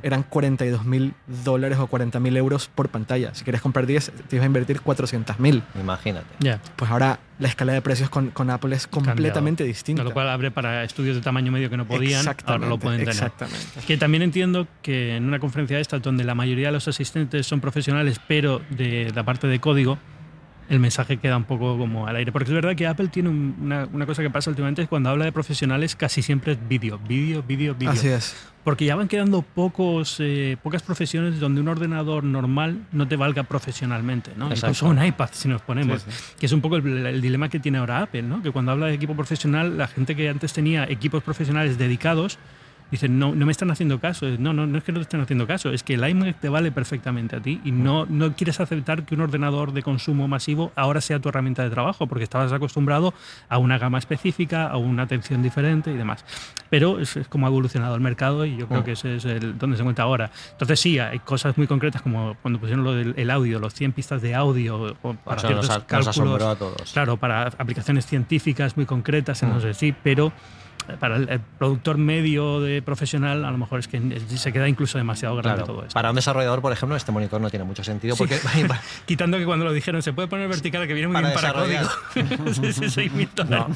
eran 0.03 0.23
42 0.23 0.85
mil 0.85 1.15
dólares 1.45 1.79
o 1.79 1.87
40 1.87 2.21
mil 2.21 2.37
euros 2.37 2.69
por 2.69 2.91
pantalla. 2.91 3.35
Si 3.35 3.45
quieres 3.45 3.63
comprar 3.63 3.87
10, 3.87 4.13
te 4.29 4.37
vas 4.37 4.43
a 4.43 4.47
invertir 4.47 4.81
400 4.83 5.39
mil. 5.39 5.63
Imagínate. 5.81 6.27
Ya. 6.41 6.61
Pues 6.77 6.91
ahora 6.91 7.19
la 7.39 7.49
escala 7.49 7.73
de 7.73 7.81
precios 7.81 8.11
con, 8.11 8.31
con 8.31 8.51
Apple 8.51 8.77
es 8.77 8.87
completamente 8.87 9.65
distinta. 9.65 10.05
Lo 10.05 10.13
cual 10.13 10.29
abre 10.29 10.51
para 10.51 10.85
estudios 10.85 11.17
de 11.17 11.23
tamaño 11.23 11.51
medio 11.51 11.71
que 11.71 11.79
no 11.79 11.87
podían, 11.87 12.27
ahora 12.45 12.69
lo 12.69 12.79
pueden 12.79 13.01
tener. 13.01 13.15
Exactamente. 13.15 13.81
Que 13.87 13.97
también 13.97 14.23
entiendo 14.23 14.67
que 14.83 15.17
en 15.17 15.25
una 15.25 15.39
conferencia 15.39 15.77
de 15.77 15.83
esta, 15.83 15.99
donde 15.99 16.25
la 16.25 16.35
mayoría 16.35 16.67
de 16.67 16.73
los 16.73 16.87
asistentes 16.89 17.47
son 17.47 17.61
profesionales, 17.61 18.21
pero 18.29 18.61
de 18.71 19.11
la 19.15 19.25
parte 19.25 19.47
de 19.47 19.59
código, 19.61 19.99
el 20.71 20.81
mensaje 20.81 21.19
queda 21.19 21.37
un 21.37 21.45
poco 21.45 21.77
como 21.77 22.07
al 22.07 22.17
aire. 22.17 22.33
Porque 22.33 22.49
es 22.49 22.55
verdad 22.55 22.75
que 22.75 22.87
Apple 22.87 23.09
tiene 23.09 23.29
un- 23.29 23.57
una, 23.61 23.87
una 23.93 24.07
cosa 24.07 24.23
que 24.23 24.31
pasa 24.31 24.49
últimamente, 24.51 24.81
es 24.83 24.89
cuando 24.89 25.11
habla 25.11 25.27
de 25.27 25.33
profesionales 25.33 25.95
casi 25.97 26.23
siempre 26.23 26.53
es 26.53 26.59
vídeo, 26.69 26.99
vídeo, 27.07 27.43
vídeo, 27.47 27.75
vídeo. 27.75 27.91
Así 27.91 28.09
es. 28.09 28.35
Porque 28.65 28.85
ya 28.85 28.95
van 28.95 29.09
quedando 29.09 29.43
pocos, 29.43 30.17
eh, 30.21 30.57
pocas 30.63 30.83
profesiones 30.83 31.41
donde 31.41 31.61
un 31.61 31.69
ordenador 31.69 32.25
normal 32.25 32.87
no 32.93 33.09
te 33.09 33.17
valga 33.17 33.43
profesionalmente, 33.43 34.33
¿no? 34.37 34.47
Exacto. 34.47 34.67
Incluso 34.69 34.87
un 34.89 35.05
iPad, 35.05 35.29
si 35.33 35.49
nos 35.49 35.63
ponemos. 35.63 36.03
Sí, 36.03 36.11
Que 36.39 36.47
es 36.47 36.53
un 36.53 36.61
poco 36.61 36.77
el, 36.77 37.07
el 37.07 37.21
dilema 37.21 37.49
que 37.49 37.59
tiene 37.59 37.79
ahora 37.79 38.03
Apple, 38.03 38.23
¿no? 38.23 38.43
Que 38.43 38.51
cuando 38.51 38.73
habla 38.73 38.87
de 38.87 38.95
equipo 38.95 39.15
profesional, 39.17 39.77
la 39.79 39.89
gente 39.89 40.15
que 40.15 40.29
antes 40.29 40.53
tenía 40.53 40.85
equipos 40.85 41.23
profesionales 41.23 41.79
dedicados, 41.79 42.39
dicen, 42.91 43.19
no, 43.19 43.35
no 43.35 43.47
me 43.47 43.53
están 43.53 43.71
haciendo 43.71 44.01
caso. 44.01 44.27
No, 44.39 44.53
no, 44.53 44.67
no 44.67 44.79
es 44.79 44.85
que 44.85 44.93
no 44.93 44.99
te 44.99 45.03
estén 45.03 45.21
haciendo 45.21 45.47
caso, 45.47 45.71
es 45.71 45.83
que 45.83 45.95
el 45.95 46.09
iMac 46.09 46.41
te 46.41 46.49
vale 46.49 46.73
perfectamente 46.73 47.37
a 47.37 47.41
ti 47.41 47.61
y 47.65 47.73
no, 47.73 48.07
no 48.07 48.33
quieres 48.35 48.61
aceptar 48.61 49.05
que 49.05 49.15
un 49.15 49.21
ordenador 49.21 49.73
de 49.73 49.83
consumo 49.83 50.27
masivo 50.29 50.73
ahora 50.77 51.01
sea 51.01 51.19
tu 51.21 51.29
herramienta 51.29 51.63
de 51.63 51.71
trabajo, 51.71 52.07
porque 52.07 52.25
estabas 52.25 52.53
acostumbrado 52.53 53.15
a 53.49 53.59
una 53.59 53.79
gama 53.79 53.99
específica, 53.99 54.67
a 54.69 54.77
una 54.77 55.03
atención 55.05 55.43
diferente 55.43 55.93
y 55.93 55.97
demás. 55.97 56.25
Pero 56.69 57.01
es, 57.01 57.17
es 57.17 57.29
como 57.29 57.47
ha 57.47 57.49
evolucionado 57.51 57.95
el 57.95 58.01
mercado 58.01 58.45
y 58.45 58.57
yo 58.57 58.67
creo 58.69 58.81
Mm. 58.81 58.85
que 58.85 58.93
ese 58.93 59.17
es 59.17 59.25
el, 59.25 59.59
donde 59.59 59.77
se 59.77 59.83
encuentra 59.83 60.05
ahora. 60.05 60.31
Entonces 60.53 60.81
sí, 60.81 60.99
hay 60.99 61.19
cosas 61.21 61.57
muy 61.59 61.67
concretas 61.67 62.03
como 62.03 62.37
cuando 62.43 62.59
pusieron 62.61 62.85
lo 62.85 62.93
del 62.95 63.15
el 63.17 63.31
audio, 63.31 63.59
los 63.59 63.75
100 63.75 63.93
pistas 63.93 64.23
de 64.23 64.35
audio, 64.35 64.95
para 65.25 65.37
Eso 65.39 65.47
ciertos 65.49 65.67
nos, 65.69 65.77
a- 65.77 65.79
nos 65.79 65.87
cálculos. 65.87 66.09
asombró 66.09 66.49
a 66.49 66.57
todos. 66.57 66.93
Claro, 66.93 67.17
para 67.17 67.43
aplicaciones 67.47 68.07
científicas 68.07 68.77
muy 68.77 68.87
concretas, 68.87 69.43
Mm. 69.43 69.49
no 69.49 69.61
sé 69.61 69.75
si, 69.75 69.93
pero 69.93 70.33
para 70.99 71.17
el, 71.17 71.41
productor 71.59 71.99
medio 71.99 72.61
de 72.61 72.83
profesional, 72.83 73.45
a 73.45 73.51
lo 73.51 73.59
mejor 73.59 73.79
es 73.81 73.89
que 73.89 74.21
se 74.37 74.53
queda 74.53 74.69
incluso 74.69 74.99
demasiado 74.99 75.37
grande 75.37 75.59
Claro, 75.63 75.73
todo 75.73 75.83
esto. 75.83 75.95
Para 75.95 76.11
un 76.11 76.17
desarrollador, 76.17 76.61
por 76.63 76.73
ejemplo, 76.73 76.97
este 76.97 77.13
monitor 77.13 77.41
no 77.41 77.51
tiene 77.51 77.65
mucho 77.65 77.85
sentido 77.85 78.17
Sí. 78.17 78.19
porque 78.25 78.41
Quitando 79.07 79.39
que 79.39 79.45
cuando 79.45 79.65
lo 79.65 79.73
dijeron 79.73 80.03
se 80.03 80.13
puede 80.13 80.29
poner 80.29 80.49
vertical, 80.49 80.87
que 80.87 80.95
viene 80.95 81.09
muy 81.09 81.15
Para 81.15 81.29
bien 81.29 81.41
para 81.41 81.53
código. 81.53 82.51
sí, 82.91 83.11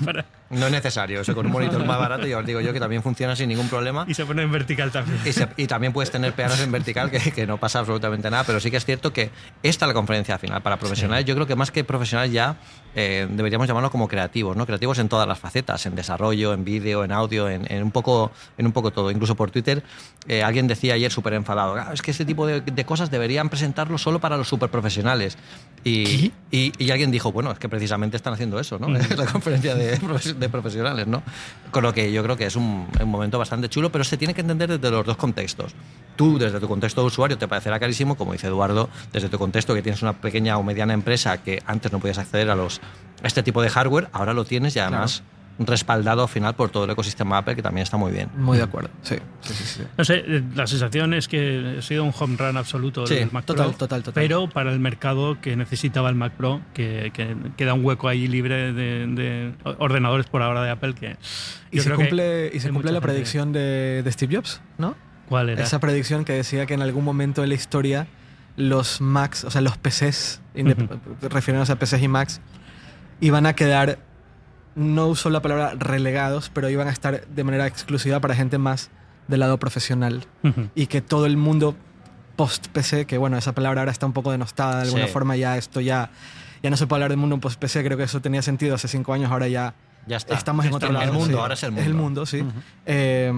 para- 0.04 0.24
no 0.50 0.66
es 0.66 0.72
necesario. 0.72 1.20
Eso 1.20 1.34
con 1.34 1.46
un 1.46 1.52
monitor 1.52 1.84
más 1.84 1.98
barato, 1.98 2.26
ya 2.26 2.38
os 2.38 2.46
digo 2.46 2.60
yo 2.60 2.72
que 2.72 2.80
también 2.80 3.02
funciona 3.02 3.34
sin 3.34 3.48
ningún 3.48 3.68
problema. 3.68 4.04
Y 4.08 4.14
se 4.14 4.24
pone 4.24 4.42
en 4.42 4.52
vertical 4.52 4.90
también. 4.90 5.18
Y, 5.24 5.32
se- 5.32 5.48
y 5.56 5.66
también 5.66 5.92
puedes 5.92 6.10
tener 6.10 6.32
pianos 6.34 6.60
en 6.60 6.70
vertical, 6.70 7.10
que, 7.10 7.18
que 7.32 7.46
no 7.46 7.56
pasa 7.58 7.80
absolutamente 7.80 8.30
nada, 8.30 8.44
pero 8.44 8.60
sí 8.60 8.70
que 8.70 8.76
es 8.76 8.84
cierto 8.84 9.12
que 9.12 9.30
esta 9.62 9.84
es 9.86 9.88
la 9.88 9.94
conferencia 9.94 10.38
final 10.38 10.62
para 10.62 10.76
profesionales. 10.78 11.24
Yo 11.24 11.34
creo 11.34 11.46
que 11.46 11.56
más 11.56 11.70
que 11.70 11.82
profesionales 11.84 12.32
ya 12.32 12.56
eh, 12.94 13.26
deberíamos 13.30 13.66
llamarlo 13.66 13.90
como 13.90 14.06
creativos, 14.06 14.56
¿no? 14.56 14.66
Creativos 14.66 14.98
en 14.98 15.08
todas 15.08 15.26
las 15.26 15.38
facetas, 15.38 15.84
en 15.86 15.94
desarrollo, 15.96 16.52
en 16.52 16.64
vídeo, 16.64 17.03
en 17.04 17.12
audio, 17.12 17.48
en, 17.48 17.70
en 17.72 17.82
un, 17.82 17.90
poco, 17.90 18.30
en 18.58 18.66
un 18.66 18.72
poco 18.72 18.90
todo. 18.92 19.10
Incluso 19.10 19.34
por 19.34 19.50
Twitter 19.50 19.82
eh, 20.26 20.42
alguien 20.42 20.66
decía 20.66 20.94
ayer 20.94 21.12
súper 21.12 21.34
enfadado, 21.34 21.74
"Ah, 21.76 21.90
es 21.92 22.02
que 22.02 22.10
este 22.10 22.24
tipo 22.24 22.46
de, 22.46 22.60
de 22.60 22.84
cosas 22.84 23.10
deberían 23.10 23.48
presentarlo 23.48 23.98
solo 23.98 24.20
para 24.20 24.36
los 24.36 24.48
súper 24.48 24.70
profesionales. 24.70 25.36
Y, 25.84 26.32
y, 26.50 26.72
y 26.78 26.90
alguien 26.90 27.10
dijo, 27.10 27.30
bueno, 27.30 27.50
es 27.52 27.58
que 27.58 27.68
precisamente 27.68 28.16
están 28.16 28.32
haciendo 28.32 28.58
eso, 28.58 28.78
¿no? 28.78 28.96
Es 28.96 29.16
la 29.18 29.26
conferencia 29.26 29.74
de, 29.74 29.98
profes- 30.00 30.34
de 30.38 30.48
profesionales, 30.48 31.06
¿no? 31.06 31.22
Con 31.70 31.82
lo 31.82 31.92
que 31.92 32.10
yo 32.10 32.22
creo 32.22 32.36
que 32.36 32.46
es 32.46 32.56
un, 32.56 32.88
un 33.00 33.08
momento 33.08 33.38
bastante 33.38 33.68
chulo, 33.68 33.92
pero 33.92 34.02
se 34.04 34.16
tiene 34.16 34.32
que 34.34 34.40
entender 34.40 34.70
desde 34.78 34.90
los 34.90 35.04
dos 35.04 35.16
contextos. 35.18 35.74
Tú, 36.16 36.38
desde 36.38 36.58
tu 36.60 36.68
contexto 36.68 37.00
de 37.02 37.08
usuario, 37.08 37.36
te 37.36 37.48
parecerá 37.48 37.78
carísimo, 37.78 38.14
como 38.16 38.32
dice 38.32 38.46
Eduardo, 38.46 38.88
desde 39.12 39.28
tu 39.28 39.38
contexto 39.38 39.74
que 39.74 39.82
tienes 39.82 40.00
una 40.00 40.14
pequeña 40.14 40.56
o 40.56 40.62
mediana 40.62 40.94
empresa 40.94 41.42
que 41.42 41.62
antes 41.66 41.92
no 41.92 41.98
podías 41.98 42.18
acceder 42.18 42.50
a, 42.50 42.54
los, 42.54 42.80
a 43.22 43.26
este 43.26 43.42
tipo 43.42 43.60
de 43.60 43.68
hardware, 43.68 44.08
ahora 44.12 44.32
lo 44.32 44.44
tienes 44.44 44.74
y 44.76 44.78
además 44.78 45.22
respaldado 45.58 46.22
al 46.22 46.28
final 46.28 46.54
por 46.54 46.70
todo 46.70 46.84
el 46.84 46.90
ecosistema 46.90 47.38
Apple, 47.38 47.54
que 47.54 47.62
también 47.62 47.82
está 47.82 47.96
muy 47.96 48.12
bien. 48.12 48.28
Muy 48.36 48.56
de 48.56 48.64
acuerdo. 48.64 48.90
Sí, 49.02 49.16
sí, 49.40 49.54
sí. 49.54 49.64
sí. 49.64 49.82
No 49.96 50.04
sé, 50.04 50.24
eh, 50.26 50.42
la 50.54 50.66
sensación 50.66 51.14
es 51.14 51.28
que 51.28 51.76
ha 51.78 51.82
sido 51.82 52.04
un 52.04 52.12
home 52.18 52.36
run 52.36 52.56
absoluto 52.56 53.06
Sí, 53.06 53.14
el 53.14 53.30
Mac 53.30 53.44
total, 53.44 53.68
Pro, 53.68 53.76
total, 53.76 54.02
total. 54.02 54.22
Pero 54.22 54.48
para 54.48 54.72
el 54.72 54.80
mercado 54.80 55.40
que 55.40 55.56
necesitaba 55.56 56.08
el 56.08 56.16
Mac 56.16 56.32
Pro, 56.32 56.60
que, 56.72 57.10
que 57.14 57.36
queda 57.56 57.74
un 57.74 57.84
hueco 57.84 58.08
ahí 58.08 58.26
libre 58.26 58.72
de, 58.72 59.06
de 59.06 59.52
ordenadores 59.78 60.26
por 60.26 60.42
ahora 60.42 60.62
de 60.62 60.70
Apple 60.70 60.94
que 60.94 61.16
Y 61.70 61.80
se 61.80 61.90
que 61.90 61.96
cumple, 61.96 62.50
y 62.52 62.60
se 62.60 62.70
cumple 62.70 62.92
la 62.92 63.00
predicción 63.00 63.52
de, 63.52 64.02
de 64.04 64.12
Steve 64.12 64.36
Jobs, 64.36 64.60
¿no? 64.78 64.96
¿Cuál 65.28 65.50
era? 65.50 65.62
Esa 65.62 65.78
predicción 65.80 66.24
que 66.24 66.32
decía 66.32 66.66
que 66.66 66.74
en 66.74 66.82
algún 66.82 67.04
momento 67.04 67.40
de 67.40 67.46
la 67.46 67.54
historia 67.54 68.06
los 68.56 69.00
Macs, 69.00 69.44
o 69.44 69.50
sea, 69.50 69.60
los 69.60 69.76
PCs, 69.78 70.40
refiriéndose 71.22 71.72
a 71.72 71.78
PCs 71.78 72.02
y 72.02 72.08
Macs, 72.08 72.40
iban 73.20 73.46
a 73.46 73.54
quedar, 73.54 73.98
no 74.74 75.06
uso 75.08 75.30
la 75.30 75.40
palabra 75.42 75.74
relegados, 75.78 76.50
pero 76.52 76.68
iban 76.68 76.88
a 76.88 76.90
estar 76.90 77.26
de 77.26 77.44
manera 77.44 77.66
exclusiva 77.66 78.20
para 78.20 78.34
gente 78.34 78.58
más 78.58 78.90
del 79.28 79.40
lado 79.40 79.58
profesional. 79.58 80.26
Y 80.74 80.86
que 80.86 81.00
todo 81.00 81.26
el 81.26 81.36
mundo 81.36 81.74
post-PC, 82.36 83.06
que 83.06 83.16
bueno, 83.18 83.36
esa 83.38 83.52
palabra 83.52 83.82
ahora 83.82 83.92
está 83.92 84.06
un 84.06 84.12
poco 84.12 84.32
denostada 84.32 84.78
de 84.78 84.82
alguna 84.84 85.06
Sí. 85.06 85.12
forma, 85.12 85.36
ya 85.36 85.56
esto 85.56 85.80
ya, 85.80 86.10
ya 86.62 86.70
no 86.70 86.76
se 86.76 86.86
puede 86.86 86.98
hablar 86.98 87.10
del 87.10 87.18
mundo 87.20 87.38
post-PC, 87.38 87.84
creo 87.84 87.96
que 87.96 88.02
eso 88.04 88.20
tenía 88.20 88.42
sentido 88.42 88.74
hace 88.74 88.88
cinco 88.88 89.12
años, 89.12 89.30
ahora 89.30 89.48
ya 89.48 89.74
Ya 90.06 90.16
está. 90.18 90.34
Estamos 90.34 90.66
en 90.66 90.74
otro 90.74 90.92
lado. 90.92 91.04
el 91.06 91.12
mundo, 91.12 91.34
sí. 91.36 91.40
ahora 91.40 91.54
es 91.54 91.62
el 91.62 91.70
mundo. 91.70 91.80
Es 91.82 91.86
el 91.86 91.94
mundo, 91.94 92.26
sí. 92.26 92.44
Eh, 92.84 93.32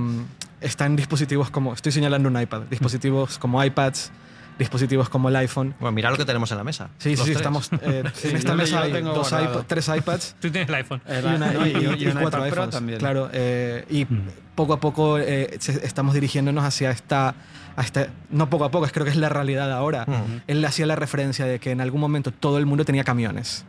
está 0.61 0.87
en 0.87 0.96
dispositivos 0.96 1.49
como. 1.51 1.72
Estoy 1.75 1.92
señalando 1.92 2.29
un 2.29 2.40
iPad. 2.40 2.62
Dispositivos 2.70 3.38
como 3.38 3.62
iPads, 3.62 4.11
dispositivos 4.59 5.09
como 5.09 5.29
el 5.29 5.37
iPhone. 5.37 5.75
Bueno, 5.81 5.92
mira 5.92 6.11
lo 6.11 6.16
que 6.16 6.25
tenemos 6.25 6.51
en 6.51 6.59
la 6.59 6.64
mesa. 6.64 6.88
Sí, 6.99 7.16
sí, 7.16 7.25
sí, 7.25 7.33
estamos. 7.33 7.71
eh, 7.83 8.03
Sí, 8.14 8.29
en 8.29 8.37
esta 8.37 8.51
yo- 8.53 8.57
mesa 8.57 8.71
yo 8.77 8.83
hay 8.83 8.92
tengo 8.92 9.12
dos 9.12 9.33
iPod- 9.33 9.64
tres 9.66 9.88
iPads. 9.88 10.37
Tú 10.40 10.51
tienes 10.51 10.69
el 10.69 10.75
iPhone. 10.77 11.03
El- 11.07 11.25
Y, 11.25 11.29
una- 11.29 11.53
no, 11.53 11.66
y- 11.66 11.71
y- 11.71 11.73
y- 11.73 11.77
y 11.77 12.05
y 12.05 12.07
un 12.07 12.12
cuatro 12.21 12.40
iPad 12.40 12.51
Pro 12.51 12.62
iPhones. 12.62 12.71
también. 12.71 12.99
Claro, 12.99 13.29
eh, 13.33 13.85
y 13.90 14.05
Mm. 14.07 14.29
poco 14.55 14.73
a 14.73 14.81
poco 14.81 15.19
eh, 15.19 15.59
estamos 15.83 16.14
dirigiéndonos 16.14 16.64
hacia 16.64 16.90
esta, 16.90 17.35
a 17.77 17.83
esta- 17.83 18.09
No 18.31 18.49
poco 18.49 18.64
a 18.64 18.71
poco, 18.71 18.87
es 18.87 18.92
creo 18.92 19.05
que 19.05 19.11
es 19.11 19.16
la 19.16 19.29
realidad 19.29 19.71
ahora. 19.73 20.05
Ujú. 20.09 20.40
Él 20.47 20.64
hacía 20.64 20.87
la 20.87 20.97
referencia 20.97 21.45
de 21.45 21.59
que 21.59 21.71
en 21.73 21.81
algún 21.81 22.01
momento 22.01 22.31
todo 22.33 22.57
el 22.59 22.64
mundo 22.66 22.85
tenía 22.85 23.05
camiones. 23.05 23.64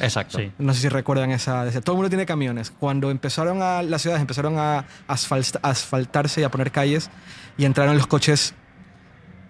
Exacto. 0.00 0.38
Sí. 0.38 0.52
No 0.58 0.72
sé 0.72 0.82
si 0.82 0.88
recuerdan 0.88 1.32
esa. 1.32 1.64
decía, 1.64 1.80
todo 1.80 1.94
el 1.94 1.96
mundo 1.98 2.08
tiene 2.10 2.24
camiones. 2.24 2.70
Cuando 2.70 3.10
empezaron 3.10 3.60
a. 3.60 3.82
Las 3.82 4.02
ciudades 4.02 4.20
empezaron 4.20 4.56
a 4.56 4.84
asfalt- 5.08 5.58
asfaltarse 5.62 6.40
y 6.40 6.44
a 6.44 6.48
poner 6.50 6.70
calles 6.70 7.10
y 7.58 7.64
entraron 7.64 7.96
los 7.96 8.06
coches. 8.06 8.54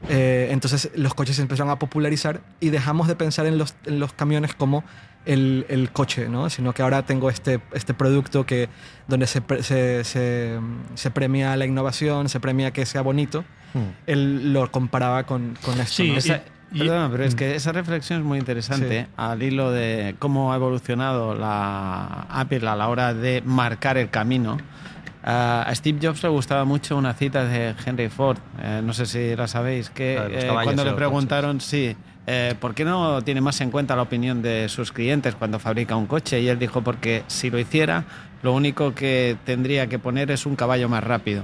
Eh, 0.09 0.49
entonces 0.51 0.91
los 0.95 1.15
coches 1.15 1.37
se 1.37 1.43
empezaron 1.43 1.71
a 1.71 1.79
popularizar 1.79 2.41
y 2.61 2.71
dejamos 2.71 3.07
de 3.09 3.17
pensar 3.17 3.47
en 3.47 3.59
los, 3.59 3.75
en 3.85 4.01
los 4.01 4.13
camiones 4.13 4.55
como 4.55 4.83
el, 5.27 5.67
el 5.69 5.91
coche, 5.93 6.29
¿no? 6.29 6.49
Sino 6.49 6.73
que 6.73 6.83
ahora 6.83 7.05
tengo 7.05 7.29
este, 7.29 7.61
este 7.73 7.93
producto 7.93 8.47
que, 8.47 8.69
donde 9.09 9.27
se, 9.27 9.43
pre- 9.43 9.63
se, 9.63 10.03
se, 10.05 10.59
se 10.95 11.11
premia 11.11 11.55
la 11.57 11.67
innovación, 11.67 12.29
se 12.31 12.41
premia 12.41 12.71
que 12.73 12.87
sea 12.87 13.03
bonito. 13.03 13.45
Mm. 13.75 13.79
Él 14.07 14.53
lo 14.55 14.71
comparaba 14.73 15.25
con, 15.25 15.57
con 15.63 15.79
esto. 15.81 15.95
Sí, 16.03 16.11
¿no? 16.13 16.17
Esa- 16.19 16.43
y- 16.73 16.79
perdona, 16.79 17.11
pero 17.11 17.25
es 17.25 17.35
Mm. 17.35 17.37
que 17.37 17.55
esa 17.57 17.73
reflexión 17.73 18.21
es 18.21 18.25
muy 18.25 18.39
interesante 18.39 19.03
Sí. 19.05 19.11
al 19.17 19.43
hilo 19.43 19.71
de 19.73 20.15
cómo 20.19 20.53
ha 20.53 20.57
evolucionado 20.57 21.35
la 21.35 22.27
Apple 22.31 22.67
a 22.69 22.75
la 22.77 22.89
hora 22.89 23.13
de 23.13 23.43
marcar 23.45 23.99
el 23.99 24.09
camino. 24.09 24.57
A 25.23 25.71
Steve 25.75 25.99
Jobs 26.03 26.23
le 26.23 26.29
gustaba 26.31 26.65
mucho 26.65 26.97
una 26.97 27.13
cita 27.13 27.45
de 27.45 27.75
Henry 27.85 28.09
Ford, 28.09 28.39
eh, 28.63 28.81
no 28.83 28.93
sé 28.93 29.07
si 29.07 29.37
la 29.37 29.47
sabéis, 29.47 29.91
que 29.91 30.15
La 30.17 30.27
eh, 30.27 30.65
cuando 30.65 30.85
le 30.85 30.93
preguntaron, 30.93 31.61
sí, 31.61 31.95
eh, 32.27 32.55
¿por 32.59 32.75
qué 32.75 32.85
no 32.85 33.23
tiene 33.23 33.41
más 33.41 33.61
en 33.61 33.71
cuenta 33.71 33.97
la 33.97 34.03
opinión 34.03 34.41
de 34.41 34.69
sus 34.69 34.93
clientes 34.93 35.35
cuando 35.35 35.59
fabrica 35.59 35.97
un 35.97 36.07
coche? 36.07 36.41
Y 36.41 36.49
él 36.49 36.59
dijo, 36.59 36.83
porque 36.83 37.25
si 37.27 37.51
lo 37.51 37.59
hiciera, 37.59 38.05
lo 38.43 38.55
único 38.55 38.95
que 38.95 39.37
tendría 39.45 39.89
que 39.89 39.99
poner 39.99 40.31
es 40.31 40.47
un 40.47 40.57
caballo 40.57 40.89
más 40.89 41.05
rápido. 41.05 41.43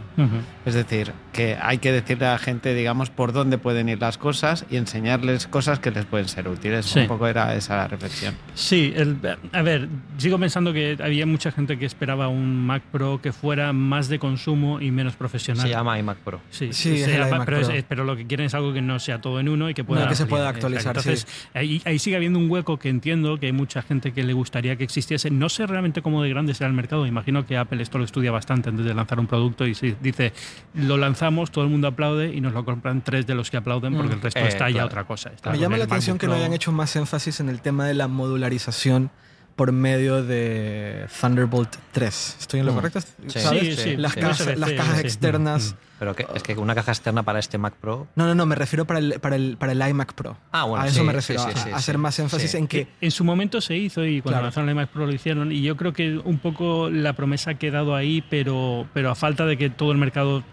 Es 0.65 0.75
decir, 0.75 1.13
que 1.37 1.57
hay 1.61 1.79
que 1.79 1.93
decirle 1.93 2.27
a 2.27 2.33
la 2.33 2.39
gente, 2.39 2.75
digamos, 2.75 3.11
por 3.11 3.33
dónde 3.33 3.59
pueden 3.59 3.89
ir 3.89 4.01
las 4.01 4.17
cosas 4.19 4.65
y 4.71 4.77
enseñarles 4.77 5.47
cosas 5.47 5.79
que 5.79 5.91
les 5.91 6.05
pueden 6.07 6.27
ser 6.29 6.49
útiles. 6.49 6.87
Sí. 6.87 7.01
Un 7.01 7.09
poco 7.09 7.27
era 7.29 7.55
esa 7.55 7.77
la 7.77 7.87
reflexión. 7.89 8.35
Sí, 8.55 8.93
el- 8.97 9.19
a 9.53 9.63
ver, 9.63 9.89
sigo 10.17 10.39
pensando 10.39 10.73
que 10.73 10.97
había 11.03 11.27
mucha 11.27 11.53
gente 11.53 11.79
que 11.79 11.85
esperaba 11.87 12.29
un 12.29 12.67
Mac 12.67 12.83
Pro 12.91 13.21
que 13.23 13.33
fuera 13.33 13.73
más 13.75 14.09
de 14.09 14.19
consumo 14.19 14.81
y 14.81 14.91
menos 14.91 15.15
profesional. 15.15 15.63
Se 15.63 15.69
llama 15.69 15.99
iMac 15.99 16.17
Pro. 16.19 16.41
Sí, 16.51 16.73
Sí, 16.73 16.97
se 16.97 17.03
es 17.03 17.09
el 17.09 17.15
llama- 17.19 17.29
iMac 17.37 17.45
pero, 17.45 17.59
es- 17.61 17.67
Pro. 17.69 17.77
es- 17.77 17.85
pero 17.87 18.05
lo 18.05 18.17
que 18.17 18.27
quieren 18.27 18.47
es 18.47 18.55
algo 18.55 18.73
que 18.73 18.81
no 18.81 18.99
sea 18.99 19.21
todo 19.21 19.39
en 19.39 19.49
uno 19.51 19.69
y 19.69 19.75
que 19.75 19.85
pueda, 19.85 20.05
No, 20.05 20.09
que 20.09 20.15
se 20.17 20.25
pueda 20.27 20.49
actualizar, 20.49 20.97
Entonces, 20.97 21.27
ahí, 21.53 21.83
ahí 21.85 21.99
sigue 21.99 22.17
habiendo 22.17 22.39
un 22.39 22.51
hueco 22.51 22.79
que 22.79 22.89
entiendo 22.89 23.39
que 23.39 23.47
hay 23.47 23.53
mucha 23.53 23.83
gente 23.83 24.13
que 24.13 24.23
le 24.23 24.33
gustaría 24.33 24.77
que 24.77 24.85
existiese. 24.85 25.31
No 25.31 25.51
sé 25.51 25.67
realmente 25.67 26.01
cómo 26.01 26.23
de 26.23 26.31
grande 26.31 26.55
será 26.55 26.69
el 26.69 26.75
mercado. 26.75 27.07
Imagino 27.07 27.45
que 27.45 27.59
Apple 27.59 27.83
esto 27.83 27.99
lo 27.99 28.05
estudia 28.05 28.31
bastante 28.31 28.71
antes 28.71 28.87
de 28.87 28.95
lanzar 28.95 29.21
un 29.21 29.27
producto 29.27 29.67
y 29.67 29.75
si 29.75 29.95
dice, 30.01 30.33
lo 30.75 30.97
lanzamos, 30.97 31.26
todo 31.51 31.65
el 31.65 31.71
mundo 31.71 31.89
aplaude 31.89 32.35
y 32.35 32.41
nos 32.41 32.53
lo 32.53 32.65
compran 32.65 33.03
tres 33.03 33.27
de 33.27 33.35
los 33.35 33.51
que 33.51 33.57
aplauden 33.57 33.95
porque 33.97 34.15
el 34.15 34.21
resto 34.23 34.41
Eh, 34.41 34.49
está 34.49 34.69
ya 34.69 34.75
claro. 34.75 34.87
otra 34.87 35.05
cosa. 35.05 35.31
Está 35.31 35.51
Me 35.51 35.59
llama 35.59 35.77
la 35.77 35.85
atención 35.85 36.19
que 36.19 36.27
no 36.27 36.35
hayan 36.35 36.53
hecho 36.53 36.73
más 36.73 36.95
énfasis 36.97 37.41
en 37.41 37.49
el 37.49 37.61
tema 37.61 37.87
de 37.87 37.95
la 37.95 38.09
modularización 38.09 39.11
por 39.57 39.73
medio 39.73 40.23
de 40.23 41.07
Thunderbolt 41.19 41.75
3. 41.93 42.37
¿Estoy 42.41 42.61
en 42.61 42.67
lo 42.67 42.73
Mm. 42.73 42.75
correcto? 42.77 43.01
Sí, 43.27 43.41
¿Sabes? 43.41 43.63
sí, 43.63 43.77
sí, 43.83 43.97
las, 43.97 44.13
sí. 44.13 44.21
cajas, 44.21 44.59
las 44.59 44.73
cajas 44.73 44.97
sí. 44.97 45.07
externas. 45.07 45.77
Pero 45.99 46.15
que, 46.15 46.27
es 46.35 46.43
que 46.43 46.55
una 46.57 46.75
caja 46.75 46.93
externa 46.93 47.23
para 47.23 47.39
este 47.39 47.57
Mac 47.57 47.73
Pro. 47.81 48.07
No, 48.17 48.27
no, 48.27 48.35
no, 48.35 48.45
me 48.45 48.55
refiero 48.55 48.85
para 48.85 48.99
el, 48.99 49.19
para 49.19 49.37
el, 49.37 49.57
para 49.57 49.73
el 49.73 49.81
iMac 49.89 50.13
Pro. 50.13 50.37
Ah, 50.53 50.65
bueno, 50.65 50.85
a 50.85 50.89
eso 50.89 51.01
sí, 51.01 51.07
me 51.07 51.13
refiero, 51.15 51.43
sí, 51.43 51.49
sí, 51.55 51.59
a- 51.59 51.63
sí, 51.65 51.71
a, 51.71 51.77
hacer 51.77 51.95
sí. 51.95 51.99
más 52.03 52.19
énfasis 52.19 52.51
Sí. 52.51 52.57
en 52.59 52.67
que... 52.69 52.87
En 53.01 53.11
su 53.11 53.25
momento 53.25 53.63
se 53.63 53.79
hizo 53.79 54.05
y 54.05 54.21
cuando 54.21 54.35
Claro. 54.35 54.45
lanzaron 54.45 54.69
el 54.69 54.75
iMac 54.75 54.91
Pro 54.91 55.07
lo 55.07 55.13
hicieron 55.15 55.53
y 55.53 55.63
yo 55.63 55.75
creo 55.79 55.95
que 55.95 56.19
un 56.23 56.39
poco 56.39 56.91
la 56.91 57.15
promesa 57.15 57.53
ha 57.53 57.55
quedado 57.55 57.97
ahí, 57.97 58.23
pero, 58.29 58.87
pero 58.93 59.11
a 59.11 59.15
falta 59.15 59.47
de 59.47 59.57
que 59.57 59.71
todo 59.71 59.91
el 59.91 59.97
mercado 59.97 60.45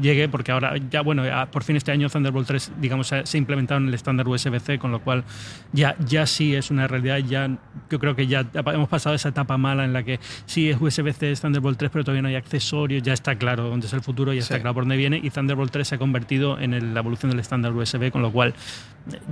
llegue, 0.00 0.28
porque 0.28 0.52
ahora 0.52 0.74
ya, 0.90 1.00
bueno, 1.02 1.24
ya 1.24 1.46
por 1.46 1.62
fin 1.64 1.76
este 1.76 1.92
año 1.92 2.08
Thunderbolt 2.08 2.46
3, 2.46 2.72
digamos, 2.80 3.06
se 3.08 3.24
se 3.26 3.36
ha 3.36 3.38
implementado 3.38 3.80
en 3.80 3.88
el 3.88 3.94
estándar 3.94 4.26
USB-C, 4.28 4.78
con 4.78 4.90
lo 4.90 5.00
cual 5.00 5.24
ya, 5.72 5.96
ya 6.06 6.26
sí 6.26 6.54
es 6.54 6.70
una 6.70 6.86
realidad, 6.88 7.18
ya 7.18 7.48
yo 7.90 7.98
creo 7.98 8.14
que 8.16 8.26
ya 8.26 8.44
hemos 8.54 8.88
pasado 8.88 9.14
esa 9.14 9.28
etapa 9.30 9.56
mala 9.58 9.84
en 9.84 9.92
la 9.92 10.02
que 10.02 10.20
sí 10.46 10.70
es 10.70 10.80
USB-C, 10.80 11.32
es 11.32 11.40
Thunderbolt 11.40 11.78
3, 11.78 11.90
pero 11.90 12.04
todavía 12.04 12.22
no 12.22 12.28
hay 12.28 12.36
accesorios, 12.36 13.02
ya 13.02 13.12
está 13.12 13.34
claro 13.36 13.68
dónde 13.68 13.86
es 13.86 13.92
el 13.92 14.02
futuro, 14.02 14.32
ya 14.32 14.40
está 14.40 14.54
Sí. 14.56 14.60
claro 14.60 14.74
por 14.74 14.82
dónde 14.84 14.96
viene, 14.96 15.20
y 15.22 15.30
Thunderbolt 15.30 15.70
3 15.72 15.88
se 15.88 15.94
ha 15.96 15.98
convertido 15.98 16.58
en 16.58 16.74
el- 16.74 16.94
la 16.94 17.00
evolución 17.00 17.30
del 17.30 17.40
estándar 17.40 17.72
USB, 17.72 18.10
con 18.10 18.22
lo 18.22 18.30
cual 18.32 18.54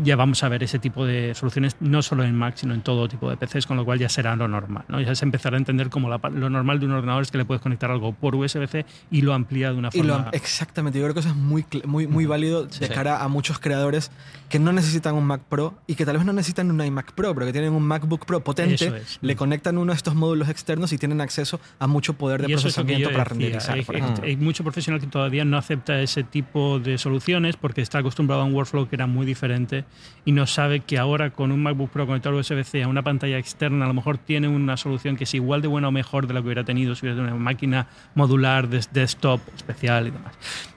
ya 0.02 0.16
vamos 0.16 0.42
a 0.42 0.48
ver 0.48 0.62
ese 0.62 0.78
tipo 0.78 1.06
de 1.06 1.34
soluciones 1.34 1.76
no 1.80 2.02
solo 2.02 2.24
en 2.24 2.34
Mac, 2.34 2.54
sino 2.56 2.74
en 2.74 2.82
todo 2.82 3.08
tipo 3.08 3.30
de 3.30 3.36
PCs, 3.36 3.66
con 3.66 3.76
lo 3.76 3.84
cual 3.84 3.98
ya 3.98 4.08
será 4.08 4.34
lo 4.36 4.48
normal. 4.48 4.84
¿no? 4.88 5.00
Ya 5.00 5.14
se 5.14 5.24
empezará 5.24 5.56
a 5.56 5.58
entender 5.58 5.90
como 5.90 6.08
la 6.08 6.18
lo 6.32 6.50
normal 6.50 6.80
de 6.80 6.86
un 6.86 6.92
ordenador 6.92 7.22
es 7.22 7.30
que 7.30 7.38
le 7.38 7.44
puedes 7.44 7.62
conectar 7.62 7.90
algo 7.90 8.12
por 8.12 8.34
USB-C 8.34 8.84
y 9.10 9.22
lo 9.22 9.32
amplía 9.34 9.72
de 9.72 9.78
una 9.78 9.88
Y 9.92 9.98
forma... 9.98 10.24
lo, 10.26 10.32
exactamente, 10.32 10.98
yo 10.98 11.04
creo 11.04 11.14
que 11.14 11.20
eso 11.20 11.28
es 11.30 11.36
muy, 11.36 11.64
muy, 11.84 12.06
muy 12.06 12.26
válido 12.26 12.66
de 12.66 12.72
Sí. 12.72 12.92
cara 12.92 13.22
a 13.22 13.28
muchos 13.28 13.58
creadores 13.58 14.10
que 14.50 14.58
no 14.58 14.72
necesitan 14.72 15.14
un 15.14 15.24
Mac 15.24 15.42
Pro 15.48 15.78
y 15.86 15.94
que 15.94 16.04
tal 16.04 16.16
vez 16.16 16.26
no 16.26 16.32
necesitan 16.32 16.70
un 16.70 16.84
iMac 16.84 17.12
Pro, 17.12 17.32
pero 17.34 17.46
que 17.46 17.52
tienen 17.52 17.72
un 17.72 17.84
MacBook 17.84 18.26
Pro 18.26 18.42
potente, 18.42 18.88
es. 18.98 19.18
le 19.22 19.36
conectan 19.36 19.78
uno 19.78 19.92
de 19.92 19.96
estos 19.96 20.16
módulos 20.16 20.48
externos 20.48 20.92
y 20.92 20.98
tienen 20.98 21.20
acceso 21.20 21.60
a 21.78 21.86
mucho 21.86 22.14
poder 22.14 22.42
de 22.42 22.48
Y 22.50 22.54
procesamiento 22.54 23.10
para 23.12 23.24
decía, 23.24 23.30
renderizar. 23.32 23.74
Hay, 23.76 23.82
por 23.84 23.94
hay- 23.94 24.02
ejemplo. 24.02 24.24
hay 24.24 24.36
mucho 24.36 24.64
profesional 24.64 25.00
que 25.00 25.06
todavía 25.06 25.44
no 25.44 25.56
acepta 25.56 26.00
ese 26.02 26.24
tipo 26.24 26.80
de 26.80 26.98
soluciones 26.98 27.56
porque 27.56 27.80
está 27.80 27.98
acostumbrado 27.98 28.42
a 28.42 28.44
un 28.44 28.52
workflow 28.52 28.88
que 28.88 28.96
era 28.96 29.06
muy 29.06 29.24
diferente 29.24 29.84
y 30.24 30.32
no 30.32 30.46
sabe 30.48 30.80
que 30.80 30.98
ahora 30.98 31.30
con 31.30 31.52
un 31.52 31.62
MacBook 31.62 31.90
Pro 31.90 32.06
conectado 32.08 32.36
a 32.36 32.40
USB-C 32.40 32.82
a 32.82 32.88
una 32.88 33.02
pantalla 33.02 33.38
externa 33.38 33.84
a 33.84 33.88
lo 33.88 33.94
mejor 33.94 34.18
tiene 34.18 34.48
una 34.48 34.76
solución 34.76 35.14
que 35.16 35.24
es 35.24 35.34
igual 35.34 35.62
de 35.62 35.68
buena 35.68 35.86
o 35.86 35.92
mejor 35.92 36.26
de 36.26 36.34
lo 36.34 36.40
que 36.42 36.46
hubiera 36.46 36.64
tenido 36.64 36.96
si 36.96 37.06
hubiera 37.06 37.16
tenido 37.18 37.36
una 37.36 37.44
máquina 37.44 37.86
modular 38.16 38.68
de 38.68 38.84
desktop 38.92 39.40
especial 39.54 40.08
y 40.08 40.10
demás. 40.10 40.34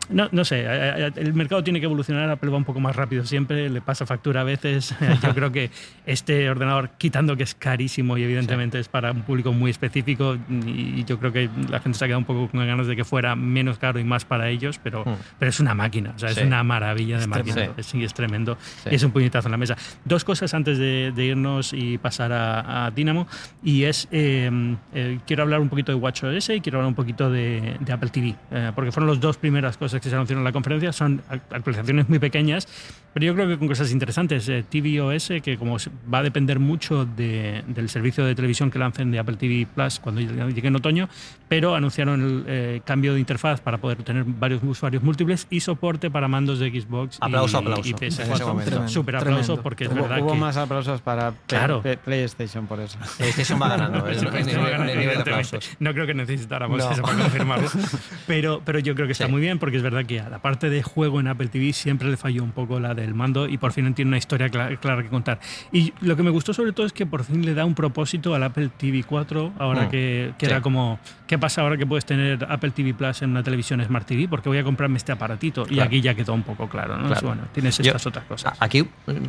No, 0.09 0.27
no 0.31 0.43
sé, 0.43 0.65
el 1.15 1.33
mercado 1.33 1.63
tiene 1.63 1.79
que 1.79 1.85
evolucionar, 1.85 2.29
Apple 2.29 2.49
va 2.49 2.57
un 2.57 2.65
poco 2.65 2.79
más 2.81 2.95
rápido 2.95 3.25
siempre, 3.25 3.69
le 3.69 3.79
pasa 3.81 4.05
factura 4.05 4.41
a 4.41 4.43
veces. 4.43 4.93
Yo 5.23 5.33
creo 5.33 5.51
que 5.51 5.71
este 6.05 6.49
ordenador, 6.49 6.89
quitando 6.97 7.37
que 7.37 7.43
es 7.43 7.55
carísimo 7.55 8.17
y 8.17 8.23
evidentemente 8.23 8.79
es 8.79 8.89
para 8.89 9.11
un 9.11 9.21
público 9.21 9.53
muy 9.53 9.71
específico, 9.71 10.37
y 10.65 11.03
yo 11.05 11.17
creo 11.19 11.31
que 11.31 11.49
la 11.69 11.79
gente 11.79 11.97
se 11.97 12.03
ha 12.05 12.07
quedado 12.07 12.19
un 12.19 12.25
poco 12.25 12.49
con 12.49 12.65
ganas 12.67 12.87
de 12.87 12.95
que 12.95 13.05
fuera 13.05 13.35
menos 13.35 13.77
caro 13.77 13.99
y 13.99 14.03
más 14.03 14.25
para 14.25 14.49
ellos, 14.49 14.79
pero, 14.83 15.03
Mm. 15.05 15.15
pero 15.39 15.49
es 15.49 15.59
una 15.59 15.73
máquina, 15.73 16.13
o 16.15 16.19
sea, 16.19 16.29
es 16.31 16.37
una 16.39 16.63
maravilla 16.63 17.15
de 17.17 17.23
Es 17.23 17.27
máquina, 17.29 17.53
tremendo. 17.55 17.79
es, 17.79 17.85
sí, 17.85 18.03
es 18.03 18.13
tremendo, 18.13 18.57
Sí. 18.83 18.89
y 18.91 18.95
es 18.95 19.03
un 19.03 19.11
puñetazo 19.11 19.47
en 19.47 19.51
la 19.53 19.57
mesa. 19.57 19.77
Dos 20.05 20.23
cosas 20.23 20.53
antes 20.53 20.77
de, 20.77 21.11
de 21.15 21.25
irnos 21.25 21.71
y 21.73 21.97
pasar 21.97 22.31
a, 22.33 22.85
a 22.87 22.91
Dynamo, 22.91 23.27
y 23.63 23.83
es, 23.83 24.07
eh, 24.11 24.49
eh, 24.93 25.19
quiero 25.25 25.43
hablar 25.43 25.61
un 25.61 25.69
poquito 25.69 25.91
de 25.91 25.97
WatchOS 25.97 26.49
y 26.49 26.61
quiero 26.61 26.79
hablar 26.79 26.89
un 26.89 26.95
poquito 26.95 27.29
de, 27.29 27.77
de 27.79 27.93
Apple 27.93 28.09
TV, 28.09 28.35
eh, 28.51 28.71
porque 28.75 28.91
fueron 28.91 29.09
las 29.09 29.19
dos 29.21 29.37
primeras 29.37 29.77
cosas 29.77 29.92
que 30.01 30.10
se 30.10 30.15
anunciaron 30.15 30.41
en 30.41 30.45
la 30.45 30.51
conferencia, 30.51 30.91
son 30.93 31.21
ac- 31.29 31.41
actualizaciones 31.51 32.10
muy 32.10 32.19
pequeñas, 32.19 32.67
pero 33.13 33.25
yo 33.27 33.36
creo 33.36 33.47
que 33.47 33.58
con 33.58 33.67
cosas 33.67 33.91
interesantes. 33.91 34.47
Eh, 34.49 34.63
tvOS, 34.69 35.29
que 35.43 35.58
como 35.58 35.77
va 36.12 36.19
a 36.19 36.23
depender 36.23 36.60
mucho 36.60 37.06
de- 37.06 37.63
del 37.67 37.89
servicio 37.89 38.25
de 38.25 38.36
televisión 38.36 38.71
que 38.71 38.79
lancen 38.79 39.12
de 39.12 39.19
Apple 39.19 39.36
TV 39.38 39.67
Plus 39.73 39.99
cuando 39.99 40.21
llegue 40.21 40.67
en 40.67 40.75
otoño, 40.75 41.08
pero 41.47 41.75
anunciaron 41.75 42.21
el 42.21 42.43
eh, 42.47 42.82
cambio 42.86 43.13
de 43.13 43.19
interfaz 43.19 43.62
para 43.62 43.77
poder 43.77 44.01
tener 44.03 44.23
varios 44.25 44.62
usuarios 44.63 45.03
múltiples 45.03 45.45
y 45.49 45.60
soporte 45.60 46.10
para 46.10 46.27
mandos 46.27 46.60
de 46.60 46.69
Xbox 46.71 47.15
y- 47.15 47.25
Aplauso, 47.25 47.58
aplauso, 47.60 47.88
y 47.88 47.91
en 47.91 48.03
ese 48.03 48.23
PS4. 48.23 48.47
momento. 48.47 48.69
Tremendo, 48.71 48.89
Súper 48.91 49.15
aplauso 49.17 49.41
tremendo. 49.43 49.63
porque 49.63 49.84
es 49.86 49.91
Hubo, 49.91 50.01
verdad 50.01 50.19
hubo 50.21 50.34
que... 50.34 50.39
más 50.39 50.58
aplausos 50.58 51.01
para 51.01 51.34
Claro. 51.47 51.84
PlayStation 52.03 52.65
por 52.67 52.79
eso. 52.79 52.97
PlayStation 53.17 53.62
va 53.62 53.69
ganando. 53.69 54.08
el- 54.08 54.17
el- 54.17 54.27
el- 54.27 54.36
el 54.36 54.45
nivel 54.45 54.86
de 54.88 54.93
Evidentemente. 54.93 55.21
aplausos. 55.32 55.69
No 55.79 55.93
creo 55.93 56.08
que 56.08 56.13
necesitáramos 56.13 56.77
No. 56.79 56.91
eso 56.91 57.01
para 57.01 57.17
confirmarlo. 57.19 57.69
Pero, 58.27 58.62
pero 58.65 58.79
yo 58.79 58.95
creo 58.95 59.06
que 59.06 59.12
está 59.12 59.25
Sí. 59.25 59.32
muy 59.32 59.41
bien 59.41 59.60
porque 59.60 59.77
es 59.77 59.83
verdad 59.84 60.06
que 60.06 60.19
a 60.19 60.30
la 60.30 60.39
parte 60.39 60.69
de 60.69 60.82
juego 60.84 61.19
en 61.19 61.28
Apple 61.28 61.48
TV 61.48 61.74
siempre 61.74 62.10
le 62.10 62.17
falló 62.17 62.43
un 62.43 62.52
poco 62.52 62.80
la 62.80 62.93
del 62.93 63.13
mando 63.13 63.48
y 63.48 63.58
por 63.58 63.72
fin 63.72 63.93
tiene 63.93 64.10
una 64.10 64.17
historia 64.17 64.48
cla- 64.50 64.78
clara, 64.80 65.04
que 65.04 65.10
contar. 65.10 65.39
Y 65.72 65.93
lo 66.02 66.15
que 66.15 66.24
me 66.24 66.30
gustó 66.32 66.54
sobre 66.54 66.72
todo 66.72 66.86
es 66.86 66.93
que 66.93 67.06
por 67.06 67.24
fin 67.24 67.46
le 67.46 67.54
da 67.54 67.65
un 67.65 67.76
propósito 67.76 68.34
al 68.36 68.43
Apple 68.43 68.69
TV 68.78 69.04
4, 69.04 69.54
ahora 69.60 69.84
Mm. 69.84 69.89
que, 69.89 70.34
que 70.38 70.46
Sí. 70.46 70.52
era 70.52 70.62
como, 70.62 71.00
¿qué 71.28 71.38
pasa 71.38 71.62
ahora 71.62 71.78
que 71.78 71.86
puedes 71.86 72.06
tener 72.06 72.46
Apple 72.50 72.72
TV 72.72 72.93
Plus 72.93 73.22
en 73.22 73.32
una 73.32 73.43
televisión 73.43 73.84
Smart 73.84 74.08
TV? 74.08 74.28
Porque 74.28 74.50
voy 74.50 74.58
a 74.58 74.63
comprarme 74.63 74.98
este 74.98 75.12
aparatito. 75.12 75.63
Y 75.63 75.76
Claro. 75.76 75.88
aquí 75.88 76.02
ya 76.02 76.13
quedó 76.15 76.34
un 76.34 76.43
poco 76.43 76.67
claro, 76.69 76.98
¿no? 76.98 77.08
Claro. 77.08 77.28
Bueno, 77.28 77.41
tienes 77.54 77.78
Yo- 77.78 77.84
estas 77.86 78.08
otras 78.08 78.26
cosas. 78.26 78.58
Aquí, 78.60 78.88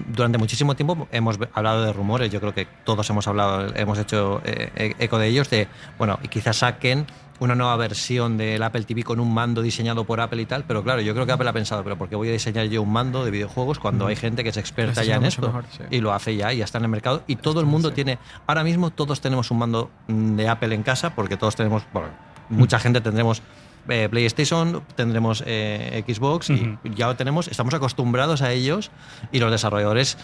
durante 0.09 0.38
muchísimo 0.38 0.75
tiempo, 0.77 1.09
hemos 1.12 1.38
hablado 1.53 1.85
de 1.85 1.93
rumores, 1.93 2.31
yo 2.31 2.40
creo 2.40 2.55
que 2.55 2.67
todos 2.85 3.09
hemos 3.11 3.27
hablado, 3.29 3.73
hemos 3.77 3.99
hecho 3.99 4.40
eh, 4.45 4.71
e- 4.77 4.95
eco 5.05 5.19
de 5.19 5.29
ellos, 5.29 5.51
de, 5.51 5.69
bueno, 5.99 6.19
y 6.23 6.29
quizás 6.29 6.57
saquen 6.59 7.07
una 7.40 7.55
nueva 7.55 7.77
versión 7.77 8.37
del 8.37 8.62
Apple 8.62 8.85
TV 8.85 9.03
con 9.03 9.20
un 9.20 9.33
mando 9.33 9.62
diseñado 9.62 10.05
por 10.05 10.20
Apple 10.20 10.40
y 10.42 10.47
tal, 10.47 10.64
pero 10.64 10.83
claro, 10.83 11.01
yo 11.01 11.14
creo 11.14 11.27
que 11.27 11.33
Apple 11.33 11.49
ha 11.49 11.53
pensado, 11.53 11.83
pero 11.83 11.97
¿por 11.97 12.09
qué 12.09 12.16
voy 12.16 12.29
a 12.29 12.33
diseñar 12.33 12.66
yo 12.66 12.83
un 12.83 12.92
mando 12.92 13.25
de 13.25 13.31
videojuegos 13.31 13.79
cuando 13.79 14.07
hay 14.07 14.16
gente 14.16 14.42
que 14.42 14.51
es 14.51 14.57
experta 14.57 15.05
ya 15.05 15.16
en 15.16 15.25
esto? 15.25 15.42
mucho 15.42 15.53
mejor, 15.53 15.70
sí. 15.70 15.85
Y 15.90 16.01
lo 16.01 16.12
hace 16.12 16.37
ya 16.37 16.53
y 16.53 16.59
ya 16.59 16.64
está 16.64 16.79
en 16.79 16.85
el 16.85 16.90
mercado. 16.90 17.23
Y 17.27 17.37
todo 17.37 17.61
el 17.61 17.66
mundo 17.66 17.92
tiene, 17.92 18.18
ahora 18.47 18.64
mismo 18.64 18.90
todos 18.90 19.20
tenemos 19.20 19.51
un 19.51 19.59
mando 19.59 19.90
mm, 20.09 20.37
de 20.37 20.49
Apple 20.49 20.75
en 20.75 20.83
casa, 20.83 21.14
porque 21.14 21.37
todos 21.37 21.57
tenemos, 21.57 21.83
bueno, 21.92 22.09
mucha 22.49 22.79
gente 22.79 23.01
tendremos 23.01 23.42
eh, 23.88 24.09
PlayStation, 24.11 24.83
tendremos 24.94 25.42
eh, 25.47 26.03
Xbox 26.07 26.49
y 26.51 26.79
ya 26.94 27.07
lo 27.07 27.16
tenemos, 27.16 27.49
estamos 27.49 27.75
acostumbrados 27.75 28.40
a 28.40 28.51
ellos 28.53 28.90
y 29.31 29.40
los 29.40 29.51
desarrolladores 29.51 30.16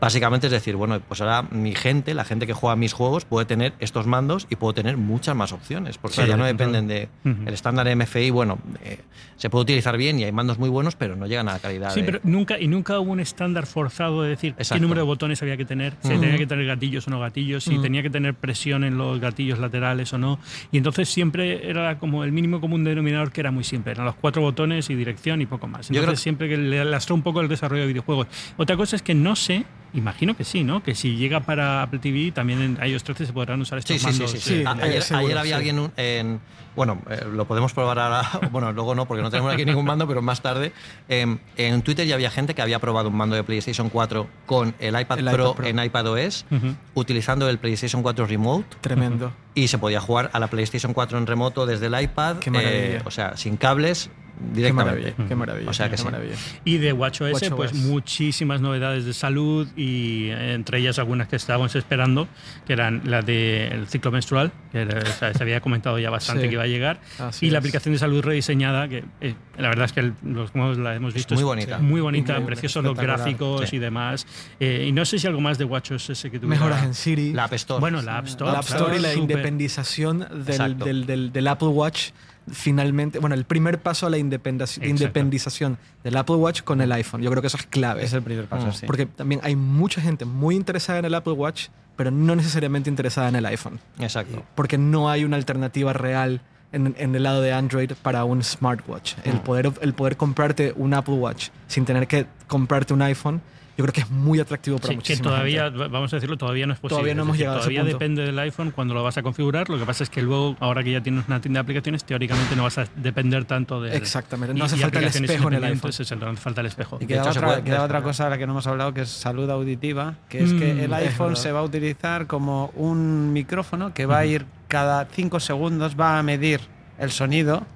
básicamente 0.00 0.46
es 0.46 0.52
decir, 0.52 0.76
bueno, 0.76 1.00
pues 1.00 1.20
ahora 1.20 1.42
mi 1.50 1.74
gente, 1.74 2.14
la 2.14 2.24
gente 2.24 2.46
que 2.46 2.52
juega 2.52 2.76
mis 2.76 2.92
juegos 2.92 3.24
puede 3.24 3.46
tener 3.46 3.72
estos 3.80 4.06
mandos 4.06 4.46
y 4.50 4.56
puedo 4.56 4.72
tener 4.74 4.96
muchas 4.96 5.34
más 5.36 5.52
opciones, 5.52 5.98
porque 5.98 6.22
Sí, 6.22 6.26
ya 6.28 6.36
no 6.36 6.44
dependen 6.44 6.86
de 6.86 7.08
Ujú. 7.24 7.42
el 7.46 7.54
estándar 7.54 7.86
MFI, 7.88 8.30
bueno, 8.30 8.58
eh, 8.84 8.98
se 9.36 9.50
puede 9.50 9.62
utilizar 9.62 9.96
bien 9.96 10.18
y 10.20 10.24
hay 10.24 10.32
mandos 10.32 10.58
muy 10.58 10.68
buenos, 10.68 10.96
pero 10.96 11.16
no 11.16 11.26
llegan 11.26 11.48
a 11.48 11.52
la 11.54 11.58
calidad 11.58 11.92
Sí, 11.94 12.00
de- 12.00 12.06
pero 12.06 12.20
nunca, 12.24 12.58
y 12.60 12.68
nunca 12.68 12.98
hubo 13.00 13.10
un 13.12 13.20
estándar 13.20 13.66
forzado 13.66 14.22
de 14.22 14.30
decir 14.30 14.54
qué 14.54 14.80
número 14.80 15.00
de 15.00 15.06
botones 15.06 15.40
había 15.42 15.56
que 15.56 15.64
tener, 15.64 15.94
si 16.02 16.10
tenía 16.10 16.36
que 16.36 16.46
tener 16.46 16.66
gatillos 16.66 17.06
o 17.06 17.10
no 17.10 17.20
gatillos, 17.20 17.64
si 17.64 17.78
tenía 17.78 18.02
que 18.02 18.10
tener 18.10 18.34
presión 18.34 18.84
en 18.84 18.98
los 18.98 19.18
gatillos 19.20 19.58
laterales 19.58 20.12
o 20.12 20.18
no. 20.18 20.38
Y 20.72 20.78
entonces 20.78 21.08
siempre 21.08 21.68
era 21.68 21.98
como 21.98 22.24
el 22.24 22.32
mínimo 22.32 22.60
común 22.60 22.84
denominador 22.84 23.32
que 23.32 23.40
era 23.40 23.50
muy 23.50 23.64
simple. 23.64 23.92
Eran 23.92 24.04
los 24.06 24.14
cuatro 24.14 24.42
botones 24.42 24.90
y 24.90 24.94
dirección 24.94 25.40
y 25.42 25.46
poco 25.46 25.66
más. 25.66 25.88
Yo 25.88 25.94
Entonces 26.00 26.06
creo- 26.20 26.22
siempre 26.22 26.48
que 26.48 26.56
le 26.56 26.84
lastró 26.84 27.14
un 27.14 27.22
poco 27.22 27.40
el 27.40 27.48
desarrollo 27.48 27.82
de 27.82 27.88
videojuegos. 27.88 28.26
Otra 28.56 28.76
cosa 28.76 28.96
es 28.96 29.02
que 29.02 29.14
no 29.14 29.36
sé, 29.40 29.64
imagino 29.94 30.36
que 30.36 30.44
sí, 30.44 30.64
¿no? 30.64 30.82
Que 30.82 30.94
si 30.94 31.16
llega 31.16 31.40
para 31.40 31.82
Apple 31.82 31.98
TV, 31.98 32.32
también 32.32 32.60
en 32.80 32.88
iOS 32.88 33.04
13 33.04 33.26
se 33.26 33.32
podrán 33.32 33.60
usar 33.60 33.78
estos 33.78 33.96
Sí, 33.96 33.98
sí, 33.98 34.12
sí, 34.12 34.18
mandos. 34.18 34.30
sí, 34.30 34.38
sí. 34.38 34.56
sí. 34.60 34.64
Ayer, 34.82 35.02
seguro, 35.02 35.26
ayer 35.26 35.38
había 35.38 35.50
sí. 35.54 35.56
alguien 35.58 35.78
un- 35.78 35.92
en. 35.96 36.40
Bueno, 36.76 37.02
eh, 37.10 37.24
lo 37.32 37.46
podemos 37.46 37.72
probar 37.72 37.98
ahora. 37.98 38.22
Bueno, 38.52 38.72
luego 38.72 38.94
no, 38.94 39.06
porque 39.06 39.22
no 39.22 39.30
tenemos 39.30 39.52
aquí 39.52 39.64
ningún 39.64 39.84
mando, 39.84 40.06
pero 40.06 40.22
más 40.22 40.40
tarde. 40.40 40.72
eh, 41.08 41.36
en 41.56 41.82
Twitter 41.82 42.06
ya 42.06 42.14
había 42.14 42.30
gente 42.30 42.54
que 42.54 42.62
había 42.62 42.78
probado 42.78 43.08
un 43.08 43.16
mando 43.16 43.34
de 43.36 43.42
PlayStation 43.42 43.88
4 43.90 44.28
con 44.46 44.74
el 44.78 44.98
iPad, 44.98 45.18
El 45.18 45.24
Pro, 45.30 45.44
iPad 45.50 45.56
Pro. 45.56 45.66
en 45.66 45.78
iPadOS, 45.84 46.46
Ujú. 46.50 46.76
utilizando 46.94 47.48
el 47.48 47.58
PlayStation 47.58 48.02
4 48.02 48.26
Remote. 48.26 48.76
Tremendo. 48.80 49.32
Y 49.54 49.66
se 49.68 49.78
podía 49.78 50.00
jugar 50.00 50.30
a 50.32 50.38
la 50.38 50.46
PlayStation 50.48 50.92
4 50.94 51.18
en 51.18 51.26
remoto 51.26 51.66
desde 51.66 51.86
el 51.86 52.00
iPad. 52.00 52.36
Qué 52.36 52.50
maravilla. 52.50 52.76
eh, 52.98 53.02
o 53.04 53.10
sea, 53.10 53.36
sin 53.36 53.56
cables. 53.56 54.08
Qué 54.40 54.54
directamente. 54.54 55.00
maravilla, 55.12 55.28
qué 55.28 55.34
maravilla. 55.34 55.70
O 55.70 55.74
sea 55.74 55.86
que 55.86 55.90
qué 55.92 55.96
sí. 55.98 56.04
maravilla. 56.04 56.34
Y 56.64 56.78
de 56.78 56.94
WatchOS, 56.94 57.32
WatchOS. 57.34 57.50
pues 57.56 57.74
muchísimas 57.74 58.62
novedades 58.62 59.04
de 59.04 59.12
salud 59.12 59.68
y 59.80 60.28
entre 60.30 60.78
ellas 60.78 60.98
algunas 60.98 61.26
que 61.28 61.36
estábamos 61.36 61.74
esperando, 61.74 62.28
que 62.66 62.74
eran 62.74 63.00
la 63.06 63.22
del 63.22 63.86
ciclo 63.88 64.10
menstrual, 64.10 64.52
que 64.72 64.82
era- 64.82 64.98
o 65.00 65.06
sea, 65.18 65.32
se 65.32 65.42
había 65.42 65.60
comentado 65.62 65.98
ya 65.98 66.10
bastante 66.10 66.42
Sí. 66.42 66.48
que 66.48 66.54
iba 66.54 66.64
a 66.64 66.66
llegar, 66.66 67.00
Así 67.18 67.46
y 67.46 67.50
la 67.50 67.58
es. 67.58 67.62
aplicación 67.62 67.94
de 67.94 67.98
salud 67.98 68.22
rediseñada, 68.22 68.88
que 68.88 69.04
eh, 69.22 69.34
la 69.56 69.68
verdad 69.68 69.86
es 69.86 69.92
que 69.92 70.00
el- 70.00 70.14
los 70.22 70.54
modos 70.54 70.76
la 70.76 70.94
hemos 70.94 71.14
visto. 71.14 71.34
muy 71.34 71.40
es 71.42 71.46
bonita. 71.46 71.78
Muy 71.78 72.00
bonita, 72.02 72.38
preciosos 72.44 72.84
los 72.84 72.96
gráficos 72.96 73.70
Sí. 73.70 73.76
y 73.76 73.78
demás. 73.78 74.26
Eh, 74.60 74.84
y 74.88 74.92
no 74.92 75.04
sé 75.06 75.18
si 75.18 75.26
algo 75.26 75.40
más 75.40 75.56
de 75.56 75.64
WatchOS 75.64 76.08
que 76.24 76.38
tuviera. 76.38 76.46
Mejoras 76.48 76.84
en 76.84 76.94
Siri. 76.94 77.32
La 77.32 77.44
App 77.44 77.54
Store. 77.54 77.80
Bueno, 77.80 78.02
la 78.02 78.18
App 78.18 78.26
Store. 78.26 78.52
la 78.52 78.58
App 78.58 78.66
claro, 78.66 78.84
Store 78.84 78.98
y 78.98 79.02
la 79.02 79.12
súper- 79.12 79.22
independización 79.22 80.26
del, 80.44 80.78
del, 80.78 81.06
del- 81.06 81.32
del 81.32 81.48
Apple 81.48 81.68
Watch 81.68 82.10
finalmente, 82.50 83.18
bueno, 83.18 83.34
el 83.34 83.44
primer 83.44 83.80
paso 83.80 84.06
a 84.06 84.10
la 84.10 84.18
independización 84.18 85.78
del 86.04 86.16
Apple 86.16 86.36
Watch 86.36 86.62
con 86.62 86.80
el 86.80 86.90
iPhone. 86.92 87.22
Yo 87.22 87.30
creo 87.30 87.40
que 87.42 87.48
eso 87.48 87.56
es 87.56 87.66
clave. 87.66 88.04
Es 88.04 88.12
el 88.12 88.22
primer 88.22 88.46
paso, 88.46 88.68
Mm. 88.68 88.72
sí. 88.72 88.86
Porque 88.86 89.06
también 89.06 89.40
hay 89.44 89.56
mucha 89.56 90.00
gente 90.00 90.24
muy 90.24 90.56
interesada 90.56 90.98
en 90.98 91.04
el 91.04 91.14
Apple 91.14 91.32
Watch, 91.34 91.68
pero 91.96 92.10
no 92.10 92.34
necesariamente 92.34 92.88
interesada 92.90 93.28
en 93.28 93.36
el 93.36 93.46
iPhone. 93.46 93.78
Exacto. 93.98 94.42
Porque 94.54 94.78
no 94.78 95.10
hay 95.10 95.24
una 95.24 95.36
alternativa 95.36 95.92
real 95.92 96.40
en, 96.72 96.94
en 96.98 97.14
el 97.14 97.22
lado 97.24 97.40
de 97.42 97.52
Android 97.52 97.92
para 98.00 98.24
un 98.24 98.42
smartwatch. 98.42 99.14
El, 99.24 99.34
Mm. 99.34 99.38
poder, 99.40 99.72
el 99.82 99.92
poder 99.94 100.16
comprarte 100.16 100.72
un 100.76 100.94
Apple 100.94 101.14
Watch 101.14 101.48
sin 101.66 101.84
tener 101.84 102.06
que 102.06 102.26
comprarte 102.46 102.94
un 102.94 103.02
iPhone, 103.02 103.40
yo 103.80 103.84
creo 103.86 103.92
que 103.94 104.00
es 104.02 104.10
muy 104.10 104.38
atractivo 104.40 104.76
para 104.76 104.88
Sí, 104.88 104.90
que 104.92 104.96
muchísima 104.96 105.30
todavía, 105.30 105.64
gente. 105.70 105.88
vamos 105.88 106.12
a 106.12 106.16
decirlo, 106.16 106.36
todavía 106.36 106.66
no 106.66 106.72
es 106.74 106.78
posible. 106.78 106.96
Todavía 106.96 107.14
no 107.14 107.22
Es 107.22 107.24
hemos 107.24 107.32
decir, 107.34 107.40
llegado 107.44 107.56
a 107.56 107.60
ese 107.60 107.64
Todavía 107.68 107.80
punto. 107.82 107.98
depende 107.98 108.22
del 108.22 108.38
iPhone 108.38 108.70
cuando 108.72 108.94
lo 108.94 109.02
vas 109.02 109.16
a 109.18 109.22
configurar. 109.22 109.68
Lo 109.70 109.78
que 109.78 109.84
pasa 109.86 110.04
es 110.04 110.10
que 110.10 110.22
luego, 110.22 110.56
ahora 110.60 110.82
que 110.84 110.92
ya 110.92 111.00
tienes 111.02 111.26
una 111.26 111.40
tienda 111.40 111.58
de 111.58 111.62
aplicaciones, 111.62 112.04
teóricamente 112.04 112.54
no 112.56 112.62
vas 112.64 112.78
a 112.78 112.84
depender 112.96 113.44
tanto 113.44 113.80
de. 113.80 113.96
Exactamente, 113.96 114.54
no 114.54 114.64
hace 114.64 114.76
falta 114.76 114.98
el 114.98 115.04
espejo 115.06 115.48
en 115.48 115.54
el 115.54 115.64
iPhone. 115.64 115.90
No 116.20 116.28
hace 116.30 116.36
falta 116.40 116.60
el 116.60 116.66
espejo. 116.66 116.98
Y 117.00 117.06
queda, 117.06 117.24
otra, 117.28 117.46
puede- 117.46 117.62
queda 117.62 117.82
otra 117.84 118.02
cosa 118.02 118.24
de 118.24 118.30
la 118.30 118.38
que 118.38 118.46
no 118.46 118.52
hemos 118.52 118.66
hablado, 118.66 118.92
que 118.94 119.00
es 119.02 119.08
salud 119.08 119.48
auditiva, 119.50 120.14
que 120.28 120.42
es 120.44 120.52
que 120.52 120.74
Mm, 120.74 120.80
el 120.80 120.92
es 120.92 120.98
iPhone 121.08 121.36
se 121.36 121.52
va 121.52 121.60
a 121.60 121.62
utilizar 121.62 122.26
como 122.26 122.70
un 122.76 123.32
micrófono 123.32 123.94
que 123.94 124.06
va 124.06 124.18
a 124.18 124.26
ir 124.26 124.44
cada 124.68 125.06
5 125.06 125.40
segundos, 125.40 125.96
va 125.98 126.18
a 126.18 126.22
medir 126.22 126.60
el 126.98 127.10
sonido 127.10 127.66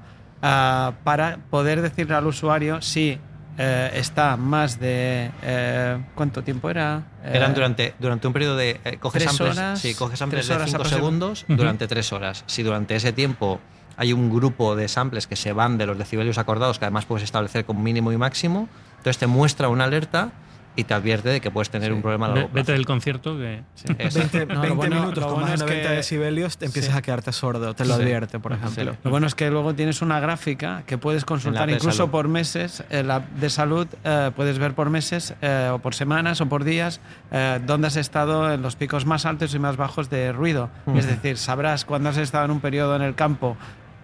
ah, 0.42 0.92
para 1.04 1.38
poder 1.50 1.80
decirle 1.82 2.14
al 2.14 2.26
usuario 2.26 2.82
si 2.82 3.18
eh, 3.58 3.90
está 3.94 4.36
más 4.36 4.78
de... 4.80 5.30
eh, 5.42 6.02
¿Cuánto 6.14 6.42
tiempo 6.42 6.70
era? 6.70 7.02
Eh, 7.24 7.32
Eran 7.34 7.54
durante, 7.54 7.94
durante 7.98 8.26
un 8.26 8.32
periodo 8.32 8.56
de. 8.56 8.80
eh, 8.84 8.96
coges 8.98 9.22
tres 9.24 9.36
samples, 9.36 9.58
horas, 9.58 9.80
sí, 9.80 9.94
coges 9.94 10.18
samples 10.18 10.48
de 10.48 10.54
horas 10.54 10.70
5 10.70 10.76
aproxima- 10.82 10.96
segundos 10.96 11.44
durante 11.48 11.86
3 11.86 12.12
horas. 12.12 12.44
Si 12.46 12.62
durante 12.62 12.96
ese 12.96 13.12
tiempo 13.12 13.60
hay 13.96 14.12
un 14.12 14.28
grupo 14.34 14.74
de 14.74 14.88
samples 14.88 15.26
que 15.28 15.36
se 15.36 15.52
van 15.52 15.78
de 15.78 15.86
los 15.86 15.96
decibelios 15.98 16.38
acordados, 16.38 16.78
que 16.78 16.84
además 16.86 17.04
puedes 17.04 17.22
establecer 17.22 17.64
con 17.64 17.82
mínimo 17.82 18.10
y 18.12 18.16
máximo, 18.16 18.68
entonces 18.98 19.18
te 19.18 19.26
muestra 19.28 19.68
una 19.68 19.84
alerta 19.84 20.32
y 20.76 20.84
te 20.84 20.94
advierte 20.94 21.28
de 21.28 21.40
que 21.40 21.50
puedes 21.50 21.70
tener 21.70 21.92
un 21.92 22.02
problema 22.02 22.26
a 22.26 22.28
largo 22.30 22.42
Vete 22.48 22.52
plazo. 22.52 22.72
del 22.72 22.86
concierto 22.86 23.36
que. 23.36 23.62
Exacto. 23.98 24.38
20, 24.38 24.46
No, 24.46 24.54
lo 24.54 24.60
20 24.60 24.76
bueno- 24.76 24.96
minutos 25.00 25.24
con 25.24 25.34
bueno 25.34 25.40
más 25.46 25.50
de 25.50 25.54
es 25.54 25.60
90 25.70 25.88
que- 25.88 25.94
decibelios 25.96 26.58
te 26.58 26.66
empiezas 26.66 26.92
Sí. 26.92 26.98
a 26.98 27.02
quedarte 27.02 27.32
sordo, 27.32 27.74
te 27.74 27.84
lo 27.84 27.96
Sí. 27.96 28.02
advierte, 28.02 28.38
por 28.38 28.52
ejemplo. 28.52 28.92
Sí. 28.92 28.98
Lo 29.04 29.10
bueno 29.10 29.26
es 29.26 29.34
que 29.34 29.50
luego 29.50 29.74
tienes 29.74 30.02
una 30.02 30.20
gráfica 30.20 30.82
que 30.86 30.98
puedes 30.98 31.24
consultar 31.24 31.70
incluso 31.70 32.10
por 32.10 32.28
meses. 32.28 32.82
En 32.90 33.08
la 33.08 33.16
app 33.16 33.28
de 33.34 33.50
salud 33.50 33.86
eh, 34.04 34.30
puedes 34.34 34.58
ver 34.58 34.74
por 34.74 34.90
meses 34.90 35.34
eh, 35.42 35.70
o 35.72 35.78
por 35.78 35.94
semanas 35.94 36.40
o 36.40 36.46
por 36.48 36.64
días 36.64 37.00
eh, 37.30 37.60
dónde 37.66 37.86
has 37.88 37.96
estado 37.96 38.52
en 38.52 38.62
los 38.62 38.76
picos 38.76 39.06
más 39.06 39.26
altos 39.26 39.54
y 39.54 39.58
más 39.58 39.76
bajos 39.76 40.10
de 40.10 40.32
ruido. 40.32 40.70
Es 40.96 41.06
decir, 41.06 41.36
sabrás 41.38 41.84
cuándo 41.84 42.08
has 42.08 42.16
estado 42.16 42.44
en 42.46 42.50
un 42.50 42.60
periodo 42.60 42.96
en 42.96 43.02
el 43.02 43.14
campo. 43.14 43.56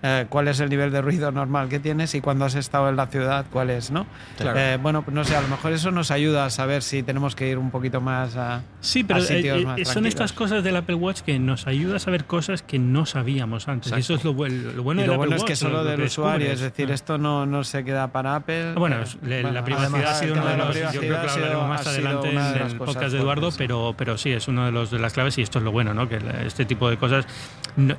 Eh, 0.03 0.26
cuál 0.28 0.48
es 0.48 0.61
el 0.61 0.70
nivel 0.70 0.90
de 0.90 1.03
ruido 1.03 1.30
normal 1.30 1.68
que 1.68 1.78
tienes 1.78 2.14
y 2.14 2.20
cuando 2.20 2.44
has 2.46 2.55
estado 2.55 2.88
en 2.88 2.96
la 2.96 3.07
ciudad 3.09 3.44
cuál 3.53 3.68
es, 3.70 3.90
¿no? 3.90 4.07
Claro. 4.38 4.59
Eh, 4.59 4.78
bueno, 4.80 5.03
pues 5.03 5.14
no 5.14 5.24
sé, 5.24 5.36
a 5.36 5.42
lo 5.42 5.48
mejor 5.48 5.72
eso 5.72 5.90
nos 5.90 6.11
ayuda 6.11 6.46
a 6.46 6.51
saber 6.51 6.82
si 6.82 7.03
tenemos 7.03 7.34
que 7.36 7.48
ir 7.48 7.59
un 7.59 7.70
poquito 7.70 8.01
más 8.01 8.36
a... 8.36 8.62
Sí, 8.80 9.05
pero 9.05 9.20
a 9.20 9.22
sitios 9.22 9.61
eh, 9.61 9.64
más 9.66 9.78
eh, 9.78 9.84
son 9.84 9.92
tranquilos. 9.94 10.09
estas 10.14 10.32
cosas 10.32 10.64
del 10.64 10.76
Apple 10.76 10.94
Watch 10.94 11.20
que 11.20 11.38
nos 11.38 11.66
ayuda 11.66 11.96
a 11.96 11.98
saber 11.98 12.24
cosas 12.24 12.62
que 12.62 12.78
no 12.78 13.05
sabíamos 13.05 13.68
antes. 13.68 13.92
Y 13.92 14.01
eso 14.01 14.14
es 14.14 14.24
lo, 14.24 14.32
buen- 14.32 14.74
lo 14.76 14.82
bueno 14.82 15.01
y 15.01 15.03
del 15.03 15.09
lo 15.11 15.14
Apple 15.16 15.26
bueno 15.28 15.36
es 15.36 15.44
que 15.44 15.57
solo 15.57 15.78
lo- 15.78 15.84
lo 15.84 15.90
del 15.90 16.03
usuario, 16.03 16.51
es 16.51 16.61
decir, 16.61 16.88
Ah. 16.90 16.94
esto 16.94 17.18
no, 17.18 17.44
no 17.44 17.62
se 17.64 17.84
queda 17.84 18.09
para 18.09 18.36
Apple. 18.36 18.72
Bueno, 18.74 18.96
Eh, 19.03 19.05
le- 19.22 19.42
bueno, 19.42 19.53
la 19.55 19.64
privacidad 19.64 19.94
además, 19.94 20.11
ha 20.11 20.14
sido 20.20 20.32
uno 20.34 20.46
de 20.46 20.57
los. 20.57 20.66
Yo 20.66 20.72
creo 20.72 20.90
que 20.92 20.98
privacidad 21.01 21.36
lo 21.36 21.42
hablaremos 21.61 21.68
más 21.68 21.86
adelante 21.86 22.28
en 22.30 22.34
las 22.36 22.72
el 22.72 22.78
podcast 22.78 23.12
de 23.12 23.18
Eduardo, 23.18 23.51
pero, 23.59 23.94
pero 23.98 24.16
sí, 24.16 24.32
es 24.32 24.48
uno 24.48 24.64
de, 24.64 24.72
los, 24.72 24.90
de 24.90 24.98
las 24.98 25.12
claves 25.12 25.36
y 25.36 25.42
esto 25.42 25.59
es 25.59 25.64
lo 25.64 25.72
bueno, 25.72 25.92
¿no? 25.92 26.09
Que 26.09 26.18
este 26.46 26.64
tipo 26.64 26.88
de 26.88 26.96
cosas 26.96 27.26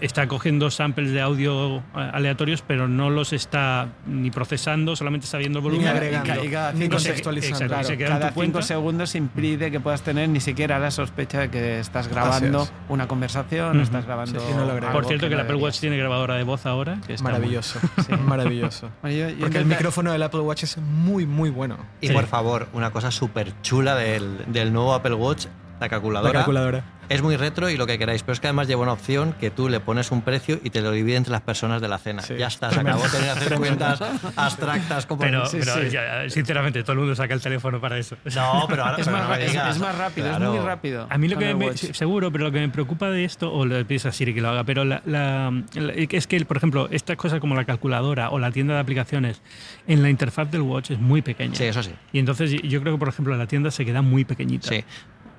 está 0.01 0.27
cogiendo 0.27 0.69
samples 0.69 1.11
de 1.11 1.21
audio 1.21 1.77
eh, 1.77 1.81
aleatorios, 1.93 2.63
pero 2.65 2.87
no 2.87 3.09
los 3.09 3.33
está 3.33 3.89
ni 4.05 4.31
procesando, 4.31 4.95
solamente 4.95 5.25
está 5.25 5.37
viendo 5.37 5.59
el 5.59 5.63
Ni 5.65 5.69
volumen. 5.71 5.87
agregando, 5.89 6.33
Y 6.33 6.37
ca- 6.37 6.45
y 6.45 6.49
cada 6.49 6.71
ni 6.73 6.81
cinco 6.83 6.99
se- 6.99 7.07
contextualizando. 7.09 7.65
exacto, 7.65 7.73
Claro, 7.75 7.87
se 7.87 7.97
cada 7.97 8.31
cuenta. 8.33 8.59
cinco 8.59 8.61
segundos 8.67 9.15
impide 9.15 9.71
que 9.71 9.79
puedas 9.79 10.01
tener 10.01 10.29
ni 10.29 10.39
siquiera 10.39 10.79
la 10.79 10.91
sospecha 10.91 11.39
de 11.41 11.49
que 11.49 11.79
estás 11.79 12.07
grabando 12.07 12.63
es. 12.63 12.71
una 12.89 13.07
conversación 13.07 13.71
Ujú. 13.77 13.81
estás 13.83 14.05
grabando. 14.05 14.39
Sí, 14.39 14.45
no. 14.55 14.91
Por 14.91 15.05
cierto, 15.05 15.27
que 15.27 15.33
el 15.33 15.39
no 15.39 15.43
Apple 15.43 15.55
Watch 15.57 15.79
tiene 15.79 15.97
grabadora 15.97 16.35
de 16.35 16.43
voz 16.43 16.65
ahora. 16.65 16.99
Que 17.05 17.13
está 17.15 17.23
muy- 17.29 17.31
Maravilloso, 17.41 17.79
maravilloso. 18.25 18.89
Bueno, 19.01 19.17
yo- 19.17 19.29
yo 19.29 19.39
Porque 19.41 19.57
el 19.57 19.65
micrófono 19.65 20.11
del 20.11 20.23
Apple 20.23 20.41
Watch 20.41 20.63
es 20.63 20.77
muy, 20.77 21.25
muy 21.25 21.49
bueno. 21.49 21.77
Y 21.99 22.07
Sí. 22.07 22.13
por 22.13 22.27
favor, 22.27 22.67
una 22.73 22.91
cosa 22.91 23.11
súper 23.11 23.53
chula 23.61 23.95
del, 23.95 24.37
del 24.47 24.71
nuevo 24.73 24.93
Apple 24.93 25.15
Watch, 25.15 25.47
la 25.81 25.89
calculadora. 25.89 26.31
La 26.33 26.39
calculadora. 26.39 26.83
Es 27.09 27.21
muy 27.21 27.35
retro 27.35 27.69
y 27.69 27.75
lo 27.75 27.85
que 27.87 27.97
queráis, 27.97 28.23
pero 28.23 28.31
es 28.33 28.39
que 28.39 28.47
además 28.47 28.67
lleva 28.69 28.83
una 28.83 28.93
opción 28.93 29.33
que 29.37 29.49
tú 29.49 29.67
le 29.67 29.81
pones 29.81 30.11
un 30.11 30.21
precio 30.21 30.59
y 30.63 30.69
te 30.69 30.81
lo 30.81 30.91
divide 30.91 31.17
entre 31.17 31.31
las 31.33 31.41
personas 31.41 31.81
de 31.81 31.89
la 31.89 31.97
cena. 31.97 32.21
Sí. 32.21 32.35
Ya 32.37 32.47
está, 32.47 32.71
se 32.71 32.79
acabó 32.79 33.01
tener 33.03 33.23
que 33.23 33.29
hacer 33.31 33.55
cuentas 33.57 34.01
abstractas 34.37 35.05
como 35.05 35.19
Pero, 35.21 35.45
Sí, 35.45 35.57
pero 35.59 35.73
sí. 35.81 35.89
ya, 35.89 36.29
sinceramente, 36.29 36.83
todo 36.83 36.93
el 36.93 36.99
mundo 36.99 37.15
saca 37.15 37.33
el 37.33 37.41
teléfono 37.41 37.81
para 37.81 37.97
eso. 37.97 38.15
No, 38.33 38.65
pero 38.69 38.85
ahora 38.85 38.97
Es 38.99 39.05
pero 39.07 39.17
más, 39.17 39.27
no 39.27 39.35
es, 39.35 39.55
es 39.55 39.79
más 39.79 39.97
rápido, 39.97 40.27
Claro. 40.29 40.45
es 40.45 40.51
muy 40.59 40.65
rápido. 40.65 41.07
A 41.09 41.17
mí 41.17 41.27
lo 41.27 41.37
que 41.37 41.53
me, 41.53 41.75
seguro, 41.75 42.31
pero 42.31 42.45
lo 42.45 42.51
que 42.51 42.59
me 42.59 42.69
preocupa 42.69 43.09
de 43.09 43.25
esto, 43.25 43.51
o 43.51 43.65
le 43.65 43.83
pides 43.83 44.05
a 44.05 44.11
Siri 44.13 44.33
que 44.33 44.39
lo 44.41 44.49
haga, 44.49 44.63
pero 44.63 44.85
la, 44.85 45.01
la- 45.05 45.51
la- 45.73 45.93
es 45.93 46.27
que, 46.27 46.45
por 46.45 46.57
ejemplo, 46.57 46.87
estas 46.91 47.17
cosas 47.17 47.39
como 47.41 47.55
la 47.55 47.65
calculadora 47.65 48.29
o 48.29 48.39
la 48.39 48.51
tienda 48.51 48.75
de 48.75 48.79
aplicaciones 48.79 49.41
en 49.87 50.01
la 50.01 50.09
interfaz 50.09 50.49
del 50.51 50.61
Watch 50.61 50.91
es 50.91 50.99
muy 50.99 51.21
pequeña. 51.21 51.55
Sí, 51.55 51.65
eso 51.65 51.83
sí. 51.83 51.91
Y 52.13 52.19
entonces 52.19 52.51
yo 52.51 52.79
creo 52.81 52.93
que, 52.93 52.99
por 52.99 53.09
ejemplo, 53.09 53.35
la 53.35 53.47
tienda 53.47 53.69
se 53.71 53.83
queda 53.83 54.01
muy 54.01 54.23
pequeñita. 54.23 54.69
Sí. 54.69 54.83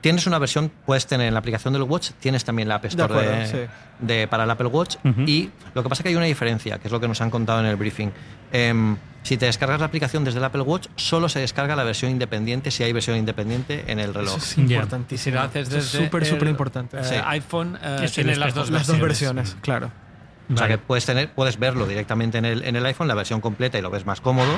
Tienes 0.03 0.27
una 0.27 0.39
versión, 0.39 0.71
puedes 0.85 1.07
tener 1.07 1.29
en 1.29 1.33
la 1.33 1.39
aplicación 1.41 1.73
del 1.73 1.83
Watch, 1.85 2.11
tienes 2.21 2.45
también 2.45 2.69
la 2.69 2.75
App 2.75 2.85
Store 2.85 3.05
acuerdo, 3.05 3.31
de- 3.31 3.47
sí. 3.47 3.59
de- 4.01 4.29
para 4.29 4.45
el 4.45 4.51
Apple 4.51 4.67
Watch. 4.67 4.97
Y 5.27 5.49
lo 5.75 5.83
que 5.83 5.89
pasa 5.89 6.01
es 6.01 6.03
que 6.03 6.09
hay 6.11 6.17
una 6.17 6.27
diferencia, 6.27 6.79
que 6.79 6.89
es 6.89 6.93
lo 6.93 7.01
que 7.01 7.09
nos 7.09 7.21
han 7.23 7.31
contado 7.31 7.61
en 7.61 7.67
el 7.67 7.77
briefing. 7.77 8.11
Em, 8.53 8.97
si 9.23 9.37
te 9.39 9.47
descargas 9.47 9.79
la 9.81 9.87
aplicación 9.87 10.25
desde 10.25 10.41
el 10.41 10.45
Apple 10.45 10.63
Watch, 10.63 10.89
solo 10.97 11.29
se 11.29 11.39
descarga 11.39 11.77
la 11.77 11.85
versión 11.85 12.11
independiente, 12.11 12.71
si 12.73 12.83
hay 12.83 12.93
versión 12.93 13.17
independiente 13.17 13.85
en 13.87 14.01
el 14.01 14.13
reloj. 14.13 14.37
Eso 14.37 14.45
es 14.45 14.57
Ya. 14.57 14.63
Y 14.65 14.67
si 14.67 14.75
importantísimo. 14.75 15.37
lo 15.37 15.43
haces 15.43 15.71
desde 15.71 15.99
súper, 16.05 16.27
súper 16.27 16.49
importante. 16.49 16.99
eh, 16.99 17.05
Sí. 17.05 17.15
iPhone 17.25 17.79
eh, 17.83 18.11
tiene 18.13 18.35
las 18.37 18.55
dos 18.55 18.71
Las 18.71 18.87
dos 18.89 18.99
versiones. 19.01 19.57
claro. 19.63 19.91
O 20.53 20.57
sea 20.57 20.67
que 20.69 20.77
puedes 20.77 21.07
tener, 21.07 21.31
puedes 21.33 21.59
verlo 21.59 21.87
directamente 21.87 22.37
en 22.39 22.45
el, 22.45 22.65
en 22.65 22.75
el 22.77 22.85
iPhone, 22.85 23.07
la 23.09 23.15
versión 23.15 23.41
completa 23.41 23.79
y 23.79 23.83
lo 23.83 23.91
ves 23.91 24.05
más 24.05 24.21
cómodo. 24.21 24.53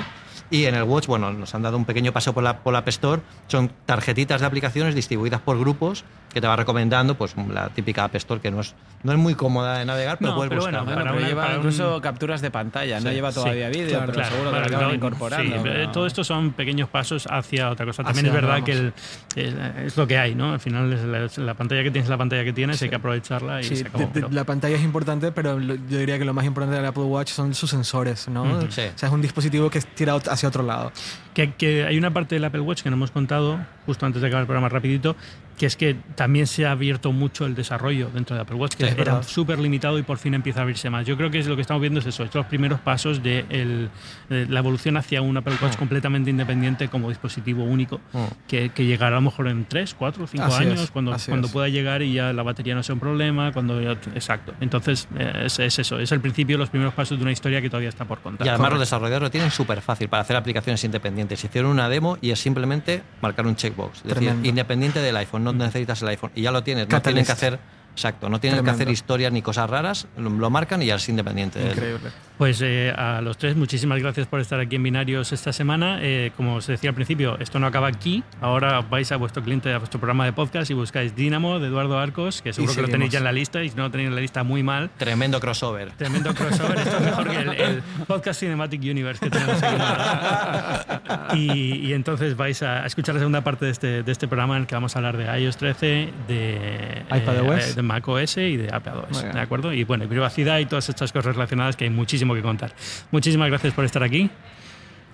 Y 0.50 0.66
en 0.66 0.74
el 0.74 0.82
Watch, 0.84 1.06
bueno, 1.06 1.32
nos 1.32 1.54
han 1.54 1.62
dado 1.62 1.76
un 1.76 1.84
pequeño 1.84 2.12
paseo 2.12 2.32
por 2.32 2.42
la, 2.44 2.58
por 2.58 2.72
la 2.72 2.80
App 2.80 2.88
Store. 2.88 3.22
Son 3.48 3.70
tarjetitas 3.86 4.40
de 4.40 4.46
aplicaciones 4.46 4.94
distribuidas 4.94 5.40
por 5.40 5.58
grupos 5.58 6.04
que 6.32 6.40
te 6.40 6.48
va 6.48 6.56
recomendando, 6.56 7.14
pues 7.16 7.34
la 7.52 7.68
típica 7.68 8.04
App 8.04 8.16
Store 8.16 8.40
que 8.40 8.50
no 8.50 8.60
es, 8.60 8.74
no 9.04 9.12
es 9.12 9.18
muy 9.18 9.36
cómoda 9.36 9.78
de 9.78 9.84
navegar, 9.84 10.18
pero 10.18 10.32
No, 10.32 10.36
puedes 10.36 10.48
pero 10.50 10.62
buscar. 10.62 10.84
bueno, 10.84 11.00
pero 11.04 11.16
una- 11.16 11.28
lleva 11.28 11.42
para 11.42 11.54
un- 11.54 11.60
incluso 11.60 12.00
capturas 12.00 12.40
de 12.40 12.50
pantalla, 12.50 12.98
no 12.98 13.08
Sí. 13.08 13.14
lleva 13.14 13.30
Sí. 13.30 13.34
todavía 13.40 13.68
vídeo, 13.68 13.88
Claro, 13.90 14.06
pero 14.06 14.12
Claro, 14.14 14.30
seguro 14.30 14.50
que 14.52 14.58
lo 14.58 14.66
acaban 14.66 14.88
no, 14.88 14.94
incorporando. 14.94 15.54
sí, 15.56 15.60
pero- 15.62 15.80
eh, 15.82 15.88
todo 15.92 16.06
esto 16.08 16.24
son 16.24 16.52
pequeños 16.52 16.88
pasos 16.88 17.28
hacia 17.30 17.70
otra 17.70 17.86
cosa. 17.86 18.02
También 18.02 18.26
Hacia 18.26 18.36
es 18.38 18.44
verdad 18.44 18.64
que 18.64 18.72
el- 18.72 18.92
el- 19.36 19.86
es 19.86 19.96
lo 19.96 20.06
que 20.08 20.18
hay, 20.18 20.34
¿no? 20.34 20.52
Al 20.54 20.58
final 20.60 20.92
es 20.92 21.04
la, 21.04 21.24
es 21.24 21.38
la 21.38 21.54
pantalla 21.54 21.84
que 21.84 21.90
tienes, 21.92 22.06
es 22.06 22.10
la 22.10 22.18
pantalla 22.18 22.42
que 22.44 22.52
tienes, 22.52 22.82
hay 22.82 22.88
que 22.88 22.96
aprovecharla 22.96 23.60
y 23.60 23.64
Sí, 23.64 23.76
se 23.76 23.86
acabó. 23.86 23.98
de- 23.98 24.04
de- 24.06 24.10
pero- 24.12 24.28
la 24.30 24.42
pantalla 24.44 24.74
es 24.76 24.82
importante, 24.82 25.30
pero 25.30 25.58
lo- 25.60 25.76
yo 25.76 25.98
diría 25.98 26.18
que 26.18 26.24
lo 26.24 26.34
más 26.34 26.44
importante 26.46 26.74
del 26.76 26.84
Apple 26.86 27.04
Watch 27.04 27.30
son 27.30 27.54
sus 27.54 27.70
sensores, 27.70 28.26
¿no? 28.28 28.42
Ujú. 28.42 28.62
Sí. 28.70 28.82
O 28.92 28.98
sea, 28.98 29.08
es 29.08 29.12
un 29.14 29.22
dispositivo 29.22 29.70
que 29.70 29.80
tira 29.80 30.16
ot- 30.16 30.26
hacia 30.34 30.48
otro 30.48 30.62
lado. 30.62 30.92
Que, 31.34 31.84
hay 31.84 31.98
una 31.98 32.12
parte 32.12 32.34
del 32.34 32.44
Apple 32.44 32.60
Watch 32.60 32.82
que 32.82 32.90
no 32.90 32.96
hemos 32.96 33.10
contado 33.10 33.58
justo 33.86 34.06
antes 34.06 34.22
de 34.22 34.28
acabar 34.28 34.42
el 34.42 34.46
programa 34.46 34.68
rapidito, 34.68 35.16
que 35.58 35.66
es 35.66 35.76
que 35.76 35.96
también 36.14 36.46
se 36.46 36.66
ha 36.66 36.72
abierto 36.72 37.12
mucho 37.12 37.46
el 37.46 37.54
desarrollo 37.54 38.10
dentro 38.12 38.34
de 38.36 38.42
Apple 38.42 38.56
Watch, 38.56 38.74
que 38.74 38.86
Sí, 38.88 38.94
era 38.98 39.22
súper 39.22 39.58
limitado 39.58 39.98
y 39.98 40.02
por 40.02 40.18
fin 40.18 40.34
empieza 40.34 40.60
a 40.60 40.62
abrirse 40.62 40.90
más. 40.90 41.06
Yo 41.06 41.16
creo 41.16 41.30
que 41.30 41.38
es 41.38 41.46
lo 41.46 41.54
que 41.56 41.62
estamos 41.62 41.80
viendo 41.80 42.00
es 42.00 42.06
eso, 42.06 42.24
es 42.24 42.34
los 42.34 42.46
primeros 42.46 42.80
pasos 42.80 43.22
de, 43.22 43.44
el- 43.50 43.88
de 44.28 44.46
la 44.46 44.58
evolución 44.60 44.96
hacia 44.96 45.22
un 45.22 45.36
Apple 45.36 45.54
Watch 45.62 45.74
Mm. 45.76 45.78
completamente 45.78 46.30
independiente 46.30 46.88
como 46.88 47.08
dispositivo 47.08 47.64
único, 47.64 48.00
Mm. 48.12 48.18
que, 48.48 48.70
que 48.70 48.84
llegará 48.84 49.16
a 49.16 49.20
lo 49.20 49.26
mejor 49.26 49.48
en 49.48 49.64
3, 49.64 49.94
4, 49.94 50.26
5 50.26 50.44
Así 50.44 50.64
años, 50.64 50.80
es, 50.80 50.90
cuando, 50.90 51.12
así 51.12 51.30
cuando 51.30 51.46
es. 51.46 51.52
pueda 51.52 51.68
llegar 51.68 52.02
y 52.02 52.12
ya 52.14 52.32
la 52.32 52.42
batería 52.42 52.74
no 52.74 52.82
sea 52.82 52.94
un 52.94 53.00
problema, 53.00 53.52
cuando 53.52 53.80
ya- 53.80 53.92
exacto. 54.14 54.54
Entonces 54.60 55.06
eh, 55.18 55.42
es, 55.46 55.58
es 55.58 55.78
eso, 55.78 55.98
es 56.00 56.10
el 56.12 56.20
principio, 56.20 56.58
los 56.58 56.70
primeros 56.70 56.94
pasos 56.94 57.16
de 57.18 57.22
una 57.22 57.32
historia 57.32 57.60
que 57.62 57.70
todavía 57.70 57.88
está 57.90 58.04
por 58.04 58.18
contar. 58.20 58.46
Y 58.46 58.50
además 58.50 58.70
los 58.70 58.80
desarrolladores 58.80 59.22
lo 59.26 59.30
tienen 59.30 59.50
súper 59.50 59.80
fácil 59.82 60.08
para 60.08 60.22
hacer 60.22 60.36
aplicaciones 60.36 60.82
independientes. 60.84 61.42
Hicieron 61.44 61.70
una 61.70 61.88
demo 61.88 62.18
y 62.20 62.30
es 62.30 62.40
simplemente 62.40 63.02
marcar 63.22 63.46
un 63.46 63.54
checkbox. 63.56 63.98
Es 64.04 64.14
decir, 64.14 64.34
independiente 64.42 65.00
del 65.00 65.16
iPhone, 65.16 65.43
no 65.52 65.64
necesitas 65.64 66.02
el 66.02 66.08
iPhone. 66.08 66.32
Y 66.34 66.42
ya 66.42 66.50
lo 66.50 66.62
tienes. 66.62 66.86
No 66.86 66.90
Catalyst. 66.90 67.26
que 67.26 67.32
hacer 67.32 67.58
Exacto, 67.94 68.28
no 68.28 68.40
tienen 68.40 68.58
que 68.58 68.62
Tremendo. 68.64 68.82
hacer 68.82 68.92
historias 68.92 69.32
ni 69.32 69.40
cosas 69.40 69.70
raras, 69.70 70.08
lo, 70.18 70.28
lo 70.28 70.50
marcan 70.50 70.82
y 70.82 70.86
ya 70.86 70.96
es 70.96 71.08
independiente. 71.08 71.62
Increíble. 71.64 72.10
Pues 72.36 72.60
eh, 72.62 72.92
a 72.96 73.20
los 73.20 73.38
tres, 73.38 73.54
muchísimas 73.54 74.00
gracias 74.00 74.26
por 74.26 74.40
estar 74.40 74.58
aquí 74.58 74.74
en 74.74 74.82
Binarios 74.82 75.32
esta 75.32 75.52
semana. 75.52 75.98
Eh, 76.02 76.32
como 76.36 76.56
os 76.56 76.66
decía 76.66 76.90
al 76.90 76.96
principio, 76.96 77.38
esto 77.38 77.60
no 77.60 77.68
acaba 77.68 77.86
aquí. 77.86 78.24
Ahora 78.40 78.80
vais 78.80 79.12
a 79.12 79.16
vuestro 79.16 79.44
cliente, 79.44 79.72
a 79.72 79.78
vuestro 79.78 80.00
programa 80.00 80.24
de 80.24 80.32
podcast 80.32 80.68
y 80.72 80.74
buscáis 80.74 81.14
Dínamo 81.14 81.60
de 81.60 81.68
Eduardo 81.68 81.96
Arcos, 82.00 82.42
que 82.42 82.52
seguro 82.52 82.74
que 82.74 82.82
lo 82.82 82.88
tenéis 82.88 83.12
ya 83.12 83.18
en 83.18 83.24
la 83.24 83.30
lista 83.32 83.62
y 83.62 83.68
si 83.68 83.76
no 83.76 83.84
lo 83.84 83.90
tenéis 83.92 84.08
en 84.08 84.16
la 84.16 84.20
lista, 84.20 84.42
muy 84.42 84.64
mal. 84.64 84.90
Tremendo 84.98 85.38
crossover. 85.38 85.92
Tremendo 85.92 86.34
crossover. 86.34 86.76
Esto 86.78 86.96
es 86.96 87.02
mejor 87.02 87.30
que 87.30 87.36
el, 87.36 87.48
el 87.52 87.82
Podcast 88.08 88.40
Cinematic 88.40 88.80
Universe 88.82 89.20
que 89.24 89.30
tenemos 89.30 89.62
aquí. 89.62 89.76
Y, 91.34 91.86
y 91.88 91.92
entonces 91.92 92.36
vais 92.36 92.62
a 92.62 92.86
escuchar 92.86 93.14
la 93.14 93.20
segunda 93.20 93.42
parte 93.42 93.64
de 93.66 93.70
este, 93.70 94.02
de 94.02 94.12
este 94.12 94.28
programa 94.28 94.56
en 94.56 94.62
el 94.62 94.66
que 94.66 94.74
vamos 94.74 94.94
a 94.94 94.98
hablar 94.98 95.16
de 95.16 95.40
iOS 95.40 95.56
13, 95.56 96.12
de, 96.28 97.02
iPadOS. 97.10 97.76
eh, 97.76 97.82
de 97.84 97.88
macOS 97.88 98.36
y 98.38 98.56
de 98.56 98.64
iPadOS. 98.66 99.10
Muy 99.10 99.22
bien. 99.22 99.34
¿De 99.34 99.40
acuerdo? 99.40 99.72
Y 99.72 99.84
bueno, 99.84 100.04
y 100.04 100.06
privacidad 100.06 100.58
y 100.58 100.66
todas 100.66 100.88
estas 100.88 101.12
cosas 101.12 101.34
relacionadas 101.34 101.76
que 101.76 101.84
hay 101.84 101.90
muchísimo 101.90 102.34
que 102.34 102.42
contar. 102.42 102.74
Muchísimas 103.10 103.48
gracias 103.48 103.72
por 103.74 103.84
estar 103.84 104.02
aquí. 104.02 104.30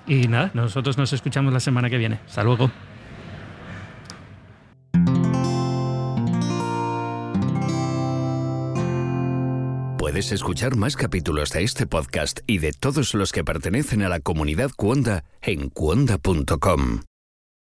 Y 0.06 0.28
nada, 0.28 0.50
nosotros 0.54 0.96
nos 0.98 1.12
escuchamos 1.12 1.52
la 1.52 1.60
semana 1.60 1.90
que 1.90 1.98
viene. 1.98 2.20
Hasta 2.26 2.42
luego. 2.42 2.70
Puedes 9.98 10.32
escuchar 10.32 10.76
más 10.76 10.96
capítulos 10.96 11.50
de 11.50 11.62
este 11.62 11.86
podcast 11.86 12.40
y 12.46 12.58
de 12.58 12.72
todos 12.72 13.14
los 13.14 13.30
que 13.30 13.44
pertenecen 13.44 14.02
a 14.02 14.08
la 14.08 14.18
comunidad 14.18 14.70
Cuonda 14.76 15.24
en 15.42 15.68
cuonda.com. 15.68 17.09